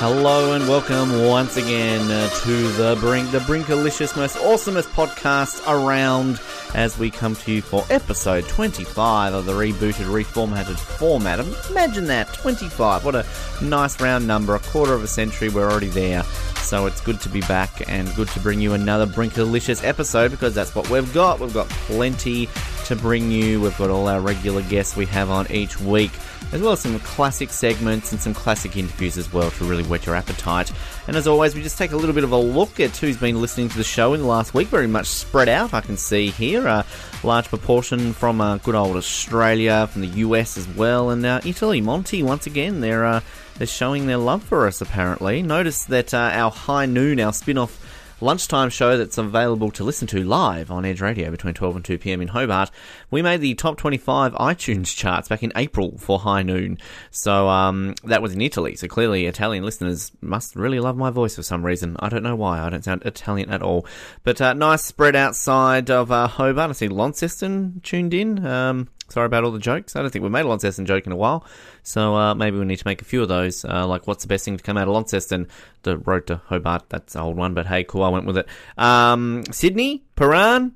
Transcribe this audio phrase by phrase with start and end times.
[0.00, 6.40] Hello and welcome once again uh, to the Brink, the Brinkalicious, most awesomest podcast around
[6.72, 11.40] as we come to you for episode 25 of the rebooted, reformatted format.
[11.68, 13.04] Imagine that, 25.
[13.04, 13.26] What a
[13.60, 16.22] nice round number, a quarter of a century, we're already there.
[16.62, 20.54] So it's good to be back and good to bring you another Brinkalicious episode because
[20.54, 21.40] that's what we've got.
[21.40, 22.48] We've got plenty
[22.84, 23.60] to bring you.
[23.60, 26.12] We've got all our regular guests we have on each week
[26.52, 30.06] as well as some classic segments and some classic interviews as well to really whet
[30.06, 30.72] your appetite.
[31.06, 33.40] And as always, we just take a little bit of a look at who's been
[33.40, 34.68] listening to the show in the last week.
[34.68, 36.66] Very much spread out, I can see here.
[36.66, 36.86] A
[37.22, 41.80] large proportion from uh, good old Australia, from the US as well, and uh, Italy.
[41.80, 43.20] Monty, once again, they're, uh,
[43.58, 45.42] they're showing their love for us, apparently.
[45.42, 47.84] Notice that uh, our High Noon, our spin off
[48.20, 51.98] lunchtime show that's available to listen to live on Edge Radio between 12 and 2
[51.98, 52.20] p.m.
[52.20, 52.70] in Hobart.
[53.10, 56.78] We made the top 25 iTunes charts back in April for High Noon.
[57.10, 58.76] So um, that was in Italy.
[58.76, 61.96] So clearly, Italian listeners must really love my voice for some reason.
[62.00, 62.60] I don't know why.
[62.60, 63.86] I don't sound Italian at all.
[64.24, 66.70] But uh, nice spread outside of uh, Hobart.
[66.70, 68.44] I see Launceston tuned in.
[68.44, 69.96] Um, Sorry about all the jokes.
[69.96, 71.46] I don't think we've made a Launceston joke in a while.
[71.82, 73.64] So uh, maybe we need to make a few of those.
[73.64, 75.48] Uh, like, what's the best thing to come out of Launceston?
[75.82, 76.90] The road to Hobart.
[76.90, 78.02] That's an old one, but hey, cool.
[78.02, 78.46] I went with it.
[78.76, 80.74] Um, Sydney, Paran.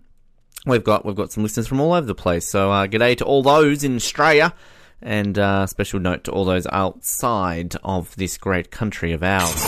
[0.64, 2.46] We've got we've got some listeners from all over the place.
[2.46, 4.55] So uh, g'day to all those in Australia,
[5.00, 9.66] and uh, special note to all those outside of this great country of ours.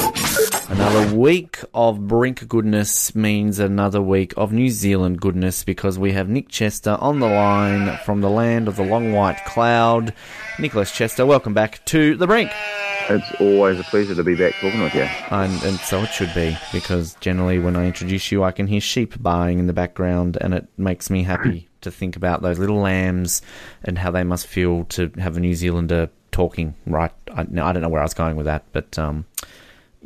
[0.68, 6.28] Another week of Brink goodness means another week of New Zealand goodness because we have
[6.28, 10.14] Nick Chester on the line from the land of the long white cloud.
[10.60, 12.52] Nicholas Chester, welcome back to the Brink.
[13.08, 15.06] It's always a pleasure to be back talking with you.
[15.30, 18.80] And, and so it should be because generally when I introduce you, I can hear
[18.80, 22.78] sheep baaing in the background and it makes me happy to think about those little
[22.78, 23.42] lambs
[23.82, 27.12] and how they must feel to have a New Zealander talking, right?
[27.30, 28.98] I, I don't know where I was going with that, but.
[28.98, 29.26] Um,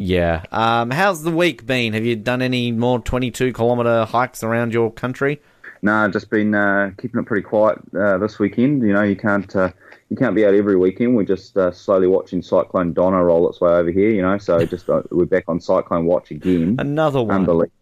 [0.00, 0.44] yeah.
[0.52, 1.92] Um, how's the week been?
[1.92, 5.40] Have you done any more 22 kilometre hikes around your country?
[5.82, 8.82] No, just been uh, keeping it pretty quiet uh, this weekend.
[8.82, 9.70] You know, you can't uh,
[10.10, 11.14] you can't be out every weekend.
[11.14, 14.10] We're just uh, slowly watching Cyclone Donna roll its way over here.
[14.10, 16.76] You know, so just uh, we're back on Cyclone Watch again.
[16.78, 17.36] Another one.
[17.36, 17.72] Unbelievable.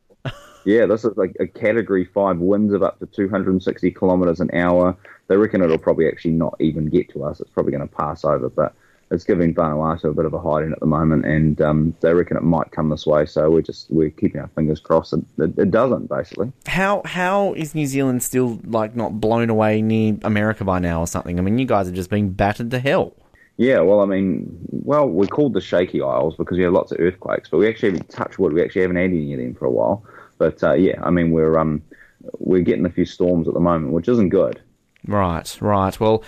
[0.65, 4.97] yeah, this is like a Category Five winds of up to 260 kilometres an hour.
[5.29, 7.41] They reckon it'll probably actually not even get to us.
[7.41, 8.75] It's probably going to pass over, but
[9.11, 12.37] it's giving Vanuatu a bit of a hiding at the moment, and um, they reckon
[12.37, 13.25] it might come this way.
[13.25, 15.13] So we're just we're keeping our fingers crossed.
[15.13, 16.53] It, it, it, doesn't basically.
[16.67, 21.07] How how is New Zealand still like not blown away near America by now or
[21.07, 21.39] something?
[21.39, 23.15] I mean, you guys are just being battered to hell.
[23.59, 27.01] Yeah, well, I mean, well, we're called the Shaky Isles because we have lots of
[27.01, 28.53] earthquakes, but we actually haven't touched wood.
[28.53, 30.05] We actually haven't had any of them for a while.
[30.37, 31.83] But uh, yeah, I mean, we're um
[32.39, 34.61] we're getting a few storms at the moment, which isn't good.
[35.07, 35.99] Right, right.
[36.01, 36.25] Well,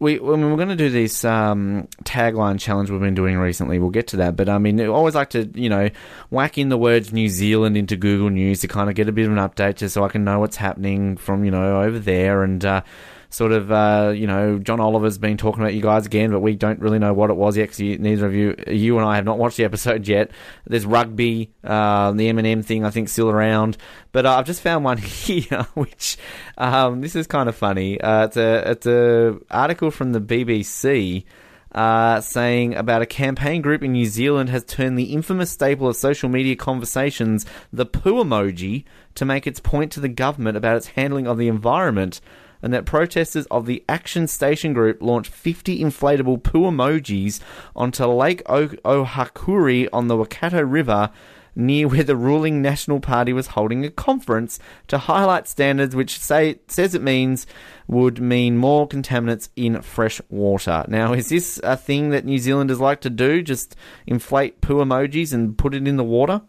[0.00, 3.90] we when we're going to do this um, tagline challenge we've been doing recently, we'll
[3.90, 4.34] get to that.
[4.34, 5.90] But I mean, I always like to you know
[6.30, 9.26] whack in the words New Zealand into Google News to kind of get a bit
[9.26, 12.42] of an update, just so I can know what's happening from you know over there
[12.42, 12.64] and.
[12.64, 12.82] Uh,
[13.30, 16.56] sort of, uh, you know, John Oliver's been talking about you guys again, but we
[16.56, 19.24] don't really know what it was yet because neither of you, you and I have
[19.24, 20.32] not watched the episode yet.
[20.66, 23.78] There's rugby, uh, the Eminem thing, I think, still around.
[24.10, 26.18] But uh, I've just found one here, which
[26.58, 28.00] um, this is kind of funny.
[28.00, 31.24] Uh, it's a it's a article from the BBC.
[31.72, 35.94] Uh, saying about a campaign group in New Zealand has turned the infamous staple of
[35.94, 38.82] social media conversations, the poo emoji,
[39.14, 42.20] to make its point to the government about its handling of the environment
[42.62, 47.40] and that protesters of the Action Station Group launched 50 inflatable poo emojis
[47.74, 51.10] onto Lake Ohakuri on the Waikato River
[51.56, 56.60] near where the ruling National Party was holding a conference to highlight standards which say
[56.68, 57.46] says it means
[57.86, 60.84] would mean more contaminants in fresh water.
[60.88, 63.42] Now, is this a thing that New Zealanders like to do?
[63.42, 66.42] Just inflate poo emojis and put it in the water?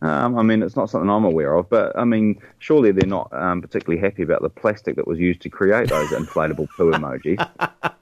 [0.00, 3.32] Um, I mean, it's not something I'm aware of, but I mean, surely they're not
[3.32, 7.44] um, particularly happy about the plastic that was used to create those inflatable poo emojis.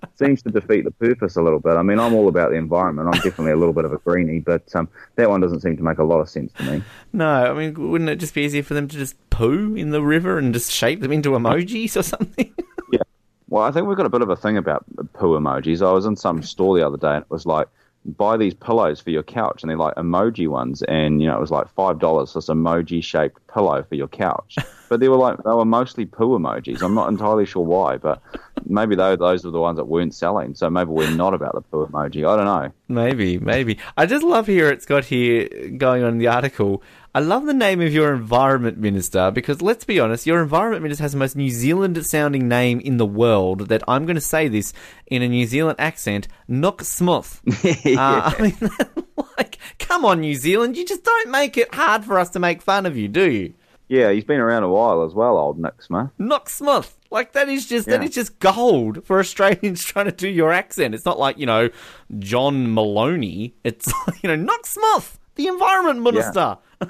[0.16, 1.72] Seems to defeat the purpose a little bit.
[1.72, 3.08] I mean, I'm all about the environment.
[3.08, 5.82] I'm definitely a little bit of a greenie, but um, that one doesn't seem to
[5.82, 6.82] make a lot of sense to me.
[7.12, 10.02] No, I mean, wouldn't it just be easier for them to just poo in the
[10.02, 12.52] river and just shape them into emojis or something?
[12.92, 13.00] yeah.
[13.48, 14.84] Well, I think we've got a bit of a thing about
[15.14, 15.86] poo emojis.
[15.86, 17.68] I was in some store the other day and it was like,
[18.06, 21.40] buy these pillows for your couch, and they're like emoji ones, and you know it
[21.40, 24.56] was like five dollars for this emoji shaped pillow for your couch.
[24.88, 26.82] But they were like they were mostly poo emojis.
[26.82, 28.22] I'm not entirely sure why, but
[28.66, 30.54] maybe they, those were the ones that weren't selling.
[30.54, 32.18] So maybe we're not about the poo emoji.
[32.18, 32.72] I don't know.
[32.88, 33.78] Maybe, maybe.
[33.96, 36.82] I just love here it's got here going on in the article.
[37.16, 41.02] I love the name of your environment minister because let's be honest, your environment minister
[41.02, 43.68] has the most New Zealand sounding name in the world.
[43.68, 44.74] That I'm going to say this
[45.06, 47.40] in a New Zealand accent, Nook Smith.
[47.86, 47.98] yeah.
[47.98, 48.70] uh, I mean,
[49.38, 52.60] like, come on, New Zealand, you just don't make it hard for us to make
[52.60, 53.54] fun of you, do you?
[53.88, 56.10] Yeah, he's been around a while as well, old Nick Smith.
[56.18, 56.98] Nick Smith.
[57.10, 58.08] Like that is just that Yeah.
[58.08, 60.94] is just gold for Australians trying to do your accent.
[60.94, 61.70] It's not like, you know,
[62.18, 63.54] John Maloney.
[63.64, 63.90] It's
[64.22, 66.58] you know, Nick Smith, the environment minister.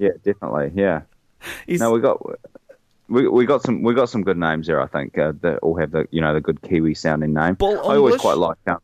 [0.00, 0.72] Yeah, definitely.
[0.74, 1.02] Yeah.
[1.66, 2.24] He's- No, we got
[3.08, 4.80] we, we got some we got some good names there.
[4.80, 7.58] I think uh, that all have the you know the good Kiwi sounding name.
[7.60, 8.20] I always English?
[8.22, 8.56] quite like.
[8.66, 8.78] Um,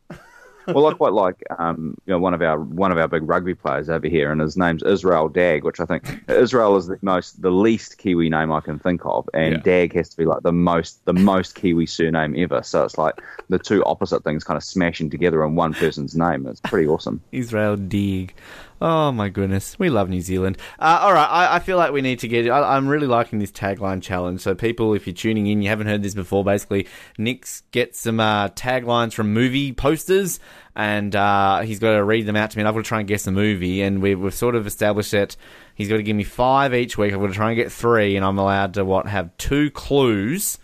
[0.67, 3.55] well, I quite like um, you know one of our one of our big rugby
[3.55, 7.41] players over here, and his name's Israel Dagg, which I think Israel is the most
[7.41, 9.59] the least Kiwi name I can think of, and Yeah.
[9.61, 12.61] Dagg has to be like the most the most Kiwi surname ever.
[12.61, 13.15] So it's like
[13.49, 16.45] the two opposite things kind of smashing together in one person's name.
[16.45, 17.21] It's pretty awesome.
[17.31, 18.35] Israel Deeg.
[18.79, 20.57] Oh my goodness, we love New Zealand.
[20.77, 22.47] Uh, all right, I, I feel like we need to get.
[22.47, 24.41] I, I'm really liking this tagline challenge.
[24.41, 26.43] So, people, if you're tuning in, you haven't heard this before.
[26.43, 26.87] Basically,
[27.17, 30.39] Nick's gets some uh, taglines from movie posters,
[30.75, 32.61] and uh, he's got to read them out to me.
[32.61, 33.81] And I've got to try and guess the movie.
[33.81, 35.35] And we, we've sort of established that
[35.73, 37.13] he's got to give me five each week.
[37.13, 40.59] I've got to try and get three, and I'm allowed to what have two clues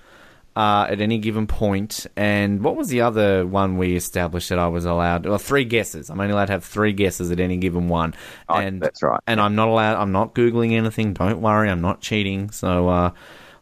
[0.55, 2.05] uh, at any given point.
[2.15, 5.25] And what was the other one we established that I was allowed?
[5.25, 6.09] Well, three guesses.
[6.09, 8.13] I'm only allowed to have three guesses at any given one.
[8.49, 9.19] Oh, and that's right.
[9.27, 10.01] And I'm not allowed.
[10.01, 11.13] I'm not googling anything.
[11.13, 11.69] Don't worry.
[11.69, 12.51] I'm not cheating.
[12.51, 13.11] So, uh,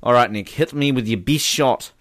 [0.03, 1.91] all right, Nick, hit me with your best shot.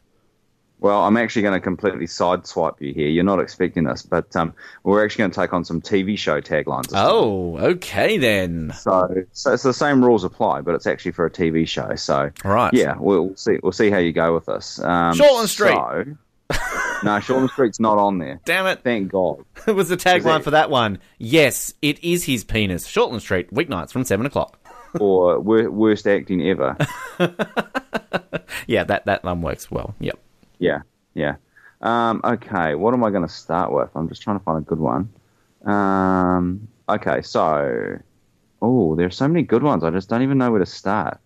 [0.81, 3.09] Well, I'm actually going to completely sideswipe you here.
[3.09, 6.41] You're not expecting this, but um, we're actually going to take on some TV show
[6.41, 6.89] taglines.
[6.89, 7.07] time.
[7.07, 8.73] Oh, okay then.
[8.79, 11.95] So, so it's the same rules apply, but it's actually for a TV show.
[11.97, 12.73] So, Right.
[12.73, 13.59] yeah, we'll see.
[13.63, 14.79] We'll see how you go with this.
[14.81, 15.75] Um, Shortland Street.
[15.75, 16.05] So,
[17.05, 18.41] no, Shortland Street's not on there.
[18.45, 18.81] Damn it.
[18.83, 19.45] Thank God.
[19.67, 20.99] It was the tagline for that one.
[21.19, 22.89] Yes, it is his penis.
[22.89, 24.57] Shortland Street, weeknights from seven o'clock.
[24.99, 26.77] Or wor- worst acting ever.
[28.67, 29.95] Yeah, that that one works well.
[30.01, 30.19] Yep.
[30.61, 30.83] Yeah,
[31.15, 31.37] yeah.
[31.81, 33.89] Um, okay, what am I going to start with?
[33.97, 35.09] I'm just trying to find a good one.
[35.65, 37.99] Um, okay, so,
[38.63, 39.83] oh, there are so many good ones.
[39.83, 41.19] I just don't even know where to start.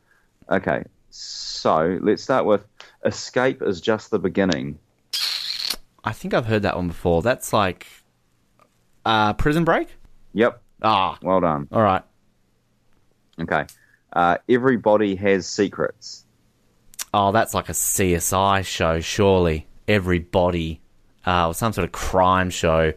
[0.50, 2.64] Okay, so let's start with
[3.04, 4.78] "Escape is just the beginning."
[6.04, 7.22] I think I've heard that one before.
[7.22, 7.86] That's like
[9.04, 9.88] uh, Prison Break.
[10.34, 11.66] Yep, Ah, well done.
[11.72, 12.02] all right.
[13.40, 13.64] Okay,
[14.12, 16.23] uh, everybody has secrets.
[17.16, 19.68] Oh, that's like a CSI show, surely.
[19.86, 20.80] Everybody,
[21.24, 22.92] uh, or some sort of crime show.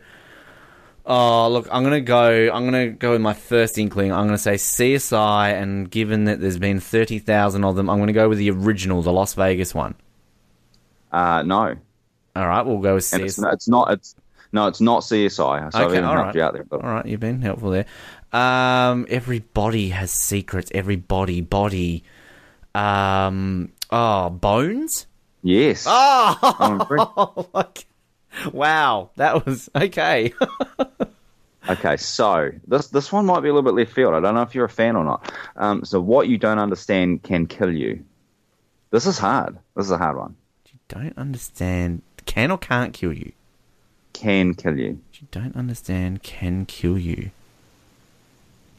[1.05, 2.49] Oh, look, I'm gonna go.
[2.51, 4.11] I'm gonna go with my first inkling.
[4.11, 8.11] I'm gonna say CSI, and given that there's been thirty thousand of them, I'm gonna
[8.11, 9.93] go with the original, the Las Vegas one.
[11.11, 11.75] Uh, no,
[12.35, 13.53] All right, we'll go with and it's, CSI.
[13.53, 13.91] it's not.
[13.91, 14.15] It's
[14.51, 15.71] no, it's not CSI.
[15.73, 16.33] So Okay, all right.
[16.33, 16.63] you out there.
[16.63, 17.85] But All right, you've been helpful there.
[18.33, 20.71] Um, everybody has secrets.
[20.73, 22.03] Everybody, body.
[22.73, 25.07] Um, oh, bones.
[25.43, 27.47] yes, Oh,
[28.53, 30.33] wow, that was okay.
[31.69, 34.13] Okay, so this this one might be a little bit left field.
[34.13, 35.33] I don't know if you're a fan or not.
[35.57, 38.05] Um, so what you don't understand can kill you.
[38.89, 39.57] This is hard.
[39.75, 40.37] This is a hard one.
[40.71, 42.03] you don't understand.
[42.25, 43.33] Can or can't kill you.
[44.13, 45.01] Can kill you.
[45.13, 46.23] You don't understand.
[46.23, 47.31] Can kill you.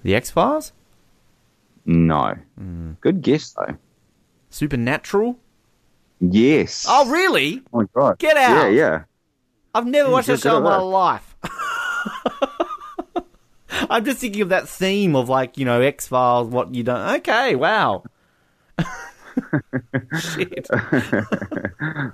[0.02, 0.72] The X Files.
[1.84, 2.37] No.
[2.56, 2.93] Hmm.
[3.02, 3.76] Good guess though.
[4.50, 5.39] Supernatural.
[6.21, 6.87] Yes.
[6.89, 7.62] Oh, really?
[7.73, 8.19] Oh my god.
[8.19, 8.56] Get out.
[8.56, 9.03] Yeah, yeah.
[9.75, 10.82] I've never watched that show in my that.
[10.82, 11.37] life.
[13.91, 17.17] I'm just thinking of that theme of like, you know, X Files, what you don't.
[17.19, 18.03] Okay, wow.
[20.19, 20.67] Shit.
[20.72, 22.13] I'm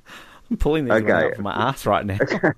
[0.58, 1.26] pulling these one Okay.
[1.28, 2.18] out from my ass right now.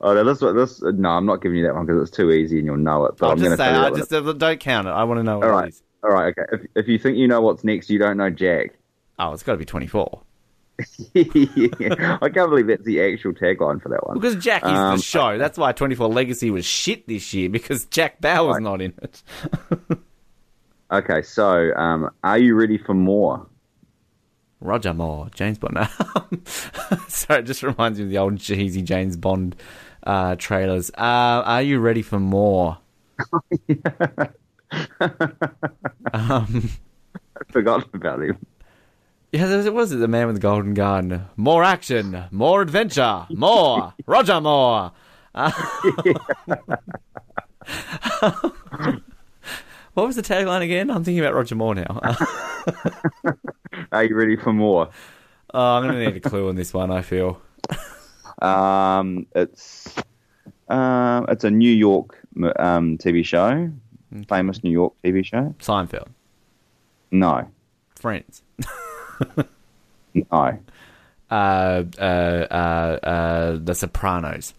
[0.00, 0.80] Oh, no, this this.
[0.82, 3.16] No, I'm not giving you that one because it's too easy and you'll know it.
[3.16, 4.08] But I'll I'm just to say, I just
[4.38, 4.90] don't count it.
[4.90, 5.74] I want to know what All it right.
[6.04, 6.32] All right.
[6.38, 6.42] Okay.
[6.52, 8.74] If if you think you know what's next, you don't know Jack.
[9.18, 10.22] Oh, it's got to be 24.
[10.80, 14.14] I can't believe that's the actual tagline for that one.
[14.18, 15.38] Because Jack is Um, the show.
[15.38, 18.62] That's why 24 Legacy was shit this year because Jack Bauer's Right.
[18.62, 19.22] not in it.
[20.92, 21.22] Okay.
[21.22, 23.46] So, um, are you ready for more?
[24.60, 25.76] Roger Moore, James Bond.
[27.08, 29.56] Sorry, it just reminds me of the old cheesy James Bond
[30.04, 30.90] uh, trailers.
[30.90, 32.78] Uh, are you ready for more?
[36.12, 36.70] um,
[37.40, 38.38] I've forgotten about him.
[39.34, 41.28] Yeah, there was, was it the man with the golden gun?
[41.36, 44.92] More action, more adventure, more Roger Moore.
[45.34, 45.50] Uh,
[49.94, 50.88] what was the tagline again?
[50.88, 52.00] I'm thinking about Roger Moore now.
[53.90, 54.88] Are you ready for more?
[55.52, 56.92] oh, I'm going to need a clue on this one.
[56.92, 57.42] I feel.
[58.40, 59.96] Um, it's
[60.68, 62.16] um, it's a New York
[62.56, 63.68] um, TV show,
[64.28, 65.52] famous New York TV show.
[65.58, 66.06] Seinfeld,
[67.10, 67.48] No,
[67.96, 68.42] Friends.
[70.14, 70.54] no, uh,
[71.30, 74.54] uh, uh, uh, The Sopranos.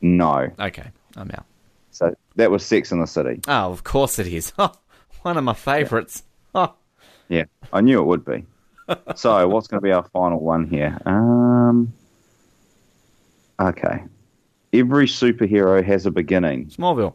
[0.00, 0.50] no.
[0.58, 1.44] Okay, I'm out.
[1.90, 3.40] So That was Sex in the City.
[3.48, 4.52] Oh, of course it is.
[4.58, 4.72] Oh,
[5.22, 6.22] one of my favourites.
[6.54, 6.74] Oh,
[7.28, 8.44] Yeah, I knew it would be.
[9.14, 10.98] so, what's going to be our final one here?
[11.06, 11.92] Um,
[13.60, 14.02] okay.
[14.72, 16.66] Every superhero has a beginning.
[16.70, 17.14] Smallville.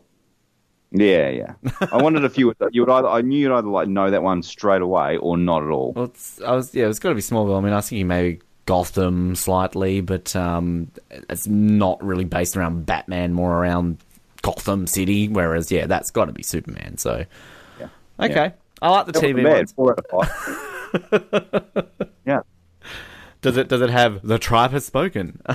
[0.97, 1.53] Yeah, yeah.
[1.91, 4.23] I wondered if you would, you would either, I knew you'd either like know that
[4.23, 5.91] one straight away or not at all.
[5.93, 7.57] Well, it's, I was yeah, it's got to be Smallville.
[7.57, 10.89] I mean, I was thinking maybe Gotham slightly, but um,
[11.29, 13.97] it's not really based around Batman, more around
[14.41, 15.27] Gotham City.
[15.27, 16.97] Whereas, yeah, that's got to be Superman.
[16.97, 17.25] So,
[17.79, 17.87] Yeah.
[18.19, 18.51] okay, Yeah.
[18.81, 19.53] I like the That TV bad.
[19.57, 19.71] ones.
[19.73, 22.09] Four out of five.
[22.25, 22.39] yeah.
[23.45, 25.41] Does it does it have the tribe has spoken?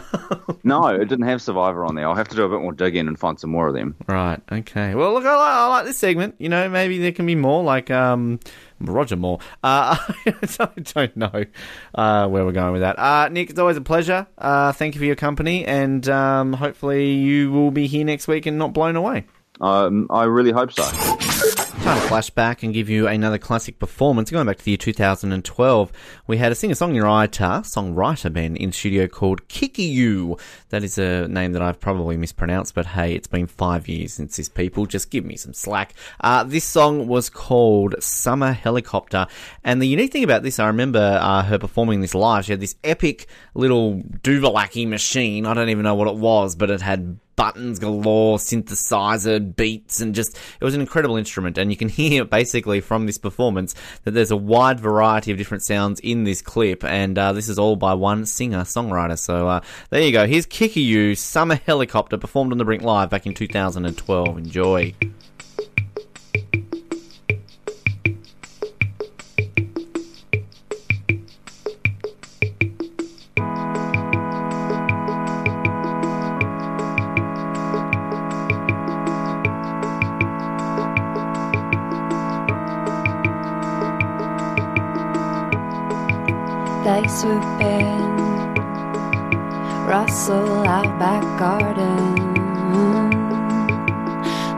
[0.62, 2.06] No, it didn't have Survivor on there.
[2.06, 3.96] I'll have to do a bit more digging and find some more of them.
[4.06, 4.38] right.
[4.52, 4.94] Okay.
[4.94, 6.34] Well, look, I like, I like this segment.
[6.38, 8.40] You know, maybe there can be more, like um,
[8.78, 9.38] Roger Moore.
[9.64, 11.44] Uh, I don't know
[11.94, 12.98] uh, where we're going with that.
[12.98, 14.26] Uh, Nick, it's always a pleasure.
[14.36, 18.44] Uh, thank you for your company, and um, hopefully you will be here next week
[18.44, 19.24] and not blown away.
[19.62, 21.56] Um, I really hope so.
[21.82, 24.30] Time to flash back and give you another classic performance.
[24.30, 25.92] Going back to the year 2012,
[26.26, 30.38] we had a singer-songwriter, songwriter band in studio called Kikuyu.
[30.68, 34.36] That is a name that I've probably mispronounced, but hey, it's been five years since
[34.36, 34.84] this people.
[34.84, 35.94] Just give me some slack.
[36.20, 39.26] Uh, this song was called Summer Helicopter,
[39.64, 42.44] and the unique thing about this, I remember uh, her performing this live.
[42.44, 45.46] She had this epic little Duvalaki machine.
[45.46, 50.14] I don't even know what it was, but it had buttons galore, synthesizer, beats, and
[50.14, 51.56] just it was an incredible instrument.
[51.56, 55.62] And you can hear basically from this performance that there's a wide variety of different
[55.62, 59.18] sounds in this clip, and uh, this is all by one singer songwriter.
[59.18, 60.26] So uh, there you go.
[60.26, 64.36] Here's Kikuyu, Summer Helicopter, performed on the Brink Live back in 2012.
[64.36, 64.94] Enjoy.
[87.20, 88.16] They swoop in,
[89.86, 92.14] rustle our back garden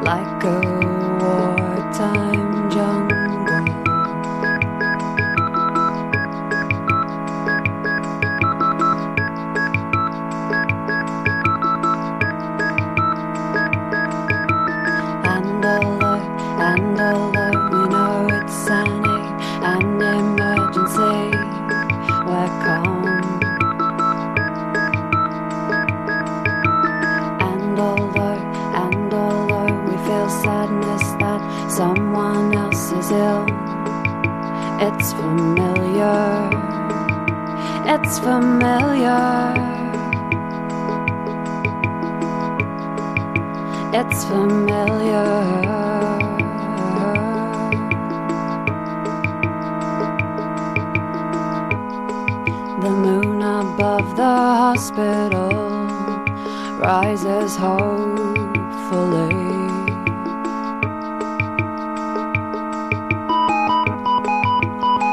[0.05, 0.82] like a
[43.95, 45.53] It's familiar.
[52.81, 55.51] The moon above the hospital
[56.79, 59.29] rises hopefully.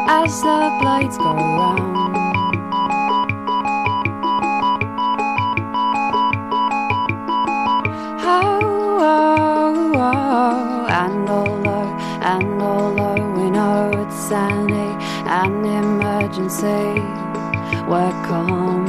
[0.08, 1.99] As the blades go round,
[15.46, 17.00] an emergency,
[17.88, 18.86] we're calm.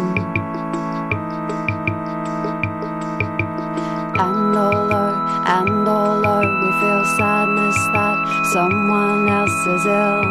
[4.18, 5.14] And although,
[5.56, 8.18] and although we feel sadness that
[8.52, 10.24] someone else is ill,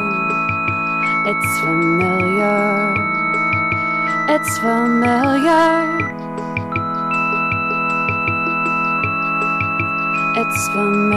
[1.32, 2.74] it's familiar.
[4.34, 5.70] It's familiar.
[10.42, 11.09] It's familiar.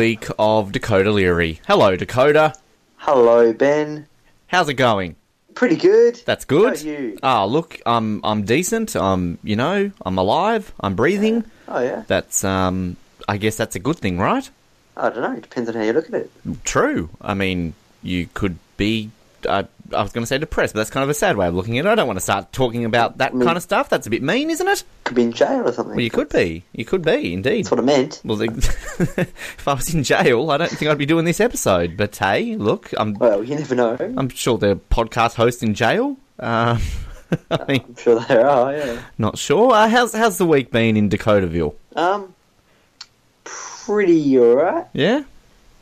[0.00, 1.60] Week of Dakoda Leary.
[1.66, 2.58] Hello, Dakoda.
[2.96, 4.06] Hello, Ben.
[4.46, 5.14] How's it going?
[5.54, 6.22] Pretty good.
[6.24, 6.78] That's good.
[6.78, 7.18] How are you?
[7.22, 8.96] Ah, look, I'm I'm decent.
[8.96, 10.72] I'm you know I'm alive.
[10.80, 11.44] I'm breathing.
[11.68, 12.04] Oh yeah.
[12.06, 12.96] That's um.
[13.28, 14.48] I guess that's a good thing, right?
[14.96, 15.32] I don't know.
[15.36, 16.30] It depends on how you look at it.
[16.64, 17.10] True.
[17.20, 19.10] I mean, you could be.
[19.46, 21.54] Uh, I was going to say depressed, but that's kind of a sad way of
[21.54, 21.88] looking at it.
[21.90, 23.90] I don't want to start talking about that Me- kind of stuff.
[23.90, 24.82] That's a bit mean, isn't it?
[25.10, 25.96] Could be in jail or something.
[25.96, 26.62] Well, you could be.
[26.70, 27.64] You could be, indeed.
[27.64, 28.20] That's what I meant.
[28.24, 28.44] Well, the,
[29.18, 31.96] if I was in jail, I don't think I'd be doing this episode.
[31.96, 33.96] But hey, look, I'm Well, you never know.
[33.98, 36.16] I'm sure there are podcast hosts in jail.
[36.38, 36.78] Uh,
[37.50, 38.72] I mean, I'm sure there are.
[38.72, 39.02] Yeah.
[39.18, 39.72] not sure.
[39.72, 41.74] Uh, how's how's the week been in Dakotaville?
[41.96, 42.32] Um,
[43.42, 44.86] pretty alright.
[44.92, 45.24] Yeah.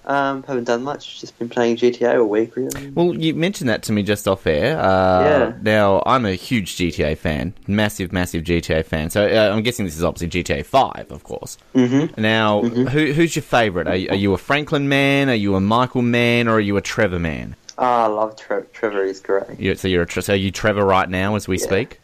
[0.08, 1.20] Um, haven't done much.
[1.20, 2.88] Just been playing GTA all week, really.
[2.90, 4.78] Well, you mentioned that to me just off air.
[4.80, 5.52] Uh, Yeah.
[5.60, 9.10] Now, I'm a huge GTA fan, massive, massive GTA fan.
[9.10, 11.58] So uh, I'm guessing this is obviously GTA Five, of course.
[11.74, 12.20] Mm-hmm.
[12.20, 13.86] Now, who, who's your favourite?
[13.86, 15.28] Are, you- are you a Franklin man?
[15.28, 16.48] Are you a Michael man?
[16.48, 17.54] Or are you a Trevor man?
[17.76, 19.04] Ah, I love Tre- Trevor.
[19.04, 19.60] He's great.
[19.60, 21.64] You, so you're a, so are you Trevor right now as we Yeah.
[21.66, 22.00] speak?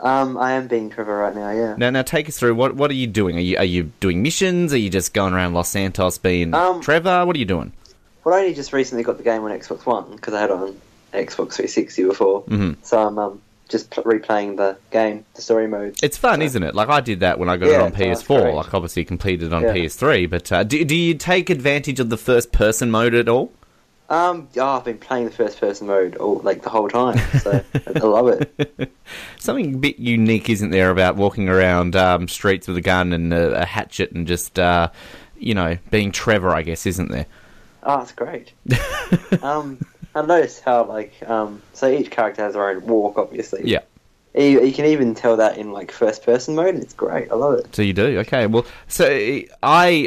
[0.00, 1.50] Um, I am being Trevor right now.
[1.50, 1.74] Yeah.
[1.78, 2.54] Now, now take us through.
[2.56, 3.36] What what are you doing?
[3.36, 4.72] Are you are you doing missions?
[4.72, 7.24] Are you just going around Los Santos being Um, Trevor?
[7.24, 7.72] What are you doing?
[8.24, 10.56] Well, I only just recently got the game on Xbox One because I had it
[10.56, 10.80] on
[11.12, 12.42] Xbox 360 before.
[12.44, 12.76] Mhm.
[12.82, 15.96] So I'm um, just pl- replaying the game, the story mode.
[16.02, 16.74] It's fun, isn't it?
[16.74, 18.42] Like I did that when I got it on it's- oh, it's PS4.
[18.42, 18.54] great.
[18.54, 19.72] Like obviously completed on Yeah.
[19.74, 20.26] PS3.
[20.28, 23.52] But uh, do do you take advantage of the first person mode at all?
[24.10, 27.64] Um, oh, I've been playing the first person mode all like the whole time, so
[27.74, 28.92] I love it.
[29.38, 33.32] Something a bit unique, isn't there, about walking around um, streets with a gun and
[33.32, 34.90] a, a hatchet and just uh,
[35.38, 36.50] you know being Trevor?
[36.50, 37.26] I guess isn't there?
[37.82, 38.52] Oh, it's great.
[39.42, 39.78] um,
[40.14, 43.62] I noticed how like um, so each character has their own walk, obviously.
[43.64, 43.80] Yeah.
[44.34, 46.74] You, you can even tell that in like first person mode.
[46.74, 47.30] It's great.
[47.30, 47.74] I love it.
[47.74, 48.46] So you do, okay.
[48.46, 49.48] Well, so I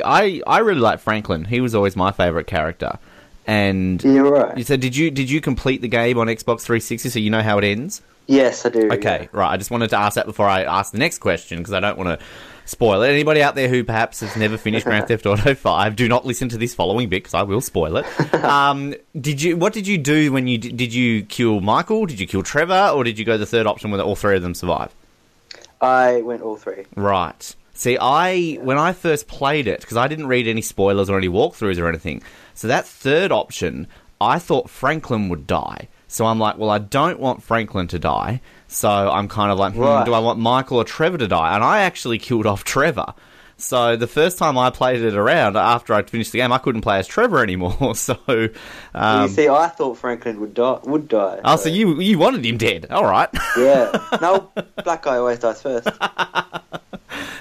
[0.06, 1.46] I I really like Franklin.
[1.46, 3.00] He was always my favorite character.
[3.48, 4.68] And You're right.
[4.68, 7.58] so did you did you complete the game on Xbox 360 so you know how
[7.58, 8.02] it ends?
[8.28, 8.92] Yes, I do.
[8.92, 9.52] Okay, right.
[9.52, 11.98] I just wanted to ask that before I ask the next question because I don't
[11.98, 12.26] want to
[12.66, 13.10] spoil it.
[13.10, 16.50] Anybody out there who perhaps has never finished Grand Theft Auto 5, do not listen
[16.50, 18.06] to this following bit because I will spoil it.
[18.48, 19.58] Um, did you?
[19.58, 22.06] What did you do when you did, did you kill Michael?
[22.06, 24.42] Did you kill Trevor, or did you go the third option where all three of
[24.42, 24.94] them survive?
[25.82, 26.86] I went all three.
[26.96, 27.56] Right.
[27.74, 31.30] See, I when I first played it because I didn't read any spoilers or any
[31.30, 32.22] walkthroughs or anything.
[32.58, 33.86] So that third option,
[34.20, 35.89] I thought Franklin would die.
[36.08, 38.41] So I'm like, well, I don't want Franklin to die.
[38.67, 40.06] So I'm kind of like, hmm, Right.
[40.06, 41.54] do I want Michael or Trevor to die?
[41.54, 43.13] And I actually killed off Trevor.
[43.58, 46.82] So the first time I played it around after I'd finished the game, I couldn't
[46.82, 47.93] play as Trevor anymore.
[47.96, 48.17] So,
[48.96, 50.80] um, you see, I thought Franklin would die.
[50.84, 51.39] Would die.
[51.43, 52.88] oh, so you you wanted him dead?
[52.89, 53.30] All right.
[53.56, 53.91] Yeah.
[54.22, 54.52] No,
[54.84, 55.88] black guy always dies first.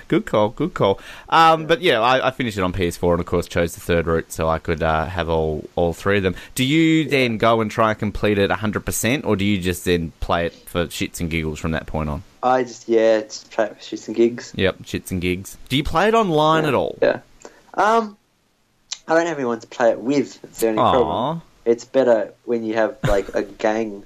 [0.08, 1.00] Good call, good call.
[1.28, 4.06] Um, but yeah, I, I finished it on PS4 and of course chose the third
[4.06, 6.34] route so I could uh, have all, all three of them.
[6.54, 10.12] Do you then go and try and complete it 100% or do you just then
[10.20, 12.22] play it for shits and giggles from that point on?
[12.42, 14.52] I just yeah, just play it with shits and gigs.
[14.54, 15.58] Yep, shits and gigs.
[15.68, 16.68] Do you play it online yeah.
[16.68, 16.98] at all?
[17.02, 17.20] Yeah.
[17.74, 18.16] Um,
[19.08, 20.42] I don't have anyone to play it with.
[20.44, 21.42] It's the only problem.
[21.64, 24.04] It's better when you have like a gang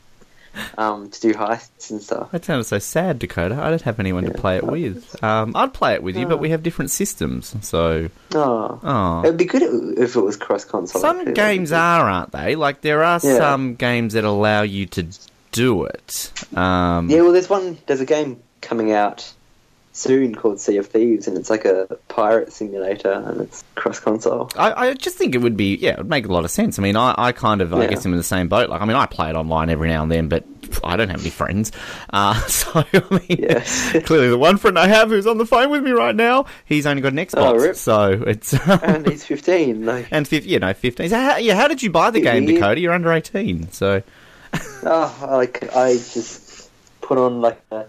[0.79, 2.31] um, to do heists and stuff.
[2.33, 3.59] that sounds so sad, Dakoda.
[3.59, 5.23] I don't have anyone to play it with.
[5.23, 8.09] Um, I'd play it with you, but we have different systems, so.
[8.35, 9.21] Oh, Oh.
[9.25, 9.63] it'd be good
[9.99, 11.01] if it was cross console.
[11.01, 12.57] Some games are, aren't they?
[12.57, 13.37] Like there are Yeah.
[13.39, 15.07] some games that allow you to
[15.53, 16.33] do it.
[16.57, 17.79] Um, Yeah, well, there's one.
[17.87, 19.33] There's a game coming out
[20.01, 24.51] soon called Sea of Thieves, and it's like a pirate simulator, and it's cross console.
[24.57, 26.79] I, I just think it would be yeah, it would make a lot of sense.
[26.79, 28.69] I mean, I, I kind of I guess I'm in the same boat.
[28.71, 30.45] Like, I mean, I play it online every now and then, but
[30.85, 31.73] I don't have any friends.
[32.13, 33.93] Uh, so I mean, Yes.
[34.05, 36.87] clearly the one friend I have who's on the phone with me right now, he's
[36.87, 39.85] only got an Xbox, Oh, so it's and he's 15.
[39.87, 41.09] Like, and fif- you know fifteen.
[41.11, 42.61] So how, yeah, how did you buy the game, Yeah.
[42.61, 42.81] Dakoda?
[42.81, 44.03] You're under eighteen, so
[44.85, 47.87] oh, like I just put on like a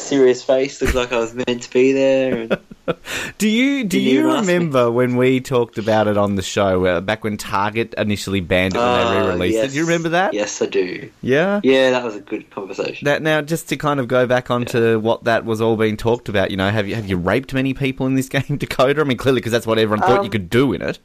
[0.00, 2.34] serious face, looked like I was meant to be there.
[2.42, 2.58] And,
[3.38, 4.52] Do you do you ask me.
[4.54, 8.74] remember when we talked about it on the show, uh, back when Target initially banned
[8.74, 9.70] it when they Oh, re-released it?
[9.70, 10.34] Do you remember that?
[10.34, 11.08] Yes, I do.
[11.22, 11.60] Yeah.
[11.62, 13.04] Yeah, that was a good conversation.
[13.04, 16.28] That now, just to kind of go back onto what that was all being talked
[16.28, 19.00] about, you know, have you have you raped many people in this game, Dakoda?
[19.00, 20.98] I mean, clearly because that's what everyone thought you Um, could do in it.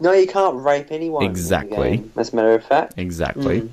[0.00, 1.24] No, you can't rape anyone.
[1.24, 2.04] Exactly.
[2.16, 2.94] As a matter of fact.
[2.98, 3.62] Exactly.
[3.62, 3.70] Mm.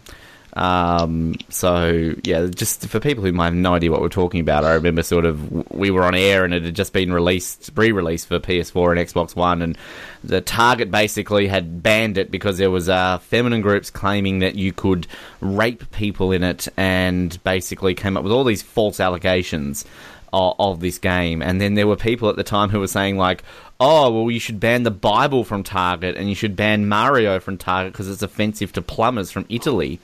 [0.53, 4.65] Um, so yeah, just for people who might have no idea what we're talking about,
[4.65, 8.27] I remember sort of we were on air and it had just been released, re-released
[8.27, 9.77] for PS4 and Xbox One, and
[10.23, 14.73] the Target basically had banned it because there was uh, feminine groups claiming that you
[14.73, 15.07] could
[15.39, 19.85] rape people in it, and basically came up with all these false allegations
[20.33, 21.41] of, of this game.
[21.41, 23.43] And then there were people at the time who were saying like,
[23.79, 27.57] oh, well, you should ban the Bible from Target and you should ban Mario from
[27.57, 29.99] Target because it's offensive to plumbers from Italy.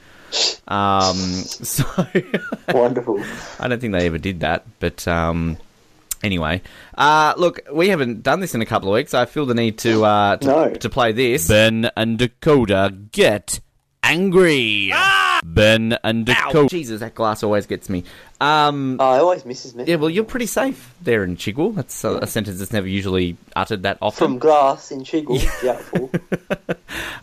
[0.68, 1.84] Um, so
[2.74, 3.24] Wonderful.
[3.60, 5.58] I don't think they ever did that, but um,
[6.24, 6.62] anyway,
[6.98, 9.14] uh, look, we haven't done this in a couple of weeks.
[9.14, 10.74] I feel the need to uh, to, No.
[10.74, 11.48] to play this.
[11.48, 13.60] Ben and Dakoda get
[14.04, 14.92] angry.
[15.46, 16.70] Ben and Dakoda.
[16.70, 18.04] Jesus, that glass always gets me.
[18.42, 19.86] Um, Oh, it always misses me.
[19.88, 21.74] yeah, well, you're pretty safe there in Chigwell.
[21.76, 24.18] That's a, a sentence that's never usually uttered that often.
[24.28, 26.12] From glass in Chiggle, doubtful.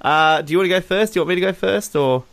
[0.00, 1.12] Uh, do you want to go first?
[1.14, 2.24] Do you want me to go first, or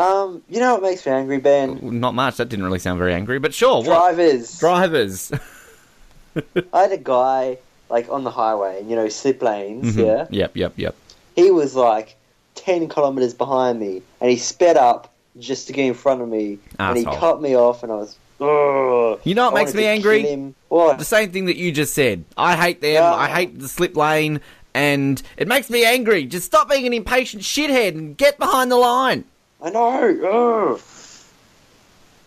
[0.00, 2.00] Um, you know what makes me angry, Ben?
[2.00, 2.38] not much?
[2.38, 3.76] That didn't really sound very angry, but sure.
[3.78, 3.84] What?
[3.84, 4.58] Drivers.
[4.58, 5.32] Drivers.
[6.72, 7.58] I had a guy
[7.88, 9.96] like on the highway, and you know, slip lanes.
[9.96, 10.06] Mhm.
[10.06, 10.56] Yeah, Yep.
[10.56, 10.72] Yep.
[10.76, 10.94] Yep.
[11.36, 12.16] he was like
[12.54, 16.58] ten kilometers behind me, and he sped up just to get in front of me,
[16.78, 18.16] and he cut me off, and I was.
[18.42, 20.54] Ugh, You know what I makes me angry?
[20.68, 20.98] What?
[20.98, 22.24] The same thing that you just said.
[22.38, 23.02] I hate them.
[23.04, 24.40] I hate the slip lane,
[24.72, 26.24] and it makes me angry.
[26.24, 29.24] Just stop being an impatient shithead and get behind the line.
[29.62, 30.72] I know.
[30.74, 30.80] Ugh.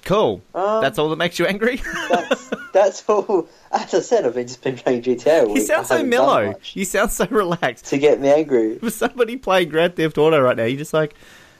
[0.05, 0.41] Cool.
[0.53, 1.81] Um, That's all that makes you angry.
[2.09, 3.47] That's that's all.
[3.71, 5.47] As I said, I've been just been playing GTA.
[5.55, 6.55] You sound so mellow.
[6.73, 7.85] You sound so relaxed.
[7.85, 8.77] to get me angry.
[8.79, 11.15] For somebody playing Grand Theft Auto right now, you're just like,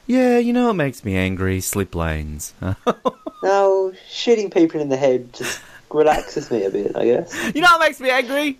[0.07, 1.61] yeah, you know what makes me angry?
[1.61, 2.53] Slip lanes.
[3.43, 6.95] No, shooting people in the head just relaxes me a bit.
[6.95, 7.51] I guess.
[7.53, 8.57] you know what makes me angry?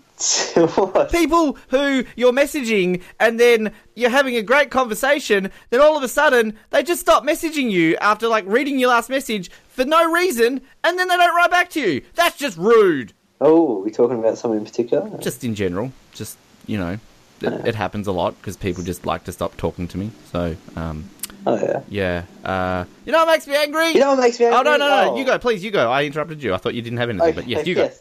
[0.76, 1.12] What?
[1.12, 6.08] people who you're messaging and then you're having a great conversation, then all of a
[6.08, 10.62] sudden they just stop messaging you after like reading your last message for no reason
[10.84, 12.02] and then they don't write back to you.
[12.16, 13.14] That's just rude.
[13.42, 15.18] Oh, are we talking about something in particular?
[15.20, 17.00] Just in general, just, you know,
[17.42, 20.12] it, it happens a lot because people just like to stop talking to me.
[20.32, 21.10] So, um,
[21.46, 21.82] Oh yeah.
[21.90, 22.24] yeah.
[22.46, 23.90] Uh, you know what makes me angry?
[23.90, 24.60] You know what makes me angry?
[24.60, 25.12] oh, no, no, no.
[25.12, 25.18] Oh.
[25.18, 25.92] You go, please, you go.
[25.92, 26.54] I interrupted you.
[26.54, 27.92] I thought you didn't have anything, but yes, you go.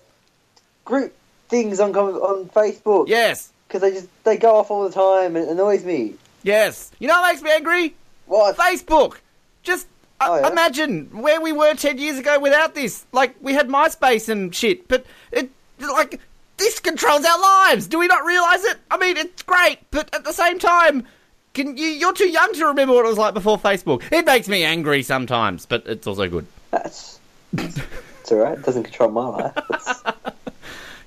[0.85, 1.12] Group
[1.52, 3.06] things on on Facebook.
[3.06, 6.14] Yes, Because they just they go off all the time and it annoys me.
[6.42, 6.90] yes.
[6.98, 7.94] You know what makes me angry?
[8.26, 8.56] What?
[8.56, 9.18] Facebook.
[9.62, 9.86] Just
[10.20, 10.50] uh, Oh, yeah?
[10.50, 13.04] imagine where we were ten years ago without this.
[13.12, 16.18] Like we had MySpace and shit, but it like
[16.56, 17.86] this controls our lives.
[17.86, 18.78] Do we not realize it?
[18.90, 21.06] I mean, it's great, but at the same time,
[21.54, 21.86] can you?
[21.86, 24.02] You're too young to remember what it was like before Facebook.
[24.12, 26.46] It makes me angry sometimes, but it's also good.
[26.70, 27.18] That's
[27.58, 28.58] it's alright.
[28.58, 29.52] It doesn't control my life.
[29.70, 30.02] It's,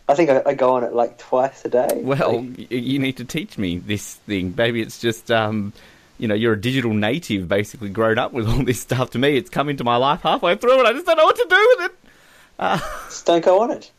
[0.08, 1.88] I think I, I go on it like twice a day.
[1.96, 4.54] Well, Like, you need to teach me this thing.
[4.58, 5.74] Maybe it's just um.
[6.18, 9.10] You know, you're a digital native, basically grown up with all this stuff.
[9.12, 11.36] To me, it's come into my life halfway through, and I just don't know what
[11.36, 12.82] to do with it.
[13.10, 13.92] just don't go on it.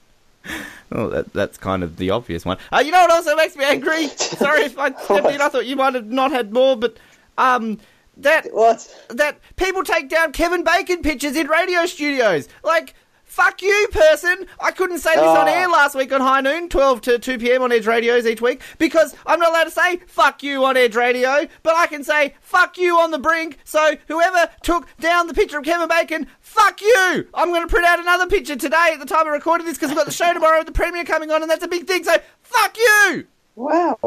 [0.89, 2.59] Well, that, that's kind of the obvious one.
[2.73, 4.07] Uh, you know what also makes me angry?
[4.17, 5.41] Sorry if I stepped in.
[5.41, 6.97] I thought you might have not had more, but
[7.37, 7.79] um,
[8.19, 8.89] that What?
[9.11, 12.49] that people take down Kevin Bacon pictures in radio studios.
[12.63, 12.95] Like,
[13.27, 14.47] fuck you, person.
[14.61, 15.53] I couldn't say this on Ah.
[15.53, 17.63] air last week on High Noon, 12 to 2 p.m.
[17.63, 20.97] on Edge Radios each week, because I'm not allowed to say fuck you on Edge
[20.97, 23.59] Radio, but I can say fuck you on the brink.
[23.65, 27.27] So whoever took down the picture of Kevin Bacon, fuck you.
[27.35, 29.91] I'm going to print out another picture today at the time of recording this because
[29.91, 32.05] we've got the show tomorrow with the premiere coming on, and that's a big thing.
[32.05, 33.27] So fuck you.
[33.57, 33.99] Wow.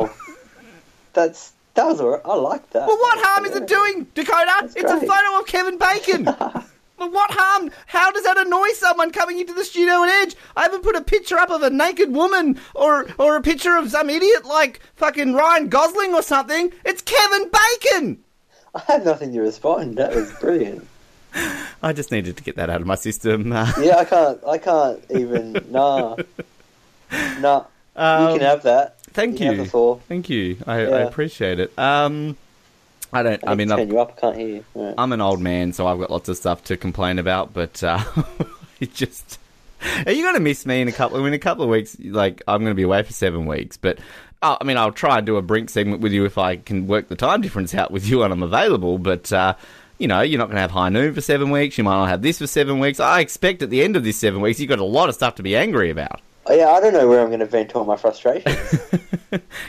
[1.13, 2.01] That's that was.
[2.01, 2.87] I like that.
[2.87, 4.63] Well, what harm is it doing, Dakoda?
[4.75, 6.25] it's a photo of Kevin Bacon.
[6.99, 7.71] well, what harm?
[7.87, 10.35] How does that annoy someone coming into the studio and Edge?
[10.55, 13.89] I haven't put a picture up of a naked woman or or a picture of
[13.91, 16.71] some idiot like fucking Ryan Gosling or something.
[16.85, 18.19] It's Kevin Bacon.
[18.75, 19.97] I have nothing to respond.
[19.97, 20.87] That was brilliant.
[21.83, 23.51] I just needed to get that out of my system.
[23.51, 24.39] Uh, Yeah, I can't.
[24.47, 25.53] I can't even.
[25.69, 26.17] Nah.
[27.39, 27.65] Nah.
[27.95, 29.01] Um, you can have that.
[29.13, 29.45] thank you.
[29.51, 29.55] You.
[29.57, 29.99] have the four.
[30.07, 30.57] Thank you.
[30.65, 31.77] I, I appreciate it.
[31.77, 32.37] Um,
[33.11, 33.47] I don't.
[33.47, 34.13] I I, mean, turn you up.
[34.17, 34.65] I can't hear you.
[34.75, 34.93] Right.
[34.97, 38.03] I'm an old man, so I've got lots of stuff to complain about, but uh,
[38.79, 39.39] it just.
[40.05, 41.25] Are you going to miss me in a couple?
[41.25, 43.97] In a couple of weeks, like I'm going to be away for seven weeks, but
[44.41, 46.85] uh, I mean, I'll try and do a brink segment with you if I can
[46.87, 48.97] work the time difference out with you and I'm available.
[48.97, 49.55] But uh,
[49.97, 51.77] you know, you're not going to have high noon for seven weeks.
[51.77, 52.99] You might not have this for seven weeks.
[52.99, 55.35] I expect at the end of this seven weeks, you've got a lot of stuff
[55.35, 56.21] to be angry about.
[56.45, 58.79] Oh, yeah, I don't know where I'm going to vent all my frustrations.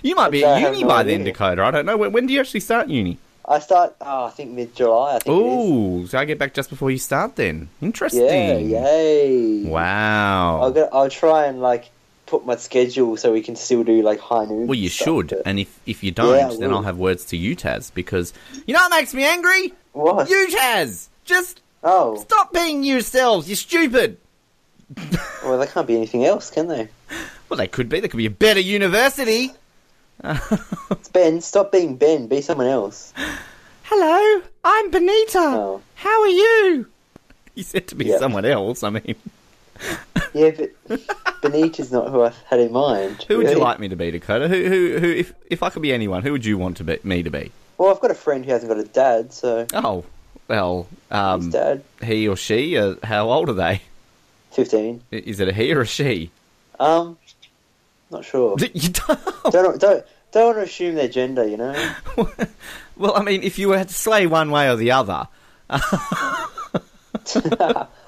[0.02, 1.24] You might be at uni no by then.
[1.24, 1.60] Dakoda.
[1.60, 1.96] I don't know.
[1.96, 3.18] When, when do you actually start uni?
[3.50, 3.96] I start.
[4.00, 5.16] Oh, I think mid July.
[5.16, 5.36] I think.
[5.36, 7.68] Ooh, so I get back just before you start then.
[7.82, 8.22] Interesting.
[8.70, 8.84] Yeah.
[8.84, 9.64] Yay.
[9.64, 10.60] Wow.
[10.62, 11.90] I'll, go, I'll try and like
[12.26, 14.68] put my schedule so we can still do like high noon.
[14.68, 16.72] Well, you stuff, should, but- and if if you don't, Yeah, then.
[16.72, 18.32] I'll have words to you, Taz, because
[18.66, 19.72] you know what makes me angry?
[19.92, 20.30] What?
[20.30, 23.48] You, Taz, just Oh, stop being yourselves.
[23.48, 24.18] You're stupid.
[25.42, 26.88] well, there can't be anything else, can they?
[27.48, 27.98] Well, they could be.
[28.00, 29.50] There could be a better university.
[30.24, 31.40] It's Ben.
[31.40, 32.26] Stop being Ben.
[32.26, 33.12] Be someone else.
[33.84, 35.38] Hello, I'm Benita.
[35.38, 35.82] Oh.
[35.94, 36.86] How are you?
[37.54, 38.18] He said to be Yeah.
[38.18, 38.82] someone else.
[38.82, 39.14] I mean,
[40.32, 41.00] Yeah, but
[41.42, 43.22] Benita's not who I had in mind.
[43.28, 44.48] Who would you like me to be, Dakoda?
[44.48, 45.10] Who, who, who?
[45.10, 47.50] If if I could be anyone, who would you want to be me to be?
[47.78, 50.04] Well, I've got a friend who hasn't got a dad, so Oh,
[50.48, 52.76] well, his um, dad, he or she.
[52.76, 53.82] Uh, how old are they?
[54.52, 55.02] fifteen.
[55.10, 56.30] Is it a he or a she?
[56.78, 57.16] Um,
[58.10, 58.56] not sure.
[58.74, 61.46] You don't- don't don't don't want to assume their gender.
[61.46, 61.90] You know.
[62.96, 65.26] well, I mean, if you were to sway one way or the other,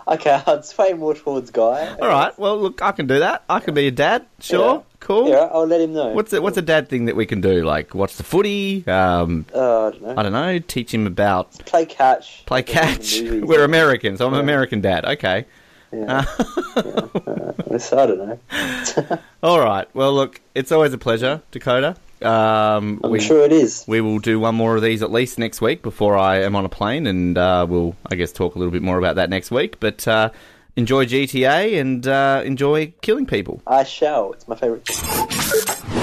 [0.09, 1.95] okay, I'd sway more towards guy.
[2.01, 2.37] all right.
[2.39, 3.43] Well, look, I can do that.
[3.49, 4.27] I can be a dad.
[4.41, 4.81] Sure, Yeah.
[5.01, 5.29] cool.
[5.29, 6.09] Yeah, I'll let him know.
[6.13, 7.65] What's a, what's a dad thing that we can do?
[7.65, 8.85] Like watch the footy?
[8.87, 10.15] Um, Uh, I don't know.
[10.17, 10.59] I don't know.
[10.61, 12.45] Teach him about Play catch.
[12.47, 13.21] play Like in the catch.
[13.49, 14.19] We're Americans.
[14.19, 15.05] so I'm an American dad.
[15.05, 15.47] Okay.
[15.93, 16.25] Yeah.
[16.37, 17.53] Uh,
[17.93, 19.19] I don't know.
[19.43, 19.89] All right.
[19.95, 21.97] Well, look, it's always a pleasure, Dakoda.
[22.25, 23.85] Um, I'm we sure it is.
[23.89, 26.65] we will do one more of these at least next week before I am on
[26.65, 29.51] a plane, and uh, we'll I guess talk a little bit more about that next
[29.51, 29.81] week.
[29.81, 30.31] But uh,
[30.77, 33.61] enjoy GTA and uh, enjoy killing people.
[33.67, 34.33] I shall.
[34.33, 34.89] It's my favourite.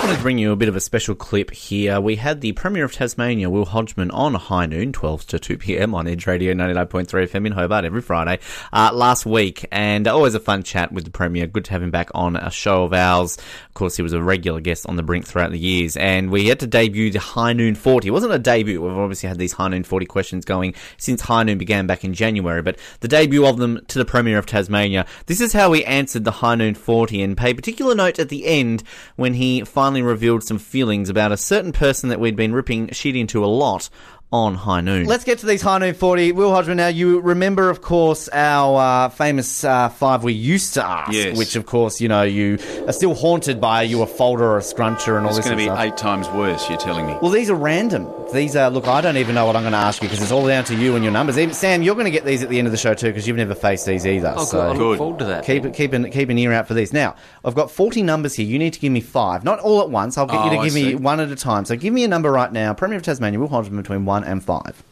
[0.09, 2.01] To bring you a bit of a special clip here.
[2.01, 5.93] We had the Premier of Tasmania, Will Hodgman, on High Noon, 12 to 2 p.m.
[5.93, 8.39] on Edge Radio 99.3 FM in Hobart every Friday
[8.73, 9.67] uh, last week.
[9.71, 11.45] And always a fun chat with the Premier.
[11.45, 13.37] Good to have him back on a show of ours.
[13.37, 15.95] Of course, he was a regular guest on the brink throughout the years.
[15.95, 18.07] And we had to debut the High Noon 40.
[18.07, 18.81] It wasn't a debut.
[18.81, 22.15] We've obviously had these High Noon 40 questions going since High Noon began back in
[22.15, 22.63] January.
[22.63, 25.05] But the debut of them to the Premier of Tasmania.
[25.27, 28.47] This is how we answered the High Noon 40 and pay particular note at the
[28.47, 28.81] end
[29.15, 33.15] when he finally revealed some feelings about a certain person that we'd been ripping shit
[33.15, 33.89] into a lot
[34.31, 35.05] on High Noon.
[35.07, 36.33] Let's get to these High Noon 40.
[36.33, 40.85] Will Hodgman, now you remember, of course, our uh, famous uh, five we used to
[40.85, 41.35] ask, Yes.
[41.37, 43.81] which, of course, you know, you are still haunted by.
[43.83, 45.79] You a folder or a scruncher and all It's this It's going to be stuff.
[45.79, 47.17] eight times worse, you're telling me.
[47.21, 48.07] Well, these are random.
[48.31, 50.31] These are, look, I don't even know what I'm going to ask you because it's
[50.31, 51.39] all down to you and your numbers.
[51.39, 53.27] Even, Sam, you're going to get these at the end of the show too because
[53.27, 54.35] you've never faced these either.
[54.37, 54.63] Oh, so good.
[54.63, 54.97] I look Good.
[54.99, 55.45] forward to that.
[55.45, 56.93] Keep keep an, keep an ear out for these.
[56.93, 58.45] Now, I've got 40 numbers here.
[58.45, 59.43] You need to give me five.
[59.43, 60.15] Not all at once.
[60.19, 61.65] I'll get you Oh, to give me one at a time.
[61.65, 62.75] So give me a number right now.
[62.75, 64.83] Premier of Tasmania, Will Hodgman between one and five.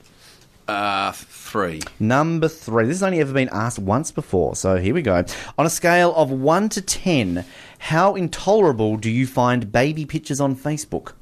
[0.67, 1.81] Uh, three.
[1.99, 2.85] Number three.
[2.85, 5.23] This has only ever been asked once before, so here we go.
[5.57, 7.45] On a scale of one to ten,
[7.79, 11.13] how intolerable do you find baby pictures on Facebook?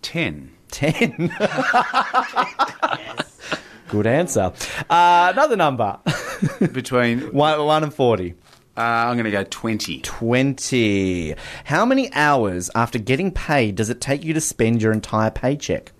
[0.00, 0.52] Ten.
[0.70, 1.30] Ten.
[3.88, 4.52] Good answer.
[4.88, 5.98] Uh, another number.
[6.72, 8.34] Between, one, one and forty.
[8.76, 10.00] uh, I'm going to go 20.
[10.00, 11.34] 20.
[11.64, 15.92] How many hours after getting paid does it take you to spend your entire paycheck?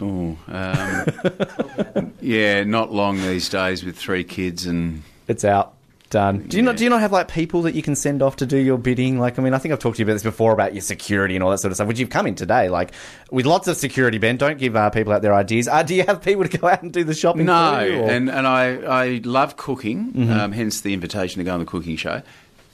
[0.00, 5.74] Oh, um, yeah, not long these days with three kids and It's out.
[6.10, 6.38] Done.
[6.48, 8.46] Do you not do you not have like people that you can send off to
[8.46, 9.18] do your bidding?
[9.18, 11.34] Like I mean, I think I've talked to you about this before about your security
[11.36, 12.70] and all that sort of stuff, which you've come in today.
[12.70, 12.92] Like
[13.30, 14.38] with lots of security, Ben.
[14.38, 15.68] Don't give uh, people out their ideas.
[15.68, 17.44] Uh, do you have people to go out and do the shopping?
[17.44, 18.08] No, for you, Mm-hmm.
[18.08, 21.96] and and I I love cooking, um, hence the invitation to go on the cooking
[21.96, 22.22] show.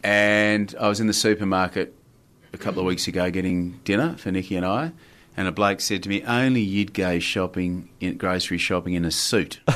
[0.04, 1.92] And I was in the supermarket
[2.52, 4.92] a couple of weeks ago getting dinner for Nikki and I,
[5.36, 9.10] and a bloke said to me, "Only you'd go shopping, in, grocery shopping in a
[9.10, 9.60] suit."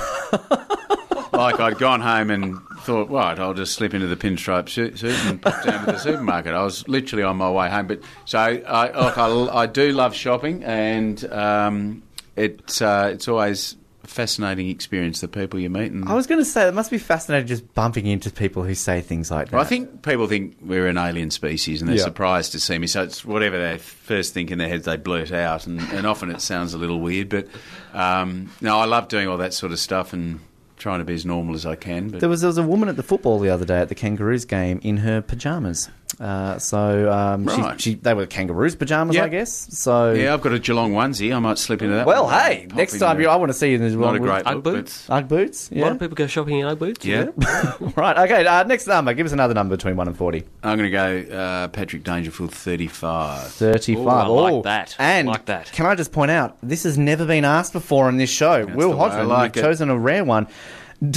[1.32, 5.14] like I'd gone home and thought, right, I'll just slip into the pinstripe suit, suit
[5.26, 6.54] and pop down to the supermarket.
[6.54, 9.28] I was literally on my way home, but so I, look, I,
[9.62, 12.02] I do love shopping, and um,
[12.34, 13.76] it's uh, it's always
[14.08, 15.92] fascinating experience the people you meet.
[15.92, 18.74] And I was going to say it must be fascinating just bumping into people who
[18.74, 19.56] say things like that.
[19.56, 22.04] Well, I think people think we're an alien species and they're Yeah.
[22.04, 22.86] surprised to see me.
[22.86, 25.66] So it's whatever they first think in their heads, they blurt out.
[25.66, 27.28] And, and often it sounds a little weird.
[27.28, 27.48] But
[27.92, 30.40] um, no, I love doing all that sort of stuff and
[30.76, 32.08] trying to be as normal as I can.
[32.08, 33.94] But There was there was a woman at the football the other day at the
[33.94, 35.90] Kangaroos game in her pajamas.
[36.20, 37.80] Uh, so um, Right.
[37.80, 39.24] she, she, they were Kangaroos pajamas, Yep.
[39.24, 39.52] I guess.
[39.78, 41.34] So yeah, I've got a Geelong onesie.
[41.34, 42.06] I might slip into that.
[42.06, 42.34] well, one.
[42.34, 44.22] hey, Pop next time you, I want to see you in the Not a with
[44.22, 45.06] great Ugg boots.
[45.08, 45.70] Ugg boots.
[45.70, 45.82] A Yeah.
[45.84, 47.04] lot of people go shopping in Ugg boots.
[47.04, 47.26] Yeah,
[47.96, 48.18] right.
[48.18, 48.44] Okay.
[48.46, 49.14] Uh, next number.
[49.14, 50.44] Give us another number between one and forty.
[50.64, 53.48] I'm going to go uh, Patrick Dangerfield, 35.
[53.52, 54.04] Thirty-five.
[54.04, 54.62] Ooh, I like Ooh.
[54.62, 54.96] that.
[54.98, 55.70] And Like that.
[55.72, 58.66] Can I just point out this has never been asked before on this show.
[58.66, 60.48] Will the I Hodgman, like you've chosen a rare one.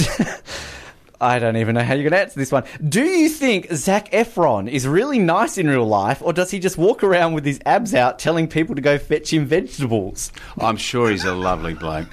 [1.22, 2.64] I don't even know how you're going to answer this one.
[2.86, 6.76] Do you think Zac Efron is really nice in real life, or does he just
[6.76, 10.32] walk around with his abs out telling people to go fetch him vegetables?
[10.58, 12.08] I'm sure he's a lovely bloke.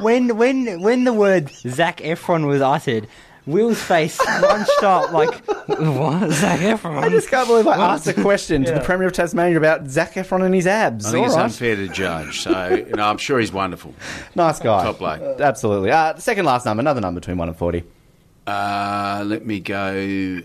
[0.00, 3.08] When when when the word Zac Efron was uttered,
[3.46, 7.02] Will's face bunched up like what Zac Efron?
[7.02, 10.12] I just can't believe I asked a question to the Premier of Tasmania about Zach
[10.14, 11.06] Efron and his abs.
[11.06, 11.44] I think All it's right.
[11.44, 12.40] unfair to judge.
[12.42, 13.94] So you know, I'm sure he's wonderful.
[14.34, 14.84] Nice guy.
[14.84, 15.40] Top bloke.
[15.40, 15.90] Absolutely.
[15.90, 17.82] Uh, second last number, another number between 1 and 40.
[18.46, 20.40] Uh, let me go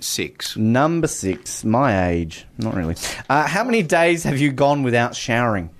[0.00, 0.56] six.
[0.56, 2.46] Number six, my age.
[2.58, 2.96] Not really.
[3.30, 5.70] Uh, how many days have you gone without showering?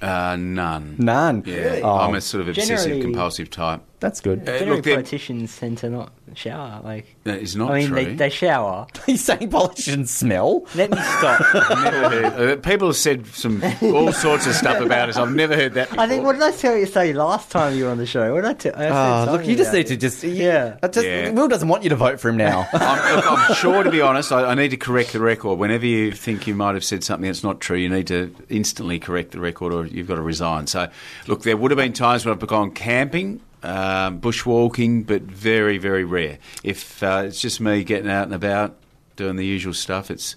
[0.00, 0.96] Uh, none.
[0.98, 1.44] None.
[1.46, 1.98] Yeah, Oh.
[1.98, 3.82] I'm a sort of obsessive Generally- compulsive type.
[4.02, 4.40] That's good.
[4.42, 6.80] Uh, Generally, look, they're- politicians tend to not shower.
[6.82, 7.94] Like, that is not I mean, true.
[7.96, 8.86] they, they shower.
[9.06, 10.66] He's saying politicians smell.
[10.74, 11.40] Let me stop.
[11.54, 12.58] Never heard.
[12.58, 15.16] Uh, people have said some all sorts of stuff about us.
[15.16, 15.88] I've never heard that.
[15.90, 16.02] Before.
[16.04, 16.24] I think.
[16.24, 18.34] What did I tell you say last time you were on the show?
[18.34, 18.72] What did I tell?
[18.74, 20.00] I said Oh, look, something you just about need to it.
[20.00, 20.76] just Yeah.
[20.82, 21.30] I just, Yeah.
[21.30, 22.66] Will doesn't want you to vote for him now.
[22.72, 25.58] I'm, look, I'm sure, to be honest, I, I need to correct the record.
[25.60, 28.98] Whenever you think you might have said something that's not true, you need to instantly
[28.98, 30.66] correct the record or you've got to resign.
[30.66, 30.88] So,
[31.28, 36.04] look, there would have been times when I've gone camping, um, bushwalking, but very, very
[36.04, 36.38] rare.
[36.64, 38.76] If uh, it's just me getting out and about,
[39.16, 40.36] doing the usual stuff, it's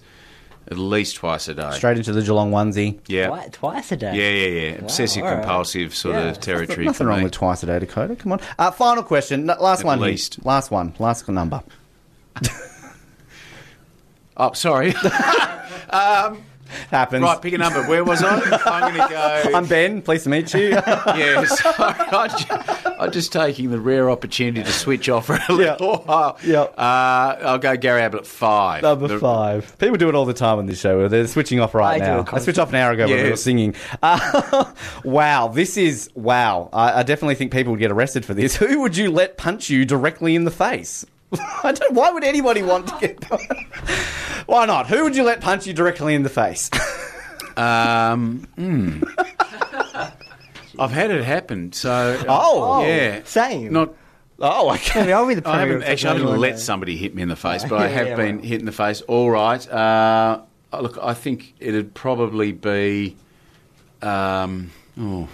[0.70, 1.70] at least twice a day.
[1.72, 2.98] Straight into the Geelong onesie.
[3.06, 3.28] Yeah.
[3.28, 4.14] Twi- twice a day.
[4.14, 4.78] Yeah, yeah, yeah.
[4.82, 5.38] Obsessive all right.
[5.40, 6.22] compulsive sort Yeah.
[6.24, 7.24] of territory Nothing for wrong me.
[7.24, 8.18] with twice a day, Dakoda.
[8.18, 8.40] Come on.
[8.58, 9.48] Uh, final question.
[9.48, 9.98] N- Last At one.
[9.98, 10.08] here.
[10.08, 10.44] least.
[10.44, 10.94] Last one.
[10.98, 11.62] Last number.
[14.38, 14.92] Oh, sorry.
[16.90, 17.22] Happens.
[17.22, 17.82] right, pick a number.
[17.86, 18.38] Where was I?
[18.66, 19.50] I'm going to go.
[19.56, 20.02] I'm Ben.
[20.02, 20.68] Pleased to meet you.
[20.70, 22.34] Yeah, sorry.
[22.98, 26.38] I'm just, taking the rare opportunity to switch off for a little while.
[26.44, 26.62] Yeah.
[26.62, 28.82] Uh, I'll go Gary Ablett five.
[28.82, 29.76] Number The- five.
[29.78, 31.08] People do it all the time on this show.
[31.08, 32.20] They're switching off right I now.
[32.20, 33.74] it I switched off an hour ago when we were singing.
[34.02, 34.72] Uh,
[35.04, 36.68] wow, this is wow.
[36.72, 38.56] I, I definitely think people would get arrested for this.
[38.66, 41.04] Who would you let punch you directly in the face?
[41.64, 41.92] I don't.
[41.94, 43.20] Why would anybody want to get?
[43.20, 43.52] Punched?
[44.46, 44.86] Why not?
[44.86, 46.70] Who would you let punch you directly in the face?
[47.56, 48.46] Um,
[50.76, 50.80] hmm.
[50.82, 51.72] I've had it happen.
[51.72, 52.84] So Oh.
[52.86, 53.72] yeah, Same.
[53.72, 53.94] not.
[54.38, 55.02] oh, I okay.
[55.02, 56.10] mean, I'll be the I haven't actually.
[56.10, 58.44] I haven't let somebody hit me in the face, but I have yeah, been well.
[58.46, 59.00] hit in the face.
[59.02, 59.68] All right.
[59.68, 60.40] Uh,
[60.80, 63.16] look, I think it'd probably be.
[64.02, 65.28] Um, oh,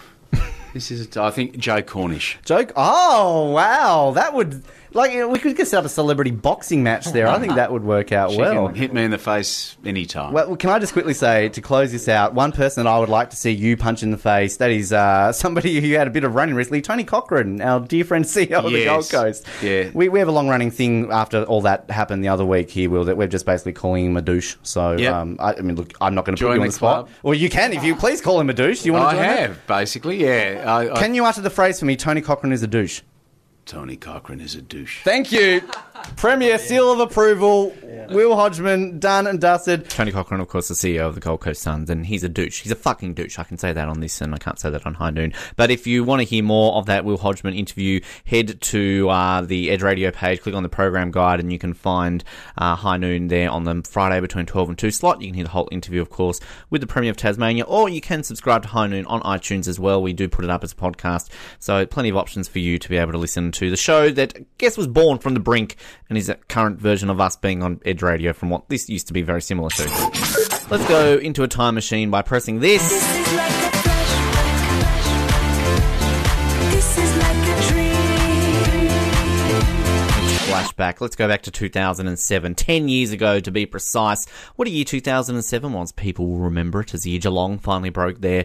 [0.72, 1.16] this is.
[1.16, 2.38] I think Joe Cornish.
[2.44, 2.72] Joke.
[2.76, 4.12] Oh, wow.
[4.12, 4.62] That would
[4.94, 7.26] like you know, we could set up a celebrity boxing match there.
[7.28, 8.66] I think that would work out She well.
[8.66, 10.32] can hit me in the face anytime.
[10.32, 12.34] Well, can I just quickly say to close this out?
[12.34, 14.56] One person that I would like to see you punch in the face.
[14.58, 18.04] That is uh, somebody who had a bit of running recently, Tony Cochrane, our dear
[18.04, 19.10] friend CEO of the Yes.
[19.10, 19.46] Gold Coast.
[19.62, 19.90] Yeah.
[19.94, 22.90] we, we have a long running thing after all that happened the other week here,
[22.90, 24.56] Will, that we're just basically calling him a douche.
[24.62, 25.14] So, Yep.
[25.14, 26.76] um, I, I mean, look, I'm not going to put Join you on the the
[26.76, 27.06] spot.
[27.06, 27.16] club.
[27.22, 28.82] Well, you can if you please call him a douche.
[28.82, 29.38] Do you want I to join that?
[29.48, 30.64] have basically, yeah.
[30.66, 31.96] I, I, Can you utter the phrase for me?
[31.96, 33.02] Tony Cochrane is a douche.
[33.66, 35.02] Tony Cochrane is a douche.
[35.04, 35.62] Thank you.
[36.16, 37.74] Premier seal of approval.
[38.10, 39.88] Will Hodgman, done and dusted.
[39.88, 42.62] Tony Cochrane, of course, the CEO of the Gold Coast Suns, and he's a douche.
[42.62, 43.38] He's a fucking douche.
[43.38, 45.32] I can say that on this, and I can't say that on High Noon.
[45.56, 49.40] But if you want to hear more of that Will Hodgman interview, head to uh,
[49.42, 52.22] the Edge Radio page, click on the program guide, and you can find
[52.58, 55.20] uh, High Noon there on the Friday between 12 and 2 slot.
[55.20, 58.00] You can hear the whole interview, of course, with the Premier of Tasmania, or you
[58.00, 60.02] can subscribe to High Noon on iTunes as well.
[60.02, 62.88] We do put it up as a podcast, so plenty of options for you to
[62.88, 65.76] be able to listen to the show that I guess was born from the brink
[66.08, 69.06] and is a current version of us being on Edge Radio from what this used
[69.08, 69.84] to be very similar to.
[70.70, 72.82] Let's go into a time machine by pressing this.
[76.70, 77.41] This
[80.62, 81.00] flashback.
[81.00, 84.26] Let's go back to 2007, 10 years ago to be precise.
[84.56, 85.92] What a year 2007 was.
[85.92, 88.44] People will remember it as the year Geelong finally broke their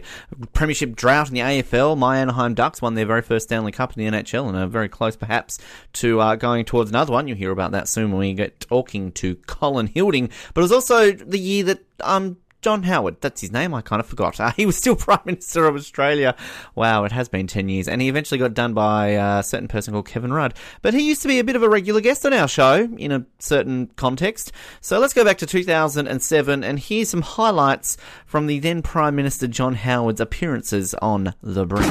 [0.52, 1.96] premiership drought in the AFL.
[1.96, 4.88] My Anaheim Ducks won their very first Stanley Cup in the NHL and are very
[4.88, 5.58] close perhaps
[5.94, 7.28] to uh, going towards another one.
[7.28, 10.30] You'll hear about that soon when we get talking to Colin Hilding.
[10.54, 14.00] But it was also the year that um, John Howard, that's his name, I kind
[14.00, 14.40] of forgot.
[14.40, 16.34] Uh, he was still Prime Minister of Australia.
[16.74, 17.86] Wow, it has been 10 years.
[17.86, 20.54] And he eventually got done by a certain person called Kevin Rudd.
[20.82, 23.12] But he used to be a bit of a regular guest on our show in
[23.12, 24.52] a certain context.
[24.80, 29.46] So let's go back to 2007 and hear some highlights from the then Prime Minister
[29.46, 31.86] John Howard's appearances on The Brink.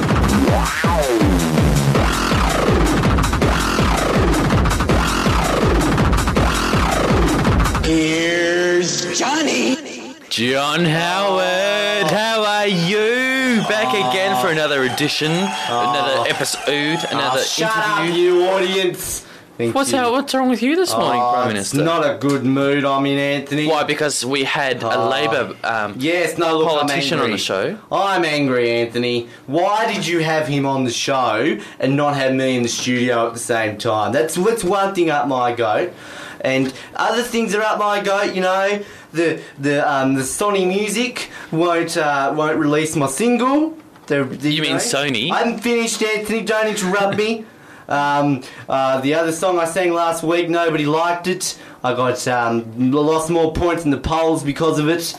[10.37, 13.63] John Howard, how are you?
[13.67, 16.25] Back again for another edition, another ah.
[16.29, 18.21] episode, ah, another interview.
[18.21, 19.25] you audience.
[19.57, 19.97] Thank What's you.
[19.97, 21.83] out, What's wrong with you this ah, morning, Oh, Prime it's Minister?
[21.83, 23.65] not a good mood I'm in, Anthony.
[23.65, 23.83] Why?
[23.83, 25.09] Because we had a Oh.
[25.09, 27.75] Labor um, Yes, no, look, politician on the show.
[27.91, 29.29] I'm angry, Anthony.
[29.47, 33.25] Why did you have him on the show and not have me in the studio
[33.25, 34.11] at the same time?
[34.11, 35.93] That's that's one thing up my goat.
[36.41, 38.83] And other things are up my goat, you know.
[39.13, 43.77] The the um the Sony Music won't uh, won't release my single.
[44.07, 45.29] The, the, You mean know, Sony?
[45.31, 46.41] I'm finished, Anthony.
[46.41, 47.45] Don't interrupt me.
[47.89, 51.57] Um, uh, the other song I sang last week, nobody liked it.
[51.83, 55.13] I got um, lost more points in the polls because of it.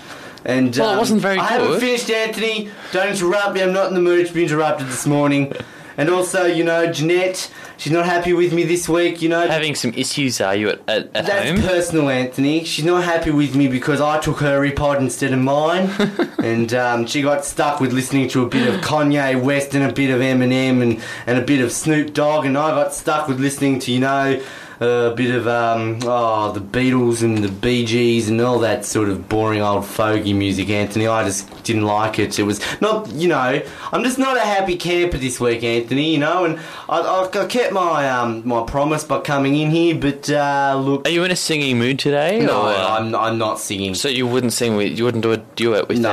[0.44, 2.70] And Well, it um, wasn't very I haven't finished, Anthony.
[2.92, 3.62] Don't interrupt me.
[3.62, 5.52] I'm not in the mood to be interrupted this morning.
[5.98, 9.20] And also, you know, Janette, she's not happy with me this week.
[9.20, 11.60] You know, Having some issues, are you at, at, at that's home?
[11.60, 12.62] personal, Anthony.
[12.62, 15.90] She's not happy with me because I took her iPod instead of mine,
[16.38, 19.92] and um, she got stuck with listening to a bit of Kanye West and a
[19.92, 23.40] bit of Eminem and, and a bit of Snoop Dogg, and I got stuck with
[23.40, 24.40] listening to you know
[24.80, 29.08] a bit of um, oh the Beatles and the Bee Gees and all that sort
[29.08, 31.06] of boring old fogey music, Anthony.
[31.06, 32.38] I just didn't like it.
[32.38, 33.60] It was not, you know,
[33.92, 36.12] I'm just not a happy camper this week, Anthony.
[36.12, 36.58] You know, and
[36.88, 41.06] I, I, I kept my um, my promise by coming in here, but uh, look.
[41.06, 42.40] Are you in a singing mood today?
[42.44, 43.94] No, or- I'm, I'm not singing.
[43.94, 46.10] So you wouldn't sing with, you wouldn't do a duet with No.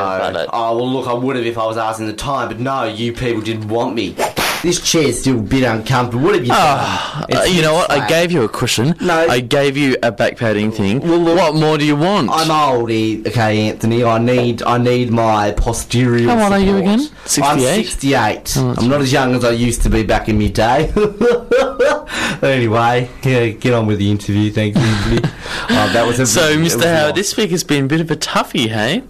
[0.51, 3.13] Oh, well, look, I would have if I was asking the time, but no, you
[3.13, 4.15] people didn't want me.
[4.61, 6.23] This chair's still a bit uncomfortable.
[6.25, 7.25] What have you done?
[7.35, 7.91] Uh, you know what?
[7.91, 8.95] I gave you a cushion.
[9.01, 9.27] No.
[9.27, 10.99] I gave you a back padding thing.
[11.01, 12.29] Well, look- what more do you want?
[12.31, 14.03] I'm old, eh, okay, Anthony.
[14.03, 16.29] I need, I need my posterior.
[16.29, 16.99] How old are you again?
[17.01, 17.85] I'm 68?
[17.85, 18.53] 68.
[18.57, 20.91] Oh, I'm not as young as I used to be back in my day.
[22.41, 24.51] anyway, yeah, get on with the interview.
[24.51, 24.81] Thank you.
[24.81, 25.21] Anthony.
[25.69, 26.83] oh, that was a So, was Mr.
[26.93, 29.03] Howard, this week has been a bit of a toughie, hey?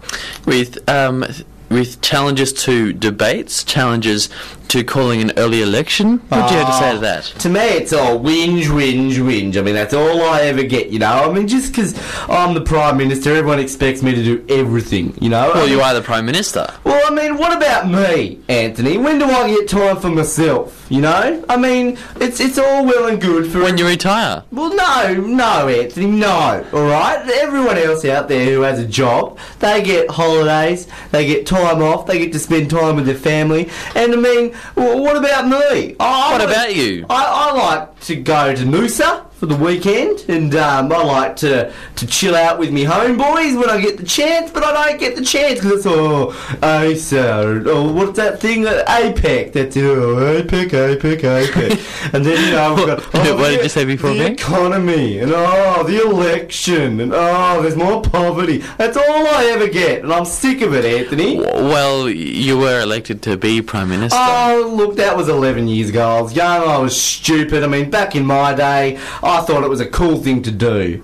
[0.45, 1.25] With um,
[1.69, 4.29] with challenges to debates, challenges
[4.69, 6.17] to calling an early election.
[6.29, 7.23] What do you have to say to ah, that?
[7.23, 9.57] To me, it's all whinge, whinge, whinge.
[9.57, 11.29] I mean, that's all I ever get, you know.
[11.29, 11.97] I mean, just because
[12.29, 15.51] I'm the Prime Minister, everyone expects me to do everything, you know.
[15.53, 16.73] Well, you are the Prime Minister.
[16.83, 18.97] Well, I mean, what about me, Anthony?
[18.97, 20.85] When do I get time for myself?
[20.89, 24.43] You know, I mean, it's it's all well and good for When you retire.
[24.51, 26.63] Well, no, no, Anthony, no.
[26.71, 31.47] All right, everyone else out there who has a job, they get holidays, they get
[31.47, 33.69] time off, they get to spend time with their family.
[33.95, 35.95] And I mean, wh- what about me?
[35.99, 37.05] I, What I- about you?
[37.09, 41.71] I, I like to go to Noosa for the weekend, and um, I like to
[41.97, 44.51] to chill out with me homeboys when I get the chance.
[44.51, 46.29] But I don't get the chance because it's oh
[46.63, 48.65] ASA or what's that thing?
[48.65, 49.53] Uh, APEC.
[49.53, 52.09] That's oh APEC, APEC, APEC.
[52.13, 54.31] and then you know we've got oh, What did the- you say before, The Ben?
[54.33, 58.63] economy and oh the election and oh there's more poverty.
[58.77, 61.39] That's all I ever get, and I'm sick of it, Anthony.
[61.39, 64.17] Well, you were elected to be Prime Minister.
[64.19, 66.07] Oh, look, that was 11 years ago.
[66.17, 67.63] I was young, I was stupid.
[67.63, 71.01] I mean, back in my day, I thought it was a cool thing to do.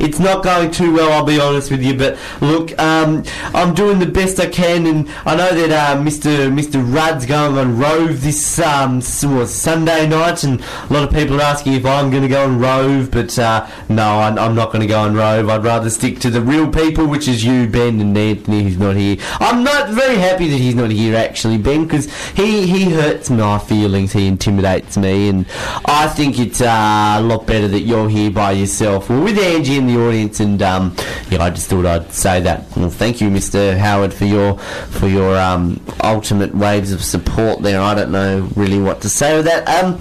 [0.00, 1.96] It's not going too well, I'll be honest with you.
[1.96, 3.24] But look, um,
[3.54, 6.52] I'm doing the best I can, and I know that uh, Mr.
[6.52, 6.82] Mr.
[6.94, 11.74] Rudd's going on Rove this um, Sunday night, and a lot of people are asking
[11.74, 13.10] if I'm going to go on Rove.
[13.10, 15.48] But uh, no, I'm, I'm not going to go on Rove.
[15.48, 18.96] I'd rather stick to the real people, which is you, Ben, and Anthony, who's not
[18.96, 19.16] here.
[19.40, 23.58] I'm not very happy that he's not here, actually, Ben, because he he hurts my
[23.58, 24.12] feelings.
[24.12, 25.46] He intimidates me, and
[25.84, 29.08] I think it's uh, a lot better that you're here by yourself.
[29.08, 30.94] Well, with Angie in the audience, and um,
[31.30, 32.64] yeah, I just thought I'd say that.
[32.76, 33.76] Well, thank you, Mr.
[33.76, 37.80] Howard, for your for your um, ultimate waves of support there.
[37.80, 39.68] I don't know really what to say with that.
[39.68, 39.98] Um,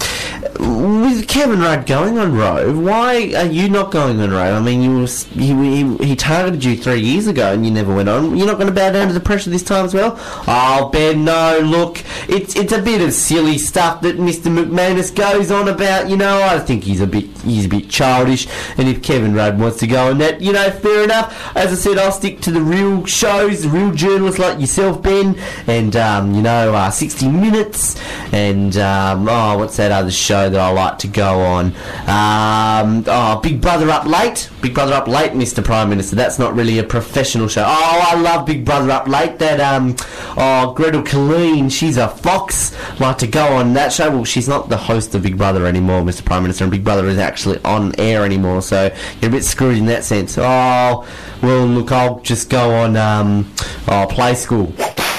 [0.60, 4.62] with Kevin Rudd going on Rove, why are you not going on Rove?
[4.62, 7.94] I mean, you was, he, he, he targeted you three years ago, and you never
[7.94, 8.38] went on.
[8.38, 10.16] You're not going to bow down to the pressure this time as well?
[10.48, 11.60] Oh, Ben, no.
[11.64, 14.54] Look, it's it's a bit of silly stuff that Mr.
[14.54, 16.10] McManus goes on about.
[16.10, 19.60] You know, I think he's a bit he's a bit childish, and if Kevin Rudd
[19.74, 21.56] wants to go on that, you know, fair enough.
[21.56, 25.36] As I said, I'll stick to the real shows, the real journalists like yourself, Ben,
[25.66, 28.00] and um, you know, uh, 60 Minutes,
[28.32, 31.68] and um, oh, what's that other show that I like to go on?
[32.08, 35.64] Um, oh, Big Brother Up Late, Big Brother Up Late, Mr.
[35.64, 36.16] Prime Minister.
[36.16, 37.64] That's not really a professional show.
[37.66, 39.40] Oh, I love Big Brother Up Late.
[39.40, 39.96] That um,
[40.38, 42.76] oh, Gretel Killeen, she's a fox.
[43.00, 44.12] Like to go on that show.
[44.12, 46.24] Well, she's not the host of Big Brother anymore, Mr.
[46.24, 48.62] Prime Minister, and Big Brother is actually on air anymore.
[48.62, 50.38] So you're a bit screwed in that sense.
[50.38, 51.08] Oh,
[51.42, 53.52] well, look, I'll just go on um,
[53.88, 54.74] oh, Play School.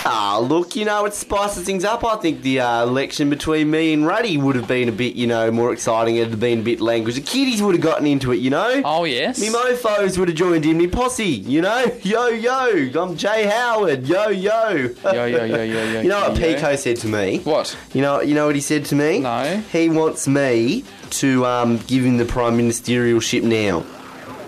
[0.06, 2.04] Ah, look, you know, it spices things up.
[2.04, 5.26] I think the uh, election between me and Ruddy would have been a bit, you
[5.26, 6.16] know, more exciting.
[6.16, 7.14] It'd have been a bit language.
[7.14, 8.82] The kiddies would have gotten into it, you know.
[8.84, 9.40] Oh, yes.
[9.40, 10.76] Me mofos would have joined in.
[10.76, 11.84] Me posse, you know.
[12.02, 14.06] Yo, yo, I'm Jay Howard.
[14.06, 14.70] Yo, yo.
[14.70, 16.54] Yo, yo, yo, yo, yo, You know what yo.
[16.54, 17.38] Pico said to me?
[17.38, 17.76] What?
[17.92, 19.20] You know, you know what he said to me?
[19.20, 19.62] No.
[19.72, 23.84] He wants me to um, give him the prime ministerial ship now.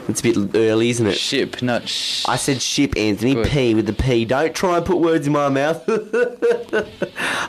[0.09, 1.19] It's a bit early, isn't it?
[1.19, 3.35] Ship, not sh- I said ship, Anthony.
[3.35, 3.49] Good.
[3.49, 4.25] P with the P.
[4.25, 5.83] Don't try and put words in my mouth.
[5.89, 6.87] oh,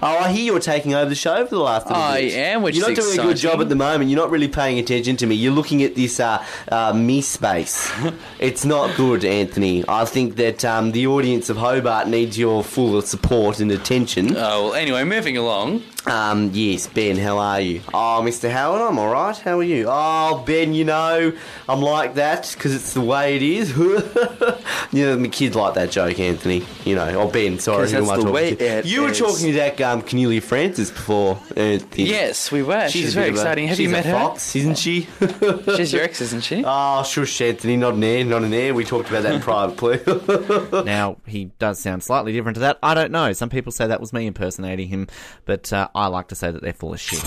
[0.01, 2.33] I hear you're taking over the show for the last little I bit.
[2.33, 4.09] am, which You're not doing a good job at the moment.
[4.09, 5.35] You're not really paying attention to me.
[5.35, 7.91] You're looking at this uh, uh, me space.
[8.39, 9.83] it's not good, Anthony.
[9.87, 14.35] I think that um, the audience of Hobart needs your full support and attention.
[14.35, 15.83] Oh, well, anyway, moving along.
[16.09, 17.81] Um, yes, Ben, how are you?
[17.93, 18.49] Oh, Mr.
[18.49, 19.37] Howard, I'm alright.
[19.37, 19.87] How are you?
[19.89, 21.33] Oh, Ben, you know,
[21.67, 23.75] I'm like that because it's the way it is.
[24.93, 26.63] you know, my kids like that joke, Anthony.
[26.85, 27.89] You know, oh, Ben, sorry.
[27.91, 28.63] who am that's I the talking way to?
[28.65, 31.41] it You were talking to that um, Cornelia Frances before.
[31.51, 32.87] Uh, the- Yes, we were.
[32.87, 33.67] She's, a very bit a- exciting.
[33.67, 34.13] Have she's you met a her?
[34.13, 35.07] fox, isn't she?
[35.75, 36.63] She's your ex, isn't she?
[36.65, 38.73] Oh, shush, Anthony, not an air, not an air.
[38.73, 40.05] We talked about that in private, please.
[40.85, 42.79] Now, he does sound slightly different to that.
[42.81, 43.33] I don't know.
[43.33, 45.07] Some people say that was me impersonating him,
[45.45, 47.23] but uh, I like to say that they're full of shit.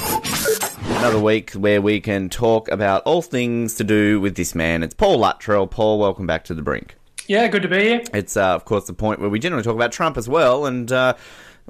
[0.98, 4.84] Another week where we can talk about all things to do with this man.
[4.84, 5.66] It's Paul Luttrell.
[5.66, 6.94] Paul, welcome back to the brink.
[7.26, 8.02] Yeah, good to be here.
[8.14, 10.90] It's, uh, of course, the point where we generally talk about Trump as well, and.
[10.90, 11.14] Uh,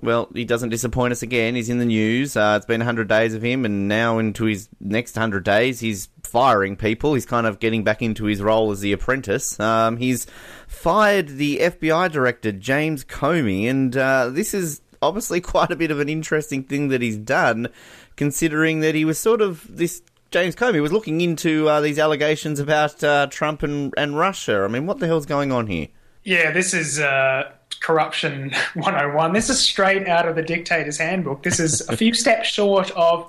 [0.03, 1.55] well, he doesn't disappoint us again.
[1.55, 2.35] He's in the news.
[2.35, 6.09] Uh, it's been 100 days of him, and now into his next 100 days, he's
[6.23, 7.13] firing people.
[7.13, 9.61] He's kind of getting back into his role as the apprentice.
[9.61, 10.27] Um, he's
[10.67, 16.01] fired the FBI director, James Comey, and uh, this is obviously quite a bit of
[16.01, 17.69] an interesting thing that he's done,
[18.17, 20.03] considering that he was sort of this.
[20.31, 24.63] James Comey was looking into uh, these allegations about uh, Trump and, and Russia.
[24.63, 25.89] I mean, what the hell's going on here?
[26.23, 29.33] Yeah, this is uh, corruption 101.
[29.33, 31.43] This is straight out of the dictator's handbook.
[31.43, 33.29] This is a few steps short of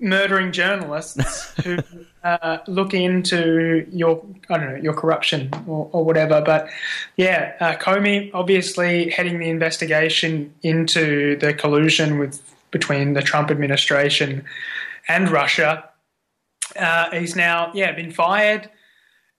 [0.00, 1.78] murdering journalists who
[2.22, 6.40] uh, look into your I don't know your corruption or, or whatever.
[6.40, 6.68] But
[7.16, 14.44] yeah, uh, Comey obviously heading the investigation into the collusion with between the Trump administration
[15.08, 15.88] and Russia.
[16.76, 18.70] Uh, he's now yeah been fired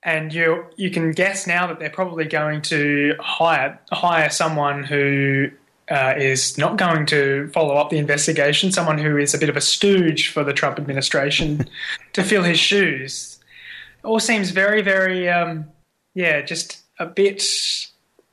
[0.04, 5.50] and you you can guess now that they're probably going to hire hire someone who
[5.92, 9.58] uh, is not going to follow up the investigation, someone who is a bit of
[9.58, 11.68] a stooge for the Trump administration
[12.14, 13.38] to fill his shoes.
[14.04, 15.66] It all seems very, very, um,
[16.16, 17.44] yeah, just a bit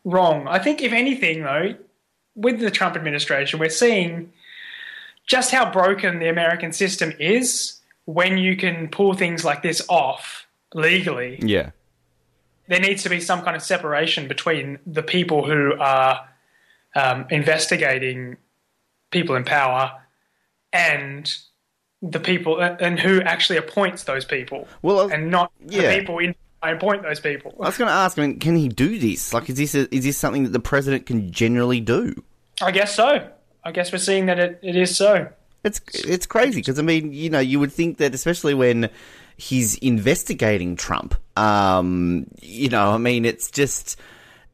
[0.04, 0.46] wrong.
[0.48, 1.74] I think, if anything, though,
[2.36, 4.32] with the Trump administration, we're seeing
[5.26, 10.46] just how broken the American system is when you can pull things like this off
[10.74, 11.70] legally Yeah.
[12.68, 16.26] there needs to be some kind of separation between the people who are
[16.94, 18.36] um, investigating
[19.10, 19.92] people in power
[20.72, 21.34] and
[22.02, 25.90] the people and who actually appoints those people Well, was- and not yeah.
[25.92, 27.54] the people in I appoint those people.
[27.60, 28.18] I was going to ask.
[28.18, 29.32] I mean, can he do this?
[29.32, 32.20] Like, is this a, is this something that the president can generally do?
[32.60, 33.30] I guess so.
[33.62, 35.28] I guess we're seeing that it, it is so.
[35.62, 38.90] It's it's crazy because I mean, you know, you would think that especially when
[39.36, 43.96] he's investigating Trump, um, you know, I mean, it's just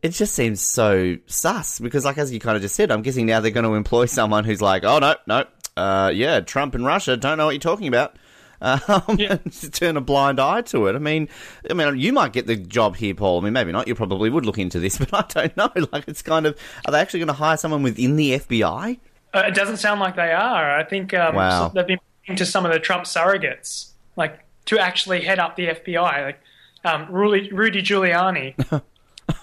[0.04, 3.26] it just seems so sus because, like as you kind of just said, I'm guessing
[3.26, 5.46] now they're going to employ someone who's like, oh no, no,
[5.76, 8.16] uh, yeah, Trump and Russia don't know what you're talking about.
[8.62, 9.36] Um, Yeah.
[9.36, 10.96] to turn a blind eye to it.
[10.96, 11.28] I mean,
[11.68, 13.40] I mean, you might get the job here, Paul.
[13.40, 13.86] I mean, maybe not.
[13.88, 15.86] You probably would look into this, but I don't know.
[15.92, 18.98] Like, it's kind of, are they actually going to hire someone within the FBI?
[19.34, 20.78] Uh, it doesn't sound like they are.
[20.78, 21.72] I think um, Wow.
[21.74, 26.24] they've been into some of the Trump surrogates, like to actually head up the FBI,
[26.24, 26.40] like
[26.86, 28.54] um, Rudy, Rudy Giuliani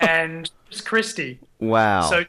[0.01, 1.39] and Chris Christie.
[1.59, 2.01] Wow.
[2.09, 2.23] So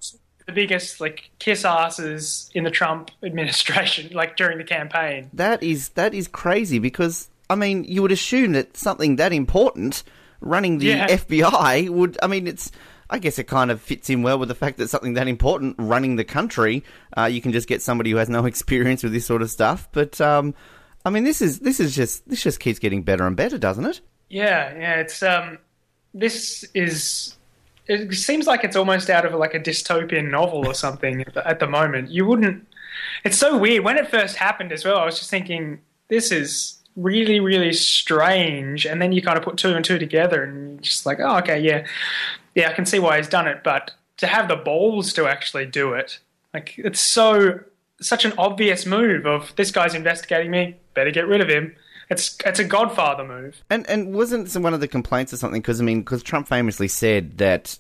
[0.47, 5.31] the biggest like kiss asses in the Trump administration, like during the campaign.
[5.33, 10.03] That is that is crazy because I mean you would assume that something that important
[10.41, 11.07] running the Yeah.
[11.09, 12.73] FBI would I mean it's
[13.09, 15.77] I guess it kind of fits in well with the fact that something that important
[15.79, 16.83] running the country
[17.17, 19.89] uh, you can just get somebody who has no experience with this sort of stuff
[19.93, 20.55] but um
[21.05, 23.85] I mean this is this is just this just keeps getting better and better doesn't
[23.85, 24.95] it Yeah, yeah.
[25.01, 25.59] It's um,
[26.15, 27.37] this is.
[27.87, 31.47] It seems like it's almost out of like a dystopian novel or something at the,
[31.47, 32.11] at the moment.
[32.11, 32.67] You wouldn't.
[33.25, 34.99] It's so weird when it first happened as well.
[34.99, 39.57] I was just thinking this is really really strange, and then you kind of put
[39.57, 41.87] two and two together, and you're just like, oh, okay, yeah,
[42.55, 43.63] yeah, I can see why he's done it.
[43.65, 46.19] But to have the balls to actually do it,
[46.55, 47.61] like it's so
[48.01, 51.75] such an obvious move of this guy's investigating me, better get rid of him.
[52.13, 53.63] It's it's a Godfather move.
[53.71, 55.61] And and wasn't some- one of the complaints or something?
[55.61, 57.79] Because I mean, because Trump famously said that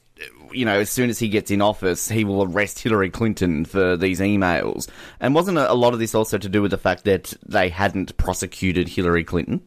[0.52, 3.96] you know as soon as he gets in office, he will arrest Hillary Clinton for
[3.96, 4.88] these emails.
[5.20, 8.16] And wasn't a, lot of this also to do with the fact that they hadn't
[8.16, 9.62] prosecuted Hillary Clinton?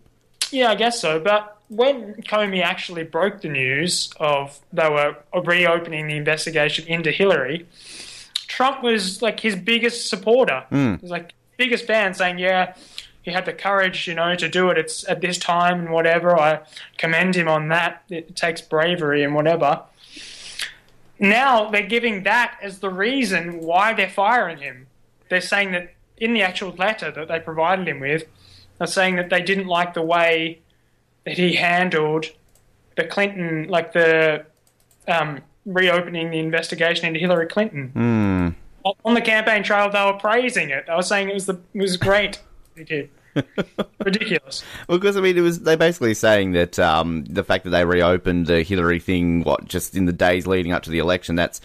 [0.51, 1.19] Yeah, I guess so.
[1.19, 7.65] But when Comey actually broke the news of they were reopening the investigation into Hillary,
[8.47, 10.63] Trump was like his biggest supporter.
[10.69, 10.95] Hmm.
[10.95, 12.75] He was like biggest fan, saying, "Yeah,
[13.25, 14.77] he had the courage, you know, to do it.
[14.77, 16.39] It's at this time and whatever.
[16.39, 16.61] I
[16.99, 18.03] commend him on that.
[18.09, 19.81] It takes bravery and whatever."
[21.19, 24.87] Now they're giving that as the reason why they're firing him.
[25.29, 28.25] They're saying that in the actual letter that they provided him with,
[28.77, 30.59] they're saying that they didn't like the way
[31.25, 32.27] that he handled
[32.95, 34.45] the Clinton, like the
[35.07, 37.91] um, reopening the investigation into Hillary Clinton.
[39.03, 40.85] on the campaign trail, they were praising it.
[40.87, 42.39] They were saying it was the it was great.
[42.75, 43.09] They did.
[44.03, 44.63] Ridiculous.
[44.87, 47.85] Well, because I mean, it was they basically saying that um, the fact that they
[47.85, 51.61] reopened the Hillary thing, what just in the days leading up to the election, that's.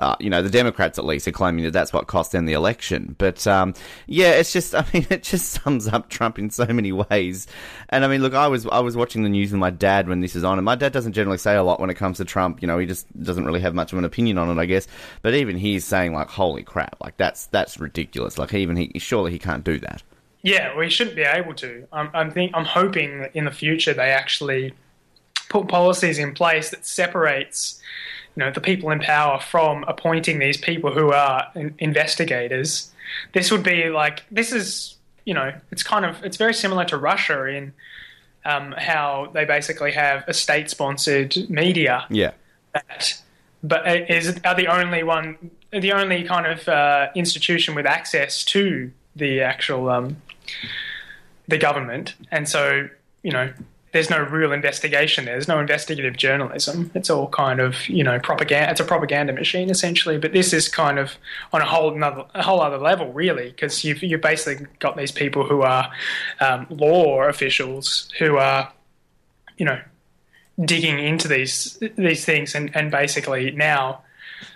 [0.00, 2.54] Uh, you know, the Democrats at least are claiming that that's what cost them the
[2.54, 3.14] election.
[3.18, 3.72] But um,
[4.08, 7.46] yeah, it's just, I mean, it just sums up Trump in so many ways.
[7.88, 10.18] And I mean, look, I was I was watching the news with my dad when
[10.20, 12.24] this is on, and my dad doesn't generally say a lot when it comes to
[12.24, 12.62] Trump.
[12.62, 14.88] You know, he just doesn't really have much of an opinion on it, I guess.
[15.20, 16.96] But even he's saying like, "Holy crap!
[17.00, 18.38] Like that's that's ridiculous!
[18.38, 20.02] Like even he surely he can't do that."
[20.42, 21.86] Yeah, we shouldn't be able to.
[21.92, 24.74] I'm, I'm think I'm hoping that in the future they actually
[25.48, 27.80] put policies in place that separates,
[28.34, 32.90] you know, the people in power from appointing these people who are in- investigators.
[33.34, 36.96] This would be like this is, you know, it's kind of it's very similar to
[36.96, 37.72] Russia in
[38.44, 42.32] um, how they basically have a state-sponsored media Yeah.
[42.74, 43.20] that,
[43.62, 48.90] but is are the only one, the only kind of uh, institution with access to
[49.16, 50.16] the actual um,
[51.48, 52.88] the government, and so
[53.22, 53.52] you know.
[53.92, 55.26] There's no real investigation.
[55.26, 55.34] there.
[55.34, 56.90] There's no investigative journalism.
[56.94, 58.70] It's all kind of you know propaganda.
[58.70, 60.16] It's a propaganda machine essentially.
[60.16, 61.16] But this is kind of
[61.52, 65.12] on a whole another a whole other level, really, because you've you've basically got these
[65.12, 65.92] people who are
[66.40, 68.72] um, law officials who are
[69.58, 69.78] you know
[70.64, 74.02] digging into these these things and, and basically now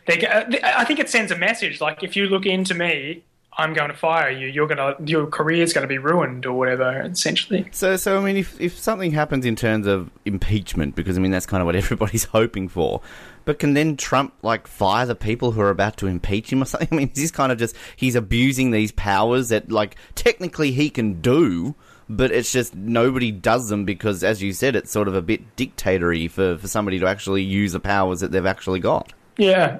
[0.07, 0.27] they
[0.63, 3.25] I think it sends a message like if you look into me
[3.59, 7.01] I'm going to fire you you're to your career's going to be ruined or whatever
[7.03, 11.21] essentially So, so I mean, if if something happens in terms of impeachment, because I
[11.21, 13.01] mean that's kind of what everybody's hoping for,
[13.45, 16.65] but can then Trump like fire the people who are about to impeach him or
[16.67, 16.89] something?
[16.93, 20.91] I mean, is this kind of just he's abusing these powers that like technically he
[20.91, 21.75] can do,
[22.09, 25.57] but it's just nobody does them because, as you said, it's sort of a bit
[25.57, 29.13] dictatory for for somebody to actually use the powers that they've actually got.
[29.39, 29.79] yeah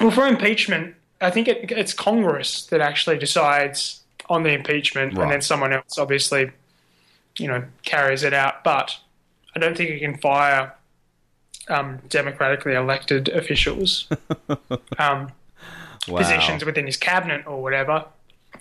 [0.00, 5.22] well for impeachment I think it, it's Congress that actually decides on the impeachment Right.
[5.24, 6.50] and then someone else obviously
[7.38, 8.96] you know carries it out but
[9.56, 10.74] I don't think you can fire
[11.68, 14.08] um, democratically elected officials
[14.98, 15.32] um,
[16.06, 16.18] Wow.
[16.18, 18.06] positions within his cabinet or whatever,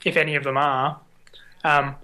[0.04, 1.00] if any of them are.
[1.64, 1.96] Um,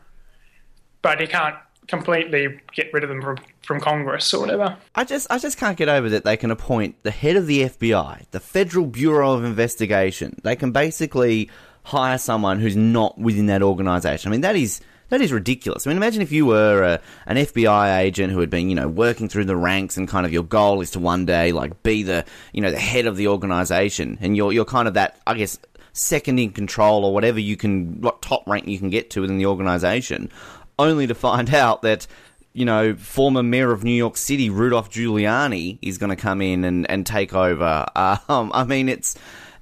[1.02, 1.56] but he can't
[1.88, 4.78] completely get rid of them from, from Congress or whatever.
[4.96, 7.64] I just I just can't get over that they can appoint the head of the
[7.64, 10.40] FBI, the Federal Bureau of Investigation.
[10.44, 11.50] They can basically
[11.84, 14.30] hire someone who's not within that organization.
[14.30, 15.86] I mean that is that is ridiculous.
[15.86, 18.88] I mean imagine if you were a, an FBI agent who had been, you know,
[18.88, 22.04] working through the ranks and kind of your goal is to one day like be
[22.04, 25.36] the, you know, the head of the organization and you're you're kind of that I
[25.36, 25.60] guess
[25.94, 29.38] second in control or whatever you can what top rank you can get to within
[29.38, 30.30] the organization
[30.78, 32.08] only to find out that
[32.54, 36.64] you know, former mayor of New York City, Rudolph Giuliani, is going to come in
[36.64, 37.86] and, and take over.
[38.30, 39.18] Um, I mean, it's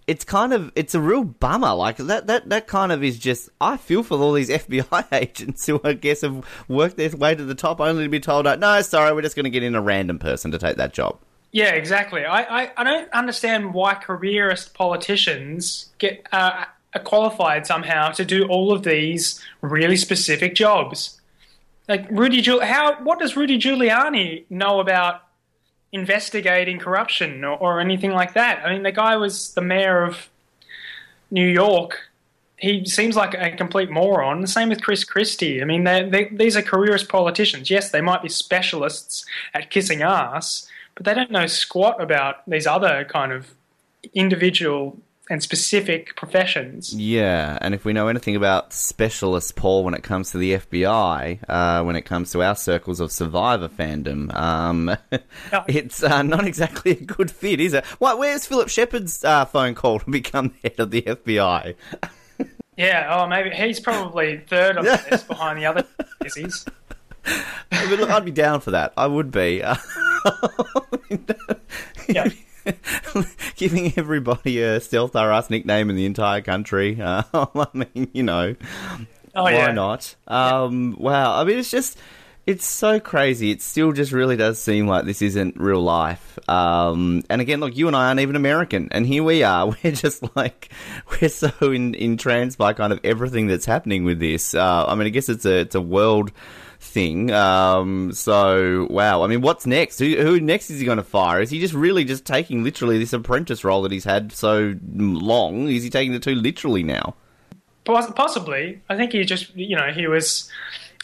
[0.07, 1.73] it's kind of it's a real bummer.
[1.73, 3.49] Like that that that kind of is just.
[3.59, 7.43] I feel for all these FBI agents who I guess have worked their way to
[7.45, 9.81] the top, only to be told, "No, sorry, we're just going to get in a
[9.81, 11.17] random person to take that job."
[11.51, 12.23] Yeah, exactly.
[12.23, 18.45] I, I, I don't understand why careerist politicians get uh, are qualified somehow to do
[18.47, 21.19] all of these really specific jobs.
[21.87, 25.23] Like Rudy, Giul- how what does Rudy Giuliani know about
[25.91, 28.65] investigating corruption or, or anything like that?
[28.65, 30.29] I mean, the guy was the mayor of
[31.29, 31.99] New York.
[32.57, 34.41] He seems like a complete moron.
[34.41, 35.61] The same with Chris Christie.
[35.61, 37.71] I mean, they these are careerist politicians.
[37.71, 42.67] Yes, they might be specialists at kissing ass, but they don't know squat about these
[42.67, 43.47] other kind of
[44.13, 44.97] individual
[45.31, 46.93] and specific professions.
[46.93, 51.39] Yeah, and if we know anything about specialist Paul, when it comes to the FBI,
[51.47, 54.95] uh, when it comes to our circles of Survivor fandom, um,
[55.69, 57.85] it's uh, not exactly a good fit, is it?
[57.97, 58.19] What?
[58.19, 61.75] Where's Phillip Sheppard's uh, phone call to become the head of the FBI?
[62.75, 65.85] Yeah, oh, maybe he's probably third on the list behind the other.
[67.23, 68.91] I mean, look, I'd be down for that.
[68.97, 69.63] I would be.
[72.07, 72.29] Yeah.
[73.55, 76.99] Giving everybody a stealth RS nickname in the entire country.
[77.01, 78.55] Uh, I mean, you know,
[79.35, 79.71] Oh, why yeah.
[79.71, 80.15] not?
[80.27, 81.39] Um, wow.
[81.39, 81.97] I mean, it's just,
[82.45, 83.51] it's so crazy.
[83.51, 86.37] It still just really does seem like this isn't real life.
[86.49, 89.67] Um, and again, look, you and I aren't even American, and here we are.
[89.83, 90.69] We're just like,
[91.09, 94.53] we're so in, entranced by kind of everything that's happening with this.
[94.53, 96.31] Uh, I mean, I guess it's a, it's a world
[96.81, 97.31] thing.
[97.31, 99.23] Um, so wow.
[99.23, 99.99] I mean, what's next?
[99.99, 101.41] Who, who next is he going to fire?
[101.41, 105.69] Is he just really just taking literally this apprentice role that he's had so long?
[105.69, 107.15] Is he taking it too literally now?
[107.85, 108.81] Possibly.
[108.89, 110.49] I think he just, you know, he was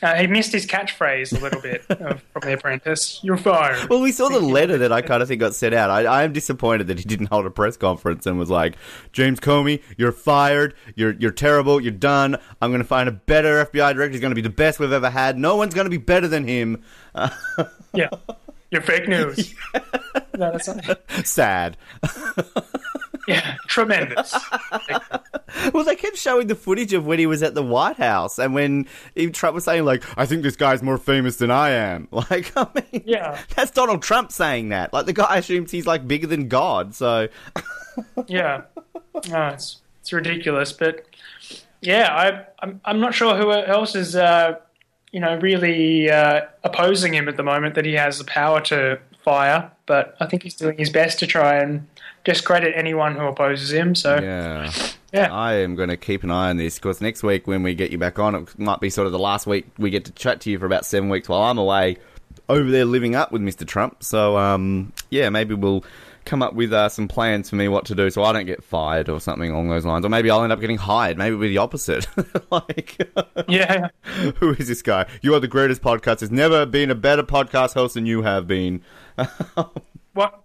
[0.03, 3.19] Uh, he missed his catchphrase a little bit uh, from The Apprentice.
[3.23, 3.89] You're fired.
[3.89, 5.89] Well, we saw the letter that I kind of think got sent out.
[5.89, 8.75] I, I am disappointed that he didn't hold a press conference and was like,
[9.11, 10.75] "James Comey, you're fired.
[10.95, 11.81] You're you're terrible.
[11.81, 12.37] You're done.
[12.61, 14.11] I'm going to find a better FBI director.
[14.11, 15.37] He's going to be the best we've ever had.
[15.37, 16.83] No one's going to be better than him."
[17.93, 18.09] Yeah.
[18.69, 19.55] You're fake news.
[20.37, 21.77] No, that's not- Sad.
[23.27, 24.33] yeah, tremendous.
[25.73, 28.53] Well, they kept showing the footage of when he was at the White House and
[28.53, 28.85] when
[29.31, 32.67] Trump was saying like, "I think this guy's more famous than I am." Like, I
[32.75, 33.39] mean, Yeah.
[33.55, 34.91] that's Donald Trump saying that.
[34.93, 36.93] Like, the guy assumes he's like bigger than God.
[36.95, 37.29] So,
[38.27, 38.63] Yeah,
[39.29, 40.73] no, it's it's ridiculous.
[40.73, 41.05] But
[41.81, 44.55] yeah, I, I'm I'm not sure who else is uh,
[45.11, 48.99] you know really uh, opposing him at the moment that he has the power to
[49.23, 49.71] fire.
[49.85, 51.87] But I think he's doing his best to try and
[52.27, 53.95] discredit anyone who opposes him.
[53.95, 54.71] So yeah.
[55.13, 55.33] Yeah.
[55.33, 57.91] I am going to keep an eye on this because next week when we get
[57.91, 60.41] you back on, it might be sort of the last week we get to chat
[60.41, 61.97] to you for about seven weeks while I'm away
[62.49, 63.65] over there living up with Mr.
[63.65, 64.03] Trump.
[64.03, 65.85] So, um, yeah, maybe we'll
[66.25, 68.61] come up with uh, some plans for me what to do so I don't get
[68.61, 70.05] fired or something along those lines.
[70.05, 71.17] Or maybe I'll end up getting hired.
[71.17, 72.07] Maybe it'll be the opposite.
[72.51, 73.09] like,
[73.47, 73.87] yeah,
[74.35, 75.05] who is this guy?
[75.21, 76.19] You are the greatest podcast.
[76.19, 78.83] There's never been a better podcast host than you have been.
[80.13, 80.43] what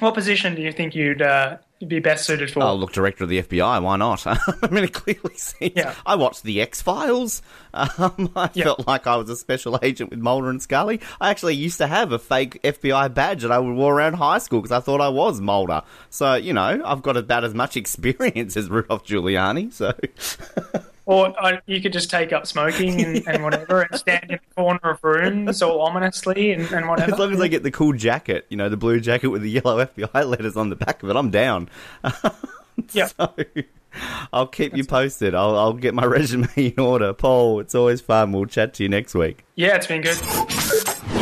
[0.00, 2.62] what position do you think you'd uh, you'd be best suited for?
[2.62, 3.82] Oh, look, director of the FBI.
[3.82, 4.26] Why not?
[4.26, 4.38] I
[4.70, 5.72] mean, it clearly seems.
[5.76, 5.94] Yeah.
[6.04, 7.42] I watched the X Files.
[7.72, 8.64] Um, I Yeah.
[8.64, 11.00] felt like I was a special agent with Mulder and Scully.
[11.20, 14.38] I actually used to have a fake FBI badge that I would wear around high
[14.38, 15.82] school because I thought I was Mulder.
[16.10, 19.72] So you know, I've got about as much experience as Rudolph Giuliani.
[19.72, 19.92] So
[21.06, 24.54] Or uh, you could just take up smoking and, and whatever and stand in the
[24.54, 27.12] corner of rooms all ominously and, and whatever.
[27.12, 29.50] as long as I get the cool jacket, you know, the blue jacket with the
[29.50, 31.68] yellow FBI letters on the back of it, I'm down.
[32.92, 33.06] Yeah.
[33.06, 33.34] So
[34.32, 35.34] I'll keep you posted.
[35.34, 37.12] I'll, I'll get my resume in order.
[37.12, 38.32] Paul, it's always fun.
[38.32, 39.44] We'll chat to you next week.
[39.54, 40.18] Yeah, it's been good.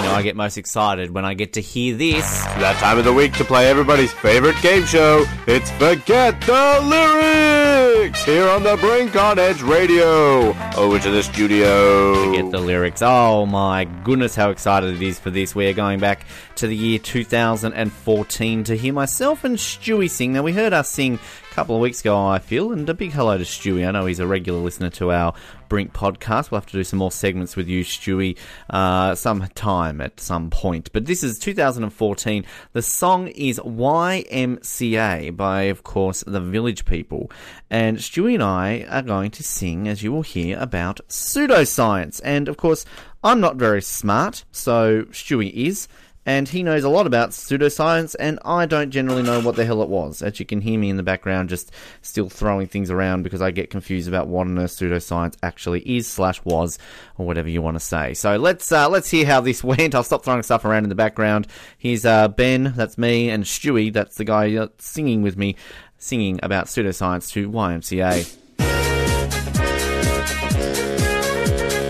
[0.08, 2.24] Know, I get most excited when I get to hear this.
[2.56, 5.26] That time of the week to play everybody's favorite game show.
[5.46, 10.56] It's Forget the Lyrics here on the Brink on Edge Radio.
[10.76, 12.24] Over to the studio.
[12.24, 13.02] Forget the lyrics.
[13.04, 15.54] Oh my goodness, how excited it is for this.
[15.54, 16.24] We are going back
[16.56, 20.32] to the year 2014 to hear myself and Stewie sing.
[20.32, 21.18] Now, we heard us sing
[21.58, 23.84] couple of weeks ago, I feel, and a big hello to Stewie.
[23.84, 25.34] I know he's a regular listener to our
[25.68, 26.52] Brink podcast.
[26.52, 28.38] We'll have to do some more segments with you, Stewie,
[28.70, 30.88] uh, some time at some point.
[30.92, 32.46] But this is 2014.
[32.74, 37.28] The song is YMCA by, of course, the Village People.
[37.68, 42.20] And Stewie and I are going to sing, as you will hear, about pseudoscience.
[42.22, 42.84] And, of course,
[43.24, 45.88] I'm not very smart, so Stewie is
[46.28, 49.82] and he knows a lot about pseudoscience, and I don't generally know what the hell
[49.82, 50.20] it was.
[50.20, 51.72] As you can hear me in the background, just
[52.02, 56.06] still throwing things around because I get confused about what on earth pseudoscience actually is
[56.06, 56.78] slash was,
[57.16, 58.12] or whatever you want to say.
[58.12, 59.94] So let's uh, let's hear how this went.
[59.94, 61.46] I'll stop throwing stuff around in the background.
[61.78, 65.56] Here's uh, Ben, that's me, and Stewie, that's the guy uh, singing with me,
[65.96, 68.36] singing about pseudoscience to YMCA.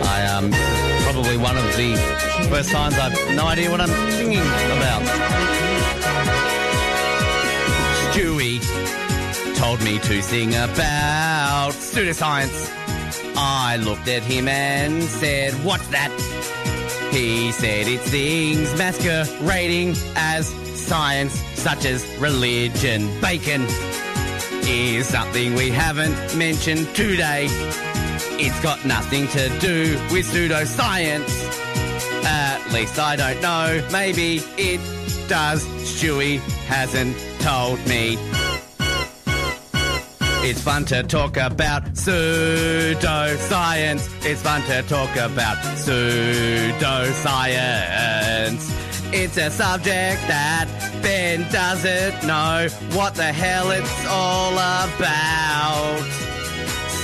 [0.05, 0.53] I am
[1.03, 5.03] probably one of the first signs, I've no idea what I'm singing about.
[8.11, 8.59] Stewie
[9.57, 12.73] told me to sing about pseudoscience.
[13.37, 16.11] I looked at him and said, What's that?
[17.13, 23.09] He said it's things masquerading as science, such as religion.
[23.21, 23.67] Bacon
[24.63, 27.47] is something we haven't mentioned today.
[28.41, 31.68] It's got nothing to do with pseudoscience.
[32.25, 33.81] At least I don't know.
[33.93, 34.81] Maybe it
[35.29, 35.65] does.
[35.85, 38.19] Stewie hasn't told me.
[40.41, 44.09] It's fun to talk about pseudoscience.
[44.25, 48.71] It's fun to talk about pseudoscience.
[49.13, 50.69] It's a subject that
[51.03, 56.38] Ben doesn't know what the hell it's all about.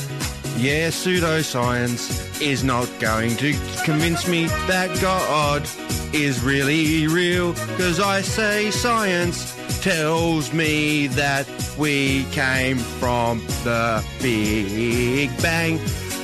[0.57, 3.53] Yeah, pseudoscience is not going to
[3.85, 5.69] convince me that God
[6.15, 7.55] is really real.
[7.55, 9.58] Because I say science
[9.89, 15.77] tells me that we came from the Big Bang.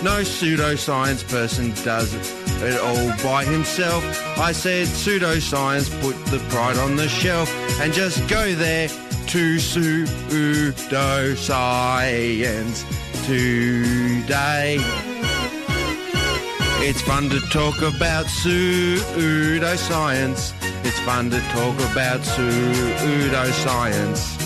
[0.03, 2.12] No pseudoscience person does
[2.62, 4.05] it all by himself.
[4.39, 7.51] I said pseudoscience, put the pride on the shelf,
[7.81, 10.85] and just go there to pseudoscience
[13.27, 14.79] today.
[16.87, 20.53] It's fun to talk about pseudoscience.
[20.85, 24.37] It's fun to talk about pseudoscience.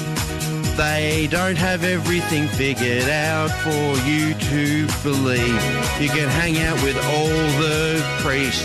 [0.76, 5.60] They don't have everything figured out for you to believe.
[6.00, 7.26] You can hang out with all
[7.58, 8.62] the priests.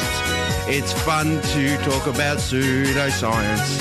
[0.68, 3.80] It's fun to talk about pseudoscience.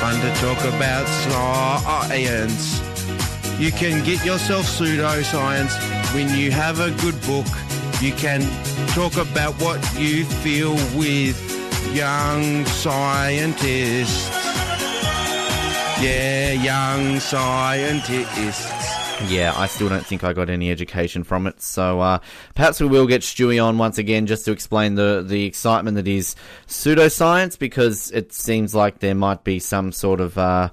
[0.00, 2.80] Fun to talk about science.
[3.58, 5.74] You can get yourself pseudoscience
[6.14, 7.48] when you have a good book.
[8.04, 8.42] You can
[8.88, 11.40] talk about what you feel with
[11.94, 14.28] young scientists.
[16.02, 18.70] Yeah, young scientists.
[19.30, 21.62] Yeah, I still don't think I got any education from it.
[21.62, 22.18] So uh,
[22.54, 26.06] perhaps we will get Stewie on once again just to explain the, the excitement that
[26.06, 26.36] is
[26.66, 30.68] pseudoscience because it seems like there might be some sort of, uh,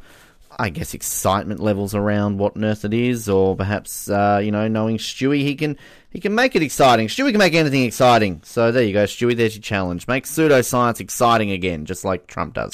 [0.62, 4.68] I guess, excitement levels around what on earth it is, or perhaps, uh, you know,
[4.68, 5.76] knowing Stewie, he can
[6.12, 7.08] he can make it exciting.
[7.08, 8.42] Stewie can make anything exciting.
[8.44, 9.36] So there you go, Stewie.
[9.36, 10.08] There's your challenge.
[10.08, 12.72] Make pseudoscience exciting again, just like Trump does.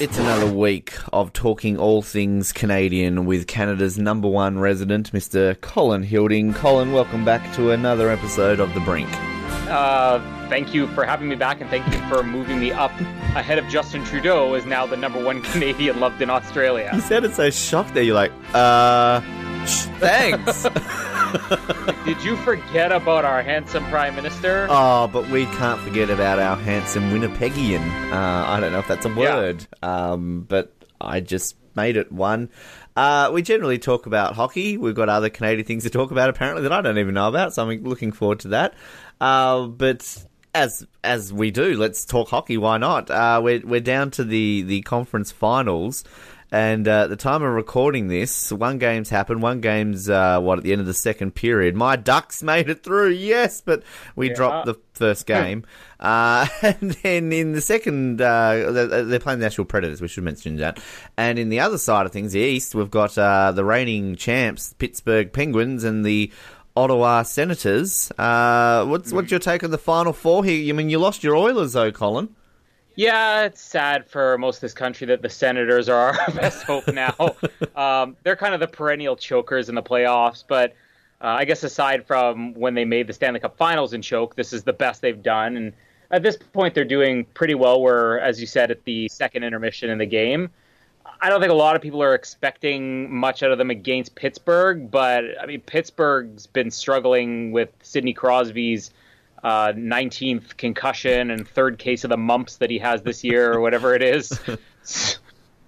[0.00, 5.60] It's another week of talking all things Canadian with Canada's number one resident, Mr.
[5.60, 6.52] Colin Hilding.
[6.52, 9.08] Colin, welcome back to another episode of The Brink.
[9.68, 12.90] Uh, thank you for having me back, and thank you for moving me up
[13.34, 16.90] ahead of Justin Trudeau as now the number one Canadian loved in Australia.
[16.94, 19.20] You sounded so shocked that You're like, uh,
[19.66, 20.66] sh- thanks.
[22.06, 24.66] Did you forget about our handsome Prime Minister?
[24.70, 27.86] oh, but we can't forget about our handsome Winnipegian.
[28.10, 32.48] Uh, I don't know if that's a word, um, but I just made it one.
[32.98, 34.76] Uh, we generally talk about hockey.
[34.76, 37.54] We've got other Canadian things to talk about apparently that I don't even know about,
[37.54, 38.74] so I'm looking forward to that.
[39.20, 42.56] Uh, but as as we do, let's talk hockey.
[42.56, 43.08] Why not?
[43.08, 46.02] Uh, we're we're down to the the conference finals.
[46.50, 49.42] And uh, at the time of recording this, one game's happened.
[49.42, 51.76] One game's uh, what at the end of the second period.
[51.76, 53.82] My Ducks made it through, yes, but
[54.16, 54.34] we Yeah.
[54.34, 55.64] dropped the first game.
[56.00, 60.00] uh, and then in the second, uh, they're they're playing the Nashville Predators.
[60.00, 60.80] We should mention that.
[61.18, 64.72] And in the other side of things, the East, we've got uh, the reigning champs,
[64.78, 66.32] Pittsburgh Penguins, and the
[66.76, 68.10] Ottawa Senators.
[68.16, 70.72] Uh, what's what's your take on the final four here?
[70.72, 72.30] I mean, you lost your Oilers, though, Colin.
[72.98, 76.88] Yeah, it's sad for most of this country that the Senators are our best hope
[76.88, 77.14] now.
[77.76, 80.72] um, they're kind of the perennial chokers in the playoffs, but
[81.22, 84.52] uh, I guess aside from when they made the Stanley Cup Finals and choke, this
[84.52, 85.56] is the best they've done.
[85.56, 85.74] And
[86.10, 87.80] at this point, they're doing pretty well.
[87.80, 90.50] We're, as you said, at the second intermission in the game.
[91.20, 94.90] I don't think a lot of people are expecting much out of them against Pittsburgh,
[94.90, 98.90] but I mean, Pittsburgh's been struggling with Sidney Crosby's
[99.42, 103.60] uh, 19th concussion and third case of the mumps that he has this year or
[103.60, 104.38] whatever it is.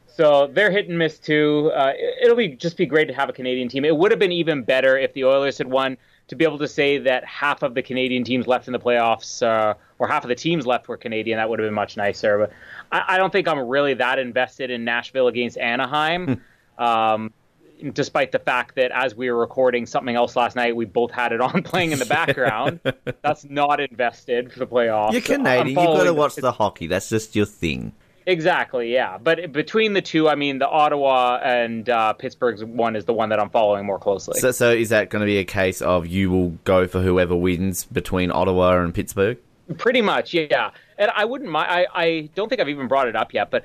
[0.06, 1.70] so they're hit and miss too.
[1.74, 1.92] Uh,
[2.22, 3.84] it'll be just be great to have a Canadian team.
[3.84, 5.96] It would have been even better if the Oilers had won.
[6.28, 9.42] To be able to say that half of the Canadian teams left in the playoffs,
[9.42, 12.38] uh, or half of the teams left were Canadian, that would have been much nicer.
[12.38, 12.52] But
[12.92, 16.40] I, I don't think I'm really that invested in Nashville against Anaheim.
[16.78, 17.32] um,
[17.92, 21.32] despite the fact that as we were recording something else last night, we both had
[21.32, 22.80] it on playing in the background.
[23.22, 25.12] That's not invested for the playoffs.
[25.12, 25.68] You're Canadian.
[25.68, 26.86] You've got to watch the hockey.
[26.86, 27.92] That's just your thing.
[28.26, 29.18] Exactly, yeah.
[29.18, 33.30] But between the two, I mean, the Ottawa and uh, Pittsburgh's one is the one
[33.30, 34.38] that I'm following more closely.
[34.38, 37.34] So, so is that going to be a case of you will go for whoever
[37.34, 39.38] wins between Ottawa and Pittsburgh?
[39.78, 40.70] Pretty much, yeah.
[40.98, 41.70] And I wouldn't mind.
[41.70, 43.64] I, I don't think I've even brought it up yet, but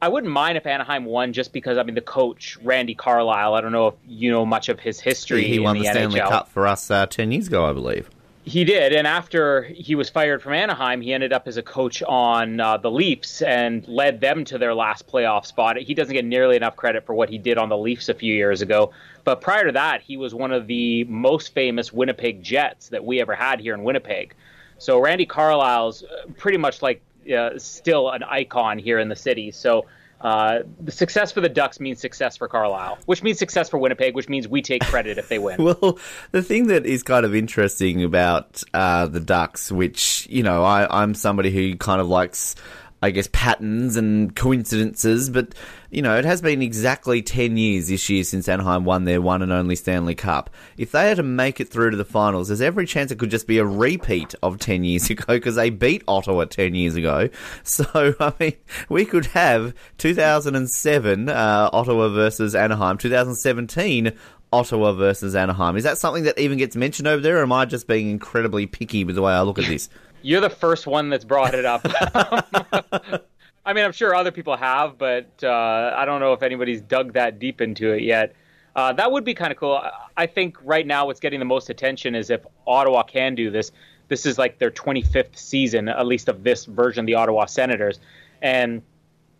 [0.00, 3.54] I wouldn't mind if Anaheim won just because I mean the coach Randy Carlyle.
[3.54, 5.44] I don't know if you know much of his history.
[5.44, 6.28] He in won the, the Stanley NHL.
[6.28, 8.10] Cup for us uh, ten years ago, I believe.
[8.44, 12.00] He did, and after he was fired from Anaheim, he ended up as a coach
[12.04, 15.78] on uh, the Leafs and led them to their last playoff spot.
[15.78, 18.32] He doesn't get nearly enough credit for what he did on the Leafs a few
[18.32, 18.92] years ago,
[19.24, 23.20] but prior to that, he was one of the most famous Winnipeg Jets that we
[23.20, 24.32] ever had here in Winnipeg.
[24.78, 27.02] So Randy Carlyle's uh, pretty much like
[27.32, 29.50] uh, still an icon here in the city.
[29.50, 29.86] So.
[30.18, 34.14] Uh, the success for the Ducks means success for Carlyle, which means success for Winnipeg,
[34.14, 35.62] which means we take credit if they win.
[35.62, 35.98] Well,
[36.30, 41.02] the thing that is kind of interesting about uh, the Ducks, which you know, I,
[41.02, 42.54] I'm somebody who kind of likes,
[43.02, 45.54] I guess, patterns and coincidences, but
[45.90, 49.42] you know, it has been exactly ten years this year since Anaheim won their one
[49.42, 50.50] and only Stanley Cup.
[50.76, 53.30] If they had to make it through to the finals, there's every chance it could
[53.30, 57.28] just be a repeat of ten years ago because they beat Ottawa ten years ago.
[57.62, 58.54] So I mean,
[58.88, 64.12] we could have 2007 uh, Ottawa versus Anaheim, 2017
[64.52, 65.76] Ottawa versus Anaheim.
[65.76, 68.66] Is that something that even gets mentioned over there, or am I just being incredibly
[68.66, 69.88] picky with the way I look at this?
[70.26, 71.82] You're the first one that's brought it up.
[73.64, 77.12] I mean, I'm sure other people have, but uh, I don't know if anybody's dug
[77.12, 78.34] that deep into it yet.
[78.74, 79.80] Uh, that would be kind of cool.
[80.16, 83.70] I- think right now what's getting the most attention is if Ottawa can do this.
[84.08, 88.00] this is like their 25th season, at least of this version of the Ottawa Senators.
[88.42, 88.82] And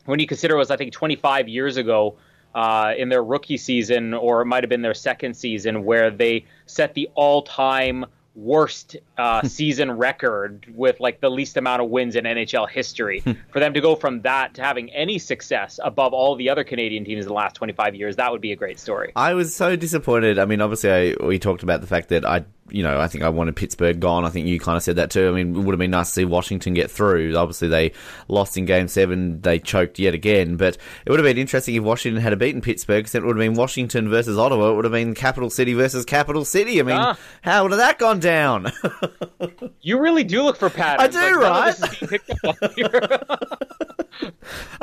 [0.05, 2.16] when you consider it was, I think, 25 years ago
[2.55, 6.45] uh, in their rookie season, or it might have been their second season, where they
[6.66, 8.07] set the all-time
[8.37, 13.20] worst uh, season record with like the least amount of wins in NHL history.
[13.51, 17.05] For them to go from that to having any success above all the other Canadian
[17.05, 19.12] teams in the last 25 years, that would be a great story.
[19.16, 20.39] I was so disappointed.
[20.39, 23.24] I mean, obviously, I, we talked about the fact that I, you know, I think
[23.24, 24.24] I wanted Pittsburgh gone.
[24.24, 25.28] I think you kind of said that too.
[25.28, 27.34] I mean, it would have been nice to see Washington get through.
[27.36, 27.92] Obviously, they
[28.28, 29.40] lost in Game Seven.
[29.40, 30.56] They choked yet again.
[30.56, 32.98] But it would have been interesting if Washington had beaten Pittsburgh.
[33.04, 34.70] Because it would have been Washington versus Ottawa.
[34.70, 36.80] It would have been Capital City versus Capital City.
[36.80, 37.18] I mean, Ah.
[37.42, 38.72] how would have that gone down?
[39.80, 41.14] You really do look for patterns.
[41.14, 41.74] I do, Like, right?
[41.80, 44.30] I mean, being picked up here.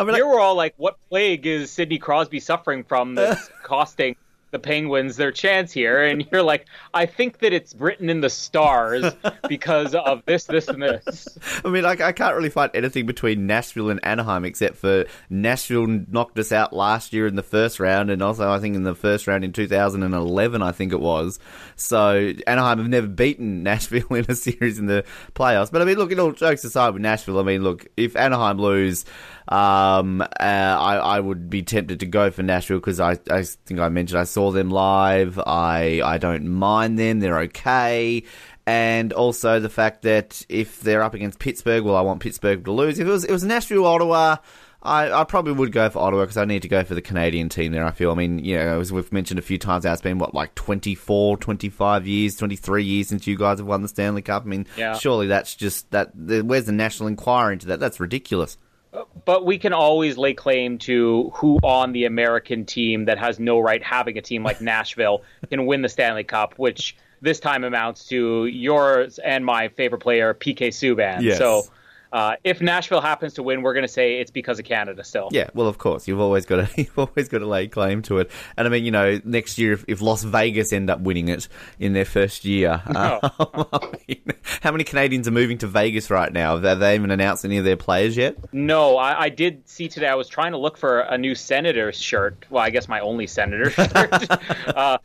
[0.15, 4.15] Here we're all like, what plague is Sidney Crosby suffering from that's costing
[4.54, 6.01] the Penguins their chance here?
[6.01, 9.14] And you're like, I think that it's written in the stars
[9.49, 11.28] because of this, this, and this.
[11.66, 15.88] I mean, I, I can't really find anything between Nashville and Anaheim except for Nashville
[15.88, 18.95] knocked us out last year in the first round, and also I think in the
[18.95, 21.39] first round in 2011, I think it was.
[21.76, 25.04] So Anaheim have never beaten Nashville in a series in the
[25.36, 25.72] playoffs.
[25.72, 28.58] But I mean, look, in all jokes aside with Nashville, I mean, look, if Anaheim
[28.60, 29.06] lose,
[29.48, 33.80] um, uh, I, I would be tempted to go for Nashville because I, I think
[33.80, 35.39] I mentioned I saw them live.
[35.39, 37.20] I, I don't mind them.
[37.20, 38.24] They're okay.
[38.66, 42.72] And also the fact that if they're up against Pittsburgh, well, I want Pittsburgh to
[42.72, 42.98] lose.
[43.00, 44.38] If it was, it was Nashville, Ottawa,
[44.82, 47.50] I, I probably would go for Ottawa because I need to go for the Canadian
[47.50, 47.86] team there.
[47.86, 48.12] I feel.
[48.12, 50.56] I mean, you know, as we've mentioned a few times now, it's been what like
[50.56, 54.44] 24, 25 years, 23 years since you guys have won the Stanley Cup.
[54.44, 54.98] I mean, Yeah.
[54.98, 56.12] surely that's just that.
[56.16, 57.80] Where's the national inquiry into that?
[57.82, 58.58] That's ridiculous.
[59.26, 63.60] But we can always lay claim to who on the American team that has no
[63.60, 68.06] right having a team like Nashville can win the Stanley Cup, which this time amounts
[68.10, 71.22] to yours and my favorite player, PK Subban.
[71.22, 71.38] Yes.
[71.38, 71.64] So
[72.14, 75.30] uh, if Nashville happens to win, we're going to say it's because of Canada still.
[75.32, 78.20] Yeah, well, of course, you've always got to you've always got to lay claim to
[78.20, 78.30] it.
[78.55, 81.47] And I mean, you know, next year if, if Las Vegas end up winning it
[81.80, 83.20] in their first year, No.
[83.24, 84.22] I mean,
[84.61, 86.57] how many Canadians are moving to Vegas right now?
[86.59, 88.38] Have they even announced any of their players yet?
[88.53, 90.07] No, I, I did see today.
[90.07, 92.45] I was trying to look for a new Senators shirt.
[92.51, 94.30] Well, I guess my only Senator shirt.
[94.68, 94.99] uh,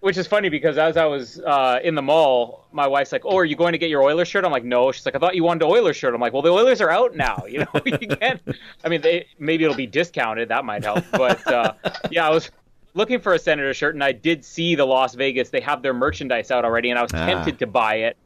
[0.00, 3.36] which is funny because as I was uh, in the mall, my wife's like, "Oh,
[3.38, 5.34] are you going to get your Oilers shirt?" I'm like, "No." She's like, "I thought
[5.34, 7.44] you wanted an Oilers shirt." I'm like, "Well, the Oilers are out now.
[7.48, 8.40] You know, you can't.
[8.84, 10.48] I mean, they, maybe it'll be discounted.
[10.48, 11.04] That might help.
[11.12, 11.74] But uh,
[12.10, 12.50] yeah, I was
[12.94, 15.48] looking for a Senator shirt, and I did see the Las Vegas.
[15.50, 17.24] They have their merchandise out already, and I was Ah.
[17.26, 18.16] tempted to buy it.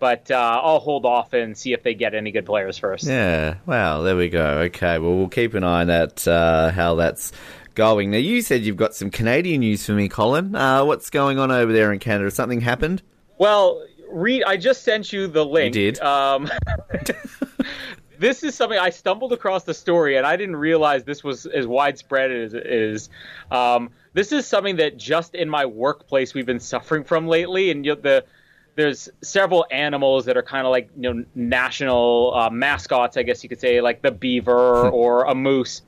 [0.00, 3.04] But uh, I'll hold off and see if they get any good players first.
[3.04, 4.44] Yeah, well, there we go.
[4.66, 7.32] Okay, well, we'll keep an eye on that, uh, how that's
[7.74, 8.10] going.
[8.10, 10.54] Now, you said you've got some Canadian news for me, Colin.
[10.54, 12.30] Uh, what's going on over there in Canada?
[12.30, 13.02] Something happened?
[13.38, 14.44] Well, read.
[14.44, 15.74] I just sent you the link.
[15.74, 16.00] You did?
[16.00, 16.50] Um,
[18.18, 21.66] this is something I stumbled across the story, and I didn't realize this was as
[21.66, 23.10] widespread as it is.
[23.50, 27.84] Um, this is something that just in my workplace we've been suffering from lately, and
[27.84, 28.24] you know, the
[28.76, 33.42] there's several animals that are kind of like you know national uh, mascots, I guess
[33.42, 35.82] you could say, like the beaver or a moose.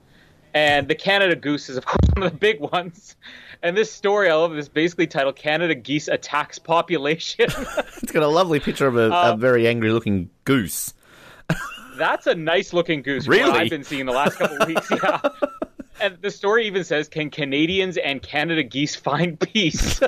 [0.57, 3.15] And the Canada goose is, of course, one of the big ones.
[3.63, 7.51] And this story, I love this, basically titled "Canada Geese Attacks Population."
[8.03, 10.95] It's got a lovely picture of a, a Um, very angry looking goose.
[11.99, 13.27] That's a nice looking goose.
[13.29, 13.51] Really?
[13.51, 14.91] I've been seeing the last couple of weeks.
[14.91, 15.21] Yeah.
[16.01, 20.01] And the story even says, "Can Canadians and Canada geese find peace?"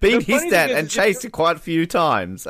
[0.00, 2.46] Been the funny hissed at and chased it quite a few times.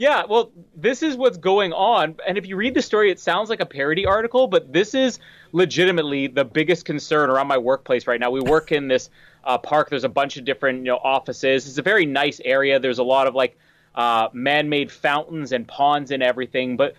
[0.00, 2.16] Yeah, well, this is what's going on.
[2.26, 5.18] And if you read the story, it sounds like a parody article, but this is
[5.52, 8.30] legitimately the biggest concern around my workplace right now.
[8.30, 9.10] We work in this
[9.44, 9.90] uh, park.
[9.90, 11.68] There's a bunch of different you know offices.
[11.68, 12.80] It's a very nice area.
[12.80, 13.58] There's a lot of like
[13.94, 16.78] uh, man-made fountains and ponds and everything.
[16.78, 16.94] But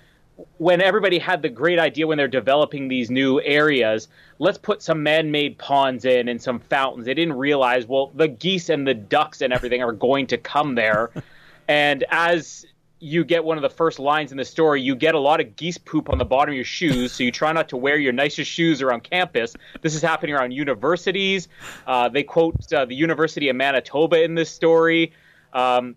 [0.60, 5.02] when everybody had the great idea when they're developing these new areas, let's put some
[5.02, 7.08] man-made ponds in and some fountains.
[7.08, 10.76] They didn't realize, well, the geese and the ducks and everything are going to come
[10.76, 11.10] there.
[11.68, 12.66] And as
[13.02, 15.56] you get one of the first lines in the story, you get a lot of
[15.56, 18.14] geese poop on the bottom of your shoes, so you try not to wear your
[18.14, 19.56] nicest shoes around campus.
[19.82, 21.47] This is happening around universities.
[21.88, 25.14] Uh, they quote uh, the University of Manitoba in this story.
[25.52, 25.95] Um,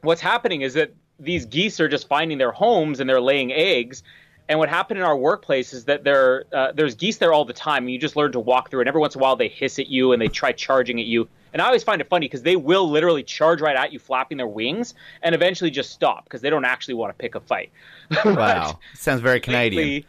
[0.00, 4.02] what's happening is that these geese are just finding their homes and they're laying eggs.
[4.48, 7.52] And what happened in our workplace is that there uh, there's geese there all the
[7.52, 7.82] time.
[7.82, 9.78] And you just learn to walk through, and every once in a while they hiss
[9.78, 11.28] at you and they try charging at you.
[11.52, 14.36] And I always find it funny because they will literally charge right at you, flapping
[14.38, 17.70] their wings, and eventually just stop because they don't actually want to pick a fight.
[18.24, 18.78] wow.
[18.94, 19.82] Sounds very Canadian.
[19.82, 20.06] Lately-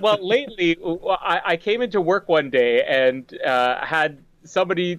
[0.00, 0.78] well, lately
[1.20, 4.98] I, I came into work one day and uh, had somebody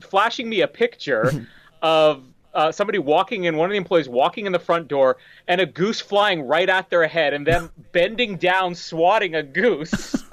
[0.00, 1.46] flashing me a picture
[1.82, 2.22] of
[2.54, 5.66] uh, somebody walking in, one of the employees walking in the front door, and a
[5.66, 10.24] goose flying right at their head, and them bending down, swatting a goose.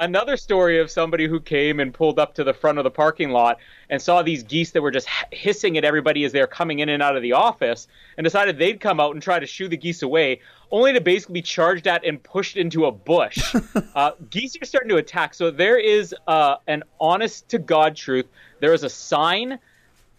[0.00, 3.32] Another story of somebody who came and pulled up to the front of the parking
[3.32, 3.58] lot
[3.90, 7.02] and saw these geese that were just hissing at everybody as they're coming in and
[7.02, 7.86] out of the office,
[8.16, 10.40] and decided they'd come out and try to shoo the geese away,
[10.70, 13.54] only to basically be charged at and pushed into a bush.
[13.94, 15.34] uh, geese are starting to attack.
[15.34, 18.24] So there is uh, an honest to God truth.
[18.60, 19.58] There is a sign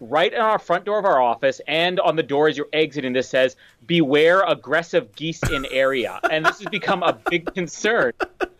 [0.01, 3.13] right in our front door of our office and on the door as you're exiting
[3.13, 8.11] this says beware aggressive geese in area and this has become a big concern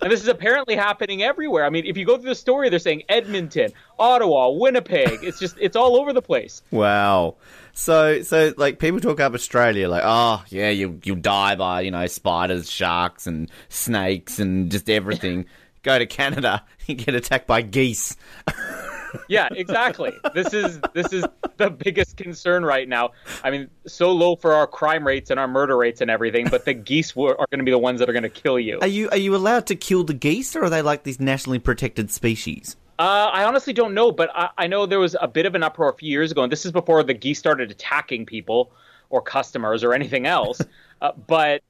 [0.02, 2.80] and this is apparently happening everywhere i mean if you go through the story they're
[2.80, 7.36] saying edmonton ottawa winnipeg it's just it's all over the place Wow.
[7.74, 11.92] So, so like people talk up Australia, like, oh yeah, you you die by you
[11.92, 15.46] know spiders, sharks, and snakes, and just everything.
[15.84, 18.18] Go to Canada, you get attacked by geese.
[19.28, 21.26] yeah exactly this is this is
[21.58, 23.12] the biggest concern right now
[23.44, 26.66] i mean so low for our crime rates and our murder rates and everything but
[26.66, 28.80] the geese were, are going to be the ones that are going to kill you
[28.82, 31.60] Are you are you allowed to kill the geese, or are they like these nationally
[31.60, 32.76] protected species?
[33.00, 35.64] Uh, I honestly don't know, but I, I know there was a bit of an
[35.64, 38.72] uproar a few years ago, and this is before the geese started attacking people
[39.10, 40.62] or customers or anything else.
[41.02, 41.64] uh, but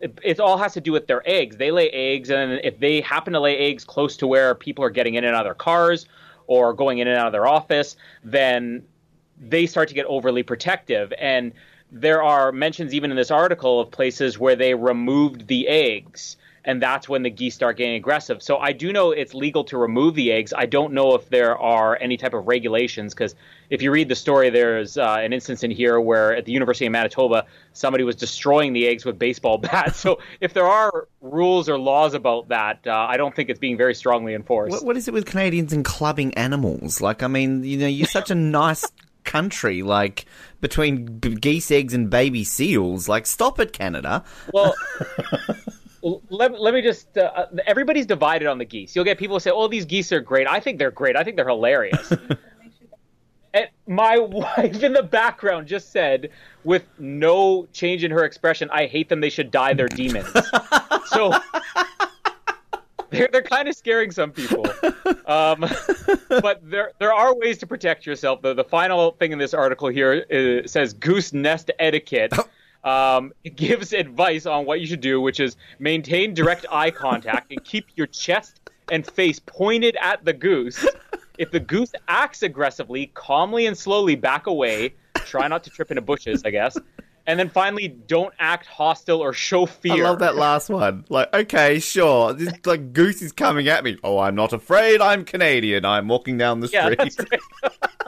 [0.00, 1.56] it, it all has to do with their eggs.
[1.56, 4.90] They lay eggs, and if they happen to lay eggs close to where people are
[4.90, 6.06] getting in and out of their cars
[6.50, 7.94] or going in and out of their office,
[8.24, 8.82] then
[9.40, 11.12] they start to get overly protective.
[11.16, 11.52] And
[11.92, 16.36] there are mentions even in this article of places where they removed the eggs.
[16.70, 18.40] And that's when the geese start getting aggressive.
[18.44, 20.52] So I do know it's legal to remove the eggs.
[20.56, 23.34] I don't know if there are any type of regulations because
[23.70, 26.86] if you read the story, there's uh, an instance in here where at the University
[26.86, 29.98] of Manitoba, somebody was destroying the eggs with baseball bats.
[29.98, 33.76] So if there are rules or laws about that, uh, I don't think it's being
[33.76, 34.70] very strongly enforced.
[34.70, 37.00] What, what is it with Canadians and clubbing animals?
[37.00, 38.86] Like, I mean, you know, you're such a nice
[39.24, 39.82] country.
[39.82, 40.24] Like
[40.60, 43.08] between geese eggs and baby seals.
[43.08, 44.24] Like, stop it, Canada.
[44.52, 44.74] Well,
[46.02, 47.16] let, let me just.
[47.16, 48.96] Uh, uh, everybody's divided on the geese.
[48.96, 51.16] You'll get people say, "Oh, these geese are great." I think they're great.
[51.16, 52.12] I think they're hilarious.
[53.54, 56.30] and my wife in the background just said,
[56.64, 59.20] with no change in her expression, "I hate them.
[59.20, 59.74] They should die.
[59.74, 60.28] They're demons."
[61.06, 61.32] so.
[63.10, 64.64] They're, they're kind of scaring some people,
[65.26, 65.66] um,
[66.28, 68.40] but there there are ways to protect yourself.
[68.40, 72.32] The the final thing in this article here uh, says goose nest etiquette
[72.84, 77.50] um, it gives advice on what you should do, which is maintain direct eye contact
[77.50, 78.60] and keep your chest
[78.90, 80.84] and face pointed at the goose.
[81.38, 84.94] If the goose acts aggressively, calmly and slowly back away.
[85.24, 86.76] Try not to trip into bushes, I guess.
[87.26, 90.04] And then finally, don't act hostile or show fear.
[90.04, 91.04] I love that last one.
[91.08, 93.96] Like, okay, sure, this like goose is coming at me.
[94.02, 95.00] Oh, I'm not afraid.
[95.00, 95.84] I'm Canadian.
[95.84, 97.16] I'm walking down the Yeah, street.
[97.62, 97.80] right.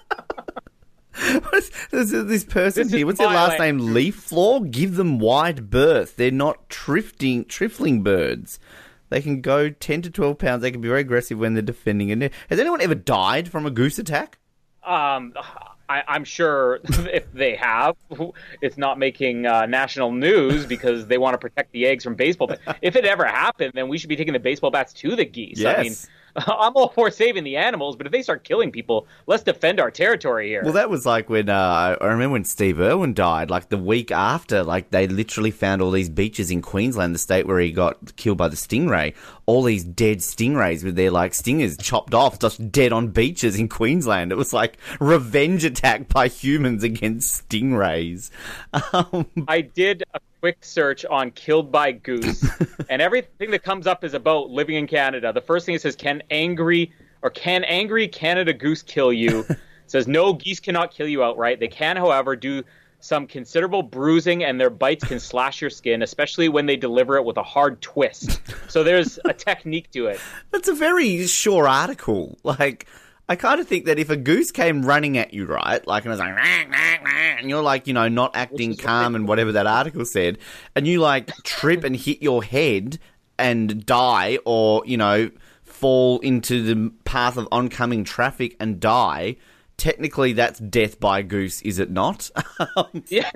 [1.51, 3.07] What's- There's this person This here.
[3.07, 3.79] What's their last name?
[3.81, 4.71] Leafloor.
[4.71, 6.17] Give them wide berth.
[6.17, 8.59] They're not trifting, trifling birds.
[9.11, 10.63] They can go ten to twelve pounds.
[10.63, 12.35] They can be very aggressive when they're defending a nest.
[12.49, 14.39] Has anyone ever died from a goose attack?
[14.85, 15.35] Um,
[15.89, 17.95] I, I'm sure if they have,
[18.63, 22.47] it's not making uh, national news because they want to protect the eggs from baseball.
[22.49, 25.27] But if it ever happened, then we should be taking the baseball bats to the
[25.27, 25.63] geese.
[25.65, 26.09] I mean, Yes.
[26.47, 29.91] I'm all for saving the animals, but if they start killing people, let's defend our
[29.91, 30.63] territory here.
[30.65, 33.51] Well, that was like when uh, I remember when Steve Irwin died.
[33.51, 37.47] Like the week after, like they literally found all these beaches in Queensland, the state
[37.47, 39.15] where he got killed by the stingray.
[39.47, 43.69] All these dead stingrays with their like stingers chopped off, just dead on beaches in
[43.69, 44.33] Queensland.
[44.33, 48.31] It was like revenge attack by humans against stingrays.
[48.95, 52.45] Um, I did a quick search on killed by goose,
[52.91, 55.33] and everything that comes up is about living in Canada.
[55.33, 56.93] The first thing it says, "Can angry
[57.23, 59.47] or can angry Canada goose kill you?"
[59.85, 61.61] It says no, geese cannot kill you outright.
[61.61, 62.63] They can, however, do
[63.01, 67.25] some considerable bruising, and their bites can slash your skin, especially when they deliver it
[67.25, 68.41] with a hard twist.
[68.69, 70.21] So there's a technique to it.
[70.51, 72.39] That's a very sure article.
[72.43, 72.87] Like,
[73.29, 76.11] I kind of think that if a goose came running at you, right, like, and
[76.11, 79.53] was like, "Rah, rah, rah," and you're like, you know, not acting calm and whatever
[79.53, 80.39] that article said,
[80.75, 82.99] and you like trip and hit your head
[83.39, 85.31] and die, or you know,
[85.63, 89.37] fall into the path of oncoming traffic and die.
[89.79, 92.31] Technically, that's death by goose, is it not?
[92.77, 93.31] Um, yeah.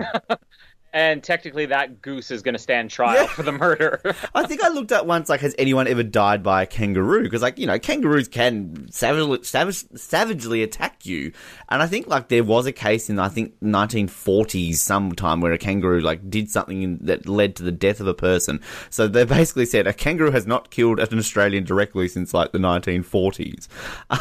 [0.97, 4.01] And technically that goose is going to stand trial for the murder.
[4.33, 7.21] I think I looked at once, like, has anyone ever died by a kangaroo?
[7.21, 11.33] Because, like, you know, kangaroos can savagely, savage, savagely attack you.
[11.69, 15.59] And I think, like, there was a case in, I think, 1940s sometime where a
[15.59, 18.59] kangaroo, like, did something in, that led to the death of a person.
[18.89, 22.57] So they basically said a kangaroo has not killed an Australian directly since, like, the
[22.57, 23.67] 1940s.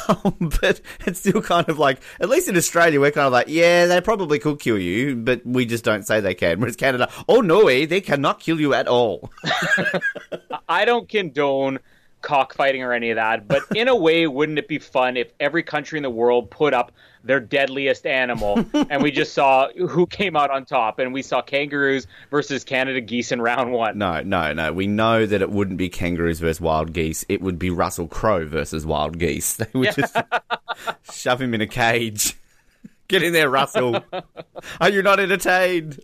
[0.09, 3.49] Um, but it's still kind of like, at least in Australia, we're kind of like,
[3.49, 6.61] yeah, they probably could kill you, but we just don't say they can.
[6.67, 9.31] Whereas Canada, oh no, eh, they cannot kill you at all.
[10.69, 11.79] I don't condone
[12.23, 15.63] cockfighting or any of that, but in a way, wouldn't it be fun if every
[15.63, 16.91] country in the world put up
[17.23, 21.41] their deadliest animal and we just saw who came out on top and we saw
[21.41, 23.97] kangaroos versus Canada geese in round one?
[23.97, 24.73] No, no, no.
[24.73, 27.25] We know that it wouldn't be kangaroos versus wild geese.
[27.29, 29.55] It would be Russell Crowe versus wild geese.
[29.55, 30.17] They would just
[31.13, 32.37] shove him in a cage.
[33.09, 34.01] Get in there, Russell.
[34.81, 36.01] Are you not entertained?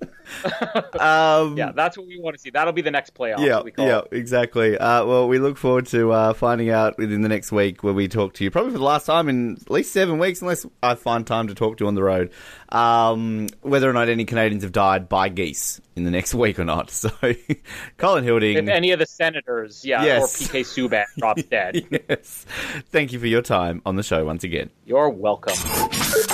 [0.98, 2.50] Um, yeah, that's what we want to see.
[2.50, 3.38] That'll be the next playoff.
[3.44, 4.08] yeah, we call yeah, it.
[4.12, 4.78] exactly.
[4.78, 8.08] Uh, well, we look forward to uh, finding out within the next week where we
[8.08, 10.94] talk to you, probably for the last time in at least seven weeks, unless I
[10.94, 12.30] find time to talk to you on the road,
[12.70, 16.64] um, whether or not any Canadians have died by geese in the next week or
[16.64, 16.90] not.
[16.90, 17.10] So,
[17.98, 18.56] Colin Hilding.
[18.56, 20.40] If any of the senators, yeah, Yes.
[20.40, 22.46] or PK Subban drops dead, yes.
[22.90, 24.70] Thank you for your time on the show once again.
[24.86, 25.54] you're welcome.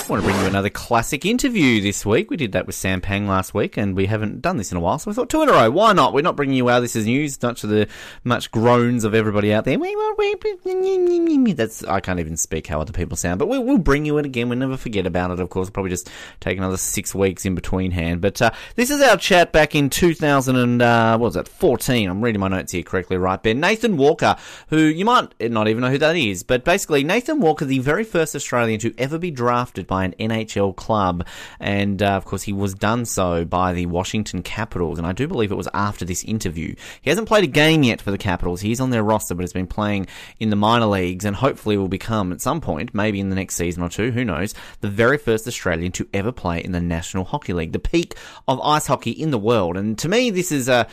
[0.09, 2.31] Want to bring you another classic interview this week.
[2.31, 4.81] We did that with Sam Pang last week, and we haven't done this in a
[4.81, 5.71] while, so we thought two in a row.
[5.71, 6.15] Why not?
[6.15, 6.81] We're not bringing you out.
[6.81, 7.89] This is news, much to the
[8.25, 9.79] much groans of everybody out there.
[9.79, 14.07] We we- That's I can't even speak how other people sound, but we'll, we'll bring
[14.07, 14.49] you it again.
[14.49, 15.41] We'll never forget about it.
[15.41, 16.09] Of course, probably just
[16.41, 18.23] take another six weeks in between hand.
[18.23, 21.49] But uh, this is our chat back in 2000 and uh, what was that?
[21.49, 22.09] 14.
[22.09, 23.43] I'm reading my notes here correctly, right?
[23.43, 24.37] Ben Nathan Walker,
[24.69, 28.05] who you might not even know who that is, but basically Nathan Walker, the very
[28.05, 31.27] first Australian to ever be drafted by an NHL club,
[31.61, 35.27] and uh, of course he was done so by the Washington Capitals, and I do
[35.27, 36.75] believe it was after this interview.
[37.01, 38.61] He hasn't played a game yet for the Capitals.
[38.61, 40.07] He's on their roster, but has been playing
[40.39, 43.57] in the minor leagues, and hopefully will become at some point, maybe in the next
[43.57, 47.25] season or two, who knows, the very first Australian to ever play in the National
[47.25, 48.15] Hockey League, the peak
[48.47, 49.77] of ice hockey in the world.
[49.77, 50.87] And to me, this is a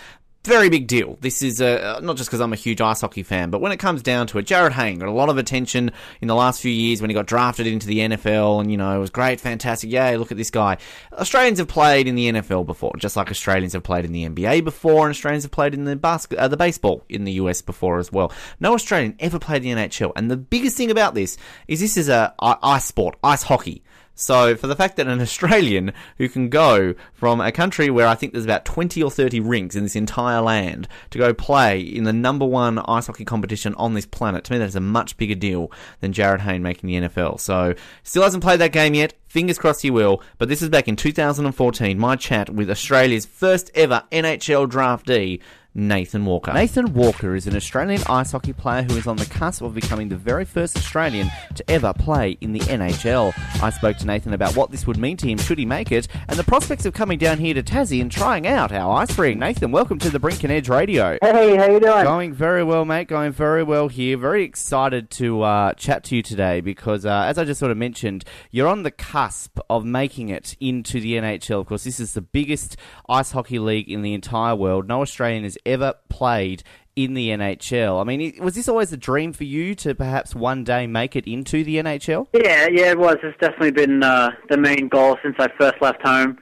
[0.45, 1.17] very big deal.
[1.22, 3.77] This is uh, not just because I'm a huge ice hockey fan, but when it
[3.77, 5.91] comes down to it, Jarryd Hayne got a lot of attention
[6.22, 8.95] in the last few years when he got drafted into the NFL, and you know
[8.95, 9.91] it was great, fantastic.
[9.91, 10.77] Yay, look at this guy.
[11.13, 14.63] Australians have played in the NFL before, just like Australians have played in the NBA
[14.63, 17.99] before, and Australians have played in the basket, uh, the baseball in the US before
[17.99, 18.31] as well.
[18.59, 21.97] No Australian ever played in the NHL, and the biggest thing about this is this
[21.97, 23.84] is a ice sport, ice hockey.
[24.16, 28.16] So, for the fact that an Australian who can go from a country where I
[28.16, 32.06] think there's about 20 or 30 rinks in this entire land to go play in
[32.06, 35.18] the number one ice hockey competition on this planet, to me that is a much
[35.18, 35.70] bigger deal
[36.00, 37.40] than Jarryd Hayne making the NFL.
[37.42, 39.14] So, still hasn't played that game yet.
[39.28, 40.22] Fingers crossed he will.
[40.38, 45.42] But this is back in 2014, my chat with Australia's first ever NHL draftee,
[45.77, 46.53] Nathan Walker.
[46.53, 50.07] Nathan Walker is an Australian ice hockey player who is on the cusp of becoming
[50.07, 53.34] the very first Australian to ever play in the NHL.
[53.61, 56.07] I spoke to Nathan about what this would mean to him should he make it,
[56.30, 59.38] and the prospects of coming down here to Tassie and trying out our ice rink.
[59.38, 61.18] Nathan, welcome to the Brink and Edge Radio.
[61.22, 62.03] Hey, how you doing?
[62.06, 63.10] Going very well, mate.
[63.10, 64.15] Going very well here.
[64.15, 67.77] Very excited to uh, chat to you today because, uh, as I just sort of
[67.77, 71.60] mentioned, you're on the cusp of making it into the NHL.
[71.60, 72.77] Of course, this is the biggest
[73.10, 74.88] ice hockey league in the entire world.
[74.88, 76.64] No Australian has ever played
[76.96, 78.00] in the NHL.
[78.00, 81.28] I mean, was this always a dream for you to perhaps one day make it
[81.28, 82.28] into the NHL?
[82.34, 83.18] Yeah, yeah, it was.
[83.22, 86.38] It's definitely been uh, the main goal since I first left home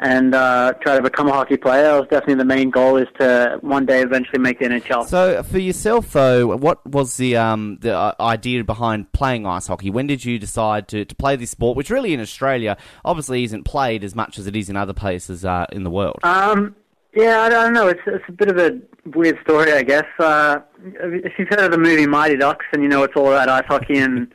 [0.00, 1.96] and uh, try to become a hockey player.
[1.96, 5.06] It was definitely the main goal is to one day eventually make the NHL.
[5.06, 9.90] So, for yourself though, what was the um, the uh, idea behind playing ice hockey?
[9.90, 13.64] When did you decide to, to play this sport, which really in Australia obviously isn't
[13.64, 16.18] played as much as it is in other places uh, in the world?
[16.24, 16.74] Um,
[17.14, 17.88] yeah, I don't know.
[17.88, 18.80] It's it's a bit of a
[19.16, 20.06] weird story, I guess.
[20.18, 23.48] Uh, if you've heard of the movie Mighty Ducks, and you know it's all about
[23.48, 24.32] ice hockey and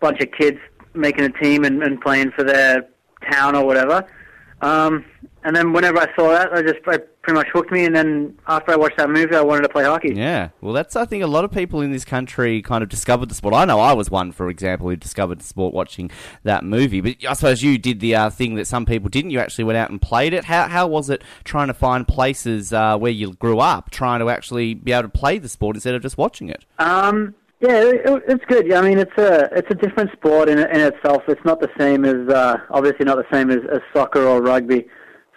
[0.00, 0.58] bunch of kids
[0.94, 2.88] making a team and, and playing for their
[3.30, 4.06] town or whatever.
[4.62, 5.04] Um,
[5.42, 7.86] and then whenever I saw that, I just I pretty much hooked me.
[7.86, 10.12] And then after I watched that movie, I wanted to play hockey.
[10.14, 13.30] Yeah, well, that's I think a lot of people in this country kind of discovered
[13.30, 13.54] the sport.
[13.54, 16.10] I know I was one, for example, who discovered the sport watching
[16.42, 17.00] that movie.
[17.00, 19.30] But I suppose you did the uh, thing that some people didn't.
[19.30, 20.44] You actually went out and played it.
[20.44, 24.28] How how was it trying to find places uh, where you grew up, trying to
[24.28, 26.66] actually be able to play the sport instead of just watching it?
[26.78, 28.66] Um, yeah, it, it's good.
[28.66, 31.22] Yeah, I mean, it's a it's a different sport in in itself.
[31.28, 34.86] It's not the same as uh, obviously not the same as, as soccer or rugby.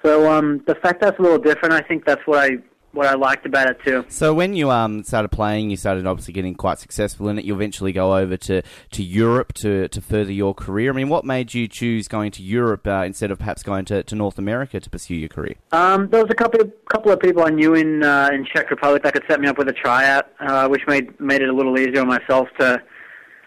[0.03, 2.57] So um, the fact that it's a little different, I think that's what I
[2.93, 4.05] what I liked about it too.
[4.07, 7.45] So when you um started playing, you started obviously getting quite successful in it.
[7.45, 8.61] You eventually go over to,
[8.91, 10.91] to Europe to, to further your career.
[10.91, 14.03] I mean, what made you choose going to Europe uh, instead of perhaps going to,
[14.03, 15.55] to North America to pursue your career?
[15.71, 18.69] Um, there was a couple of couple of people I knew in uh, in Czech
[18.69, 21.53] Republic that could set me up with a tryout, uh, which made made it a
[21.53, 22.81] little easier on myself to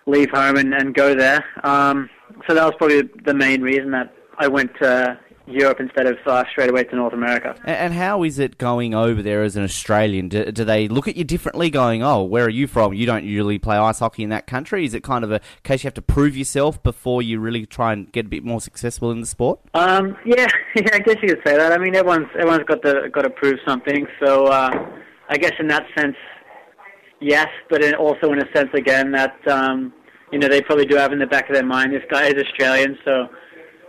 [0.07, 1.45] leave home and, and go there.
[1.65, 2.09] Um,
[2.47, 6.45] so that was probably the main reason that I went to Europe instead of uh,
[6.51, 7.55] straight away to North America.
[7.65, 10.29] And, how is it going over there as an Australian?
[10.29, 12.93] Do, do they look at you differently, going, "Oh, where are you from?
[12.95, 15.85] You don't usually play ice hockey in that country." Is it kind of a case
[15.85, 19.11] you have to prove yourself before you really try and get a bit more successful
[19.11, 19.61] in the sport?
[19.75, 21.73] Um, yeah, yeah, I guess you could say that.
[21.73, 24.07] I mean, everyone's everyone's got to got to prove something.
[24.23, 24.71] So uh,
[25.29, 26.17] I guess in that sense,
[27.21, 29.93] yes, but in, also in a sense again that um,
[30.33, 32.35] you know they probably do have in the back of their mind this guy is
[32.35, 33.29] Australian, so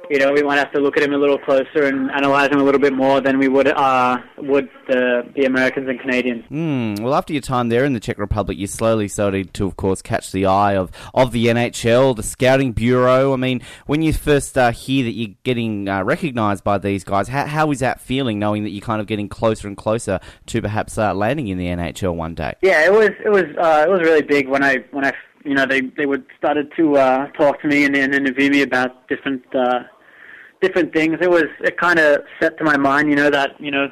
[0.10, 2.60] you know we might have to look at him a little closer and analyze him
[2.60, 6.46] a little bit more than we would uh, would the the Americans and Canadians.
[6.48, 6.96] Hmm.
[6.96, 10.02] Well, after your time there in the Czech Republic, you slowly started to, of course,
[10.02, 13.34] catch the eye of, of the NHL, the scouting bureau.
[13.34, 17.28] I mean, when you first uh, hear that you're getting uh, recognised by these guys,
[17.28, 20.62] how, how is that feeling, knowing that you're kind of getting closer and closer to
[20.62, 22.54] perhaps uh, landing in the NHL one day?
[22.62, 25.14] Yeah, it was it was uh, it was really big when I when I
[25.44, 28.62] you know they they would started to uh, talk to me and, and interview me
[28.62, 29.84] about different uh,
[30.62, 31.18] different things.
[31.22, 33.88] It was it kind of set to my mind, you know, that you know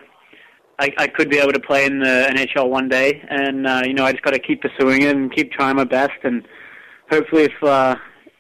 [0.79, 3.93] I, I could be able to play in the NHL one day, and uh, you
[3.93, 6.47] know I just got to keep pursuing it and keep trying my best, and
[7.09, 7.95] hopefully if uh,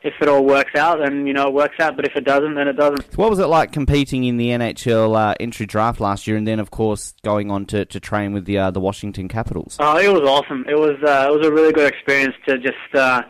[0.05, 1.95] if it all works out, then you know it works out.
[1.95, 3.01] But if it doesn't, then it doesn't.
[3.11, 6.47] So what was it like competing in the NHL uh, entry draft last year, and
[6.47, 9.77] then, of course, going on to, to train with the uh, the Washington Capitals?
[9.79, 10.65] Oh, it was awesome.
[10.69, 13.23] It was uh, it was a really good experience to just uh,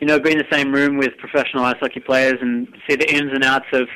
[0.00, 3.10] you know be in the same room with professional ice hockey players and see the
[3.10, 3.88] ins and outs of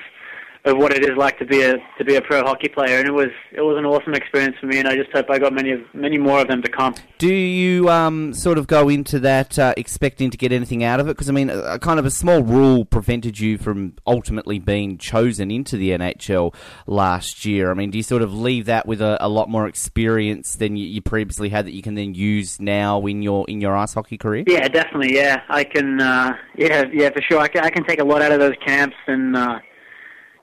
[0.64, 2.98] of what it is like to be a to be a pro hockey player.
[2.98, 4.78] And it was it was an awesome experience for me.
[4.78, 6.94] And I just hope I got many of many more of them to come.
[7.18, 11.08] Do you um, sort of go into that uh, expecting to get anything out of
[11.08, 11.14] it?
[11.14, 14.98] Because I mean, a, a kind of a small rule prevented you from ultimately being
[14.98, 16.54] chosen into the NHL
[16.86, 17.70] last year.
[17.70, 20.76] I mean, do you sort of leave that with a, a lot more experience than
[20.76, 23.94] you, you previously had that you can then use now in your in your ice
[23.94, 24.44] hockey career?
[24.46, 25.16] Yeah, definitely.
[25.16, 26.00] Yeah, I can.
[26.00, 27.40] Uh, yeah, yeah, for sure.
[27.40, 29.36] I can, I can take a lot out of those camps and.
[29.36, 29.58] Uh,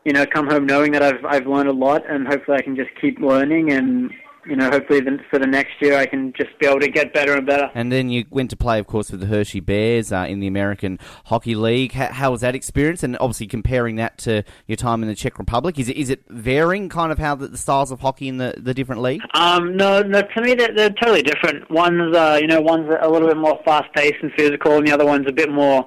[0.06, 2.76] you know, come home knowing that I've I've learned a lot, and hopefully I can
[2.76, 4.12] just keep learning, and
[4.46, 7.14] you know, hopefully then for the next year I can just be able to get
[7.14, 7.70] better and better.
[7.76, 10.48] And then you went to play, of course, with the Hershey Bears uh, in the
[10.48, 11.92] American Hockey League.
[11.92, 13.04] How, how was that experience?
[13.04, 16.24] And obviously comparing that to your time in the Czech Republic, is it is it
[16.30, 19.26] varying kind of how the, the styles of hockey in the, the different leagues?
[19.36, 20.22] Um, no, no.
[20.22, 21.70] To me, they're, they're totally different.
[21.70, 25.06] One's, uh, you know, one's a little bit more fast-paced and physical, and the other
[25.06, 25.86] one's a bit more,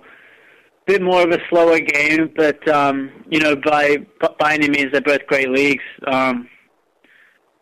[0.86, 2.30] bit more of a slower game.
[2.36, 3.98] But um, you know, by
[4.38, 5.84] by any means, they're both great leagues.
[6.06, 6.48] Um,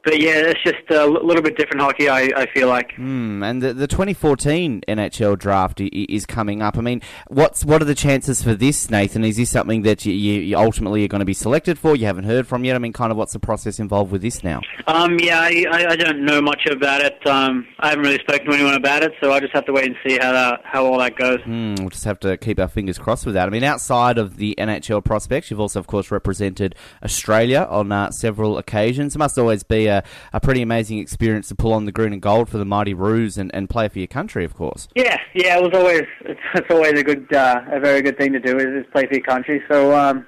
[0.05, 2.09] but yeah, it's just a little bit different hockey.
[2.09, 2.95] I, I feel like.
[2.95, 6.79] Hmm, and the, the 2014 NHL draft is coming up.
[6.79, 9.25] I mean, what's what are the chances for this, Nathan?
[9.25, 11.97] Is this something that you, you, ultimately are going to be selected for?
[11.97, 12.77] You haven't heard from yet.
[12.77, 14.61] I mean, kind of what's the process involved with this now?
[14.87, 17.27] Um, yeah, I, I, I don't know much about it.
[17.27, 19.87] Um, I haven't really spoken to anyone about it, so I just have to wait
[19.87, 21.41] and see how that, how all that goes.
[21.43, 23.47] Hmm, we'll just have to keep our fingers crossed with that.
[23.47, 26.75] I mean, outside of the NHL prospects, you've also, of course, represented
[27.05, 29.15] Australia on uh, several occasions.
[29.15, 30.03] It must always be a,
[30.33, 33.37] a pretty amazing experience to pull on the green and gold for the mighty Roos
[33.37, 34.89] and, and play for your country, of course.
[34.95, 38.33] Yeah, yeah, it was always it's, it's always a good, uh, a very good thing
[38.33, 39.63] to do is, is play for your country.
[39.71, 40.27] So um,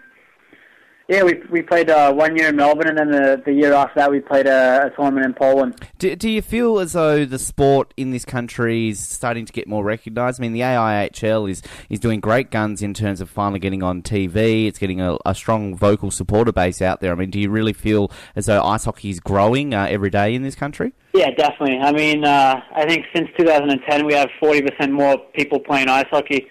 [1.12, 4.00] yeah, we we played uh, one year in Melbourne, and then the the year after
[4.00, 5.78] that we played a, a tournament in Poland.
[5.98, 9.68] Do, do you feel as though the sport in this country is starting to get
[9.68, 10.40] more recognised?
[10.40, 14.02] I mean, the AIHL is, is doing great guns in terms of finally getting on
[14.02, 14.66] TV.
[14.66, 17.12] It's getting a, a strong vocal supporter base out there.
[17.12, 20.34] I mean, do you really feel as though ice hockey is growing uh, every day
[20.34, 20.92] in this country?
[21.12, 21.78] Yeah, definitely.
[21.78, 26.46] I mean, uh, I think since 2010 we have 40% more people playing ice hockey.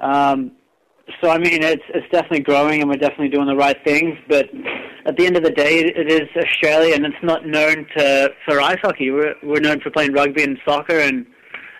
[0.00, 0.52] Um,
[1.20, 4.16] so I mean, it's it's definitely growing, and we're definitely doing the right things.
[4.28, 4.46] But
[5.06, 8.60] at the end of the day, it is Australia, and it's not known to for
[8.60, 9.10] ice hockey.
[9.10, 11.26] We're we're known for playing rugby and soccer and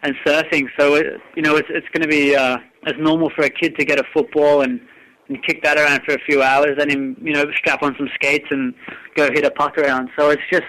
[0.02, 0.66] and surfing.
[0.78, 1.06] So it,
[1.36, 3.98] you know, it's it's going to be uh, as normal for a kid to get
[3.98, 4.80] a football and
[5.28, 8.08] and kick that around for a few hours, then him you know strap on some
[8.14, 8.74] skates and
[9.16, 10.10] go hit a puck around.
[10.18, 10.64] So it's just.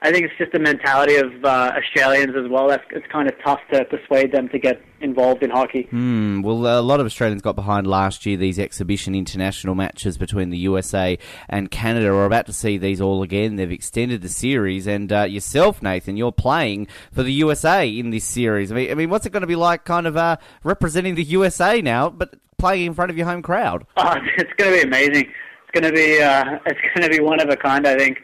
[0.00, 2.68] I think it's just the mentality of uh, Australians as well.
[2.68, 5.88] That's, it's kind of tough to persuade them to get involved in hockey.
[5.90, 6.40] Hmm.
[6.42, 10.58] Well, a lot of Australians got behind last year these exhibition international matches between the
[10.58, 11.18] USA
[11.48, 12.12] and Canada.
[12.12, 13.56] We're about to see these all again.
[13.56, 18.24] They've extended the series, and uh, yourself, Nathan, you're playing for the USA in this
[18.24, 18.70] series.
[18.70, 21.24] I mean, I mean what's it going to be like, kind of uh, representing the
[21.24, 23.84] USA now, but playing in front of your home crowd?
[23.96, 25.24] Oh, it's going to be amazing.
[25.24, 27.86] It's going to be uh, it's going to be one of a kind.
[27.86, 28.18] I think.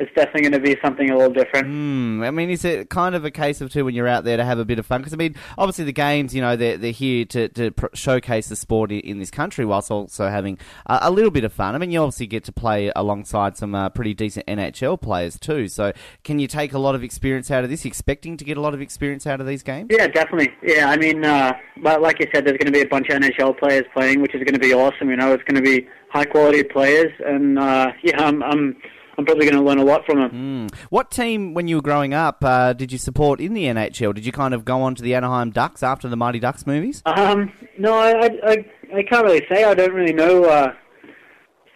[0.00, 1.66] It's definitely going to be something a little different.
[1.66, 4.36] Hmm, I mean, is it kind of a case of too when you're out there
[4.36, 5.00] to have a bit of fun?
[5.00, 8.48] Because I mean, obviously the games, you know, they're they're here to, to pr- showcase
[8.48, 11.74] the sport in, in this country, whilst also having a, a little bit of fun.
[11.74, 15.68] I mean, you obviously get to play alongside some uh, pretty decent NHL players too.
[15.68, 15.92] So,
[16.24, 17.84] can you take a lot of experience out of this?
[17.84, 19.88] Expecting to get a lot of experience out of these games?
[19.90, 20.52] Yeah, definitely.
[20.62, 21.52] Yeah, I mean, uh,
[21.82, 24.42] like you said, there's going to be a bunch of NHL players playing, which is
[24.44, 25.10] going to be awesome.
[25.10, 28.76] You know, it's going to be high quality players, and uh, yeah, I'm I'm
[29.18, 30.30] I'm probably going to learn a lot from them.
[30.30, 30.66] Hmm.
[30.90, 34.14] What team, when you were growing up, uh, did you support in the NHL?
[34.14, 37.02] Did you kind of go on to the Anaheim Ducks after the Mighty Ducks movies?
[37.04, 38.12] Um, no, I,
[38.44, 38.56] I,
[38.94, 39.64] I, can't really say.
[39.64, 40.72] I don't really know uh,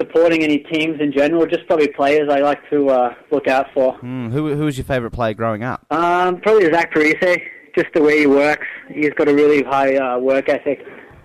[0.00, 1.44] supporting any teams in general.
[1.46, 3.94] Just probably players I like to uh, look out for.
[3.94, 4.30] Hmm.
[4.30, 5.84] Who who was your favourite player growing up?
[5.90, 7.42] Um, probably Zach Parise.
[7.74, 8.66] Just the way he works.
[8.94, 10.78] He's got a really high uh, work ethic,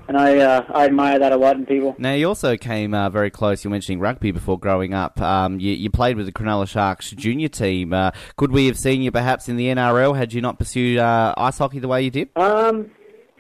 [0.07, 1.95] and I uh, I admire that a lot in people.
[1.97, 3.63] Now, you also came uh, very close.
[3.63, 5.19] You were mentioning rugby before growing up.
[5.21, 7.93] Um, you, you played with the Cronulla Sharks junior team.
[7.93, 11.33] Uh, could we have seen you perhaps in the NRL had you not pursued uh,
[11.37, 12.29] ice hockey the way you did?
[12.35, 12.91] Um,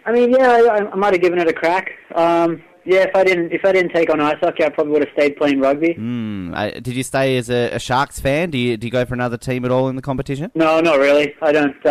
[0.05, 1.91] I mean, yeah, I, I might have given it a crack.
[2.15, 5.05] Um, yeah, if I didn't if I didn't take on ice hockey, I probably would
[5.05, 5.93] have stayed playing rugby.
[5.93, 6.53] Hmm.
[6.53, 8.49] Uh, did you stay as a, a Sharks fan?
[8.49, 10.51] Do you, do you go for another team at all in the competition?
[10.55, 11.35] No, not really.
[11.41, 11.85] I don't.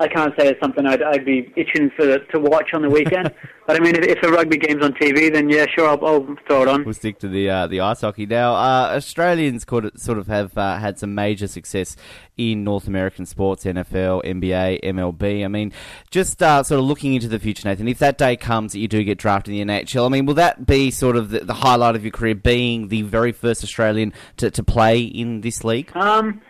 [0.00, 3.34] I can't say it's something I'd, I'd be itching for to watch on the weekend.
[3.66, 6.36] but I mean, if, if a rugby game's on TV, then yeah, sure, I'll, I'll
[6.46, 6.84] throw it on.
[6.84, 8.54] We'll stick to the uh, the ice hockey now.
[8.54, 11.96] Uh, Australians could, sort of have uh, had some major success
[12.36, 15.44] in North American sports, NFL, NBA, MLB.
[15.44, 15.72] I mean,
[16.10, 17.88] just uh, sort of looking into the future, Nathan.
[17.88, 20.34] If that day comes that you do get drafted in the NHL, I mean, will
[20.34, 24.12] that be sort of the, the highlight of your career, being the very first Australian
[24.36, 25.90] to, to play in this league?
[25.96, 26.40] Um,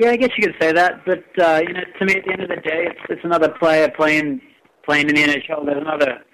[0.00, 2.32] yeah, I guess you could say that, but uh, you know, to me, at the
[2.32, 4.40] end of the day, it's, it's another player playing
[4.82, 5.66] playing in the NHL.
[5.66, 6.24] There's another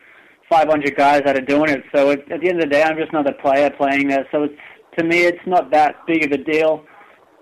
[0.48, 1.82] 500 guys that are doing it.
[1.92, 4.24] So it, at the end of the day, I'm just another player playing there.
[4.30, 4.54] So it's
[4.98, 6.84] to me, it's not that big of a deal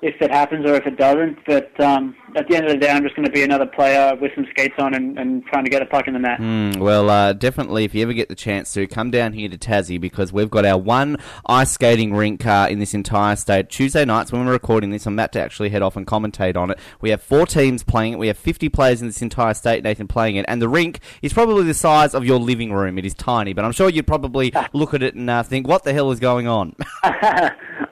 [0.05, 1.39] if it happens or if it doesn't.
[1.47, 4.15] But um, at the end of the day, I'm just going to be another player
[4.21, 6.39] with some skates on and, and trying to get a puck in the net.
[6.39, 9.57] Mm, well, uh, definitely, if you ever get the chance to, come down here to
[9.57, 11.17] Tassie because we've got our one
[11.47, 13.71] ice skating rink uh, in this entire state.
[13.71, 16.71] Tuesday nights, when we're recording this, I'm about to actually head off and commentate on
[16.71, 16.79] it.
[17.01, 18.19] We have four teams playing it.
[18.19, 20.45] We have 50 players in this entire state, Nathan, playing it.
[20.49, 22.99] And the rink is probably the size of your living room.
[22.99, 25.85] It is tiny, but I'm sure you'd probably look at it and uh, think, what
[25.85, 26.77] the hell is going on?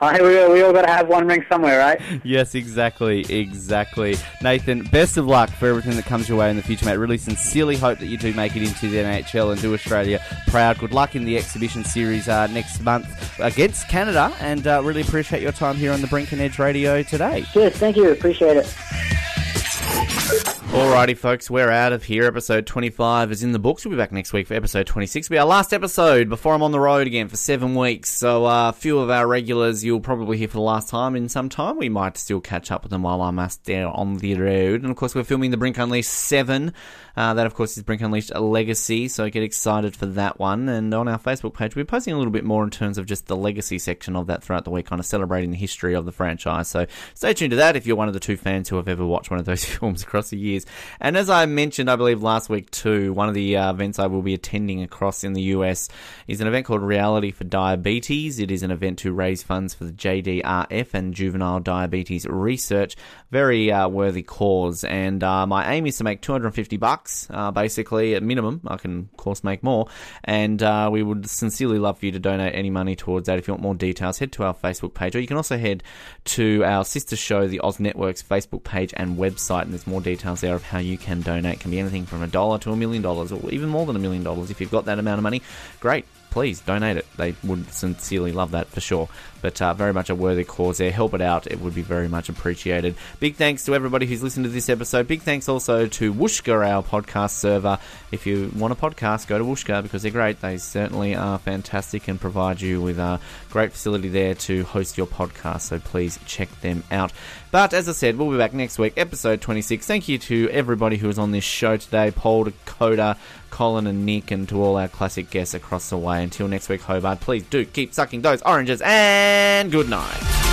[0.02, 2.01] I, we, we all got to have one rink somewhere, right?
[2.24, 4.16] yes, exactly, exactly.
[4.42, 6.96] Nathan, best of luck for everything that comes your way in the future, mate.
[6.96, 10.78] Really sincerely hope that you do make it into the NHL and do Australia proud.
[10.78, 13.08] Good luck in the exhibition series uh, next month
[13.40, 17.02] against Canada, and uh, really appreciate your time here on the Brink and Edge Radio
[17.02, 17.44] today.
[17.52, 20.48] Cheers, thank you, appreciate it.
[20.72, 22.24] Alrighty, folks, we're out of here.
[22.24, 23.84] Episode 25 is in the books.
[23.84, 25.26] We'll be back next week for episode 26.
[25.26, 28.08] It'll be our last episode before I'm on the road again for seven weeks.
[28.08, 31.28] So, uh, a few of our regulars you'll probably hear for the last time in
[31.28, 31.76] some time.
[31.76, 34.80] We might still catch up with them while I'm out there on the road.
[34.80, 36.72] And of course, we're filming the Brink Unleashed 7.
[37.14, 39.08] Uh, that, of course, is Brink Unleashed a Legacy.
[39.08, 40.70] So get excited for that one.
[40.70, 43.26] And on our Facebook page, we're posting a little bit more in terms of just
[43.26, 46.12] the legacy section of that throughout the week, kind of celebrating the history of the
[46.12, 46.68] franchise.
[46.68, 49.04] So stay tuned to that if you're one of the two fans who have ever
[49.04, 50.61] watched one of those films across the years.
[51.00, 54.06] And as I mentioned, I believe last week too, one of the uh, events I
[54.06, 55.88] will be attending across in the US
[56.26, 58.38] is an event called Reality for Diabetes.
[58.38, 62.96] It is an event to raise funds for the JDRF and juvenile diabetes research.
[63.30, 68.14] Very uh, worthy cause, and uh, my aim is to make 250 bucks, uh, basically
[68.14, 68.60] at minimum.
[68.66, 69.88] I can, of course, make more,
[70.24, 73.38] and uh, we would sincerely love for you to donate any money towards that.
[73.38, 75.82] If you want more details, head to our Facebook page, or you can also head
[76.24, 80.42] to our sister show, the Oz Network's Facebook page and website, and there's more details
[80.42, 81.54] there of how you can donate.
[81.54, 83.96] It can be anything from a dollar to a million dollars, or even more than
[83.96, 84.50] a million dollars.
[84.50, 85.42] If you've got that amount of money,
[85.80, 86.04] great.
[86.32, 87.06] Please donate it.
[87.18, 89.10] They would sincerely love that for sure.
[89.42, 90.90] But uh, very much a worthy cause there.
[90.90, 91.46] Help it out.
[91.46, 92.94] It would be very much appreciated.
[93.20, 95.06] Big thanks to everybody who's listened to this episode.
[95.06, 97.78] Big thanks also to Whooshkaa, our podcast server.
[98.10, 100.40] If you want a podcast, go to Whooshkaa because they're great.
[100.40, 105.06] They certainly are fantastic and provide you with a great facility there to host your
[105.06, 105.62] podcast.
[105.62, 107.12] So please check them out.
[107.50, 109.86] But as I said, we'll be back next week, episode 26.
[109.86, 113.18] Thank you to everybody who was on this show today Paul, Dakoda,
[113.52, 116.24] Colin, and Nick, and to all our classic guests across the way.
[116.24, 120.51] Until next week, Hobart, please do keep sucking those oranges and good night.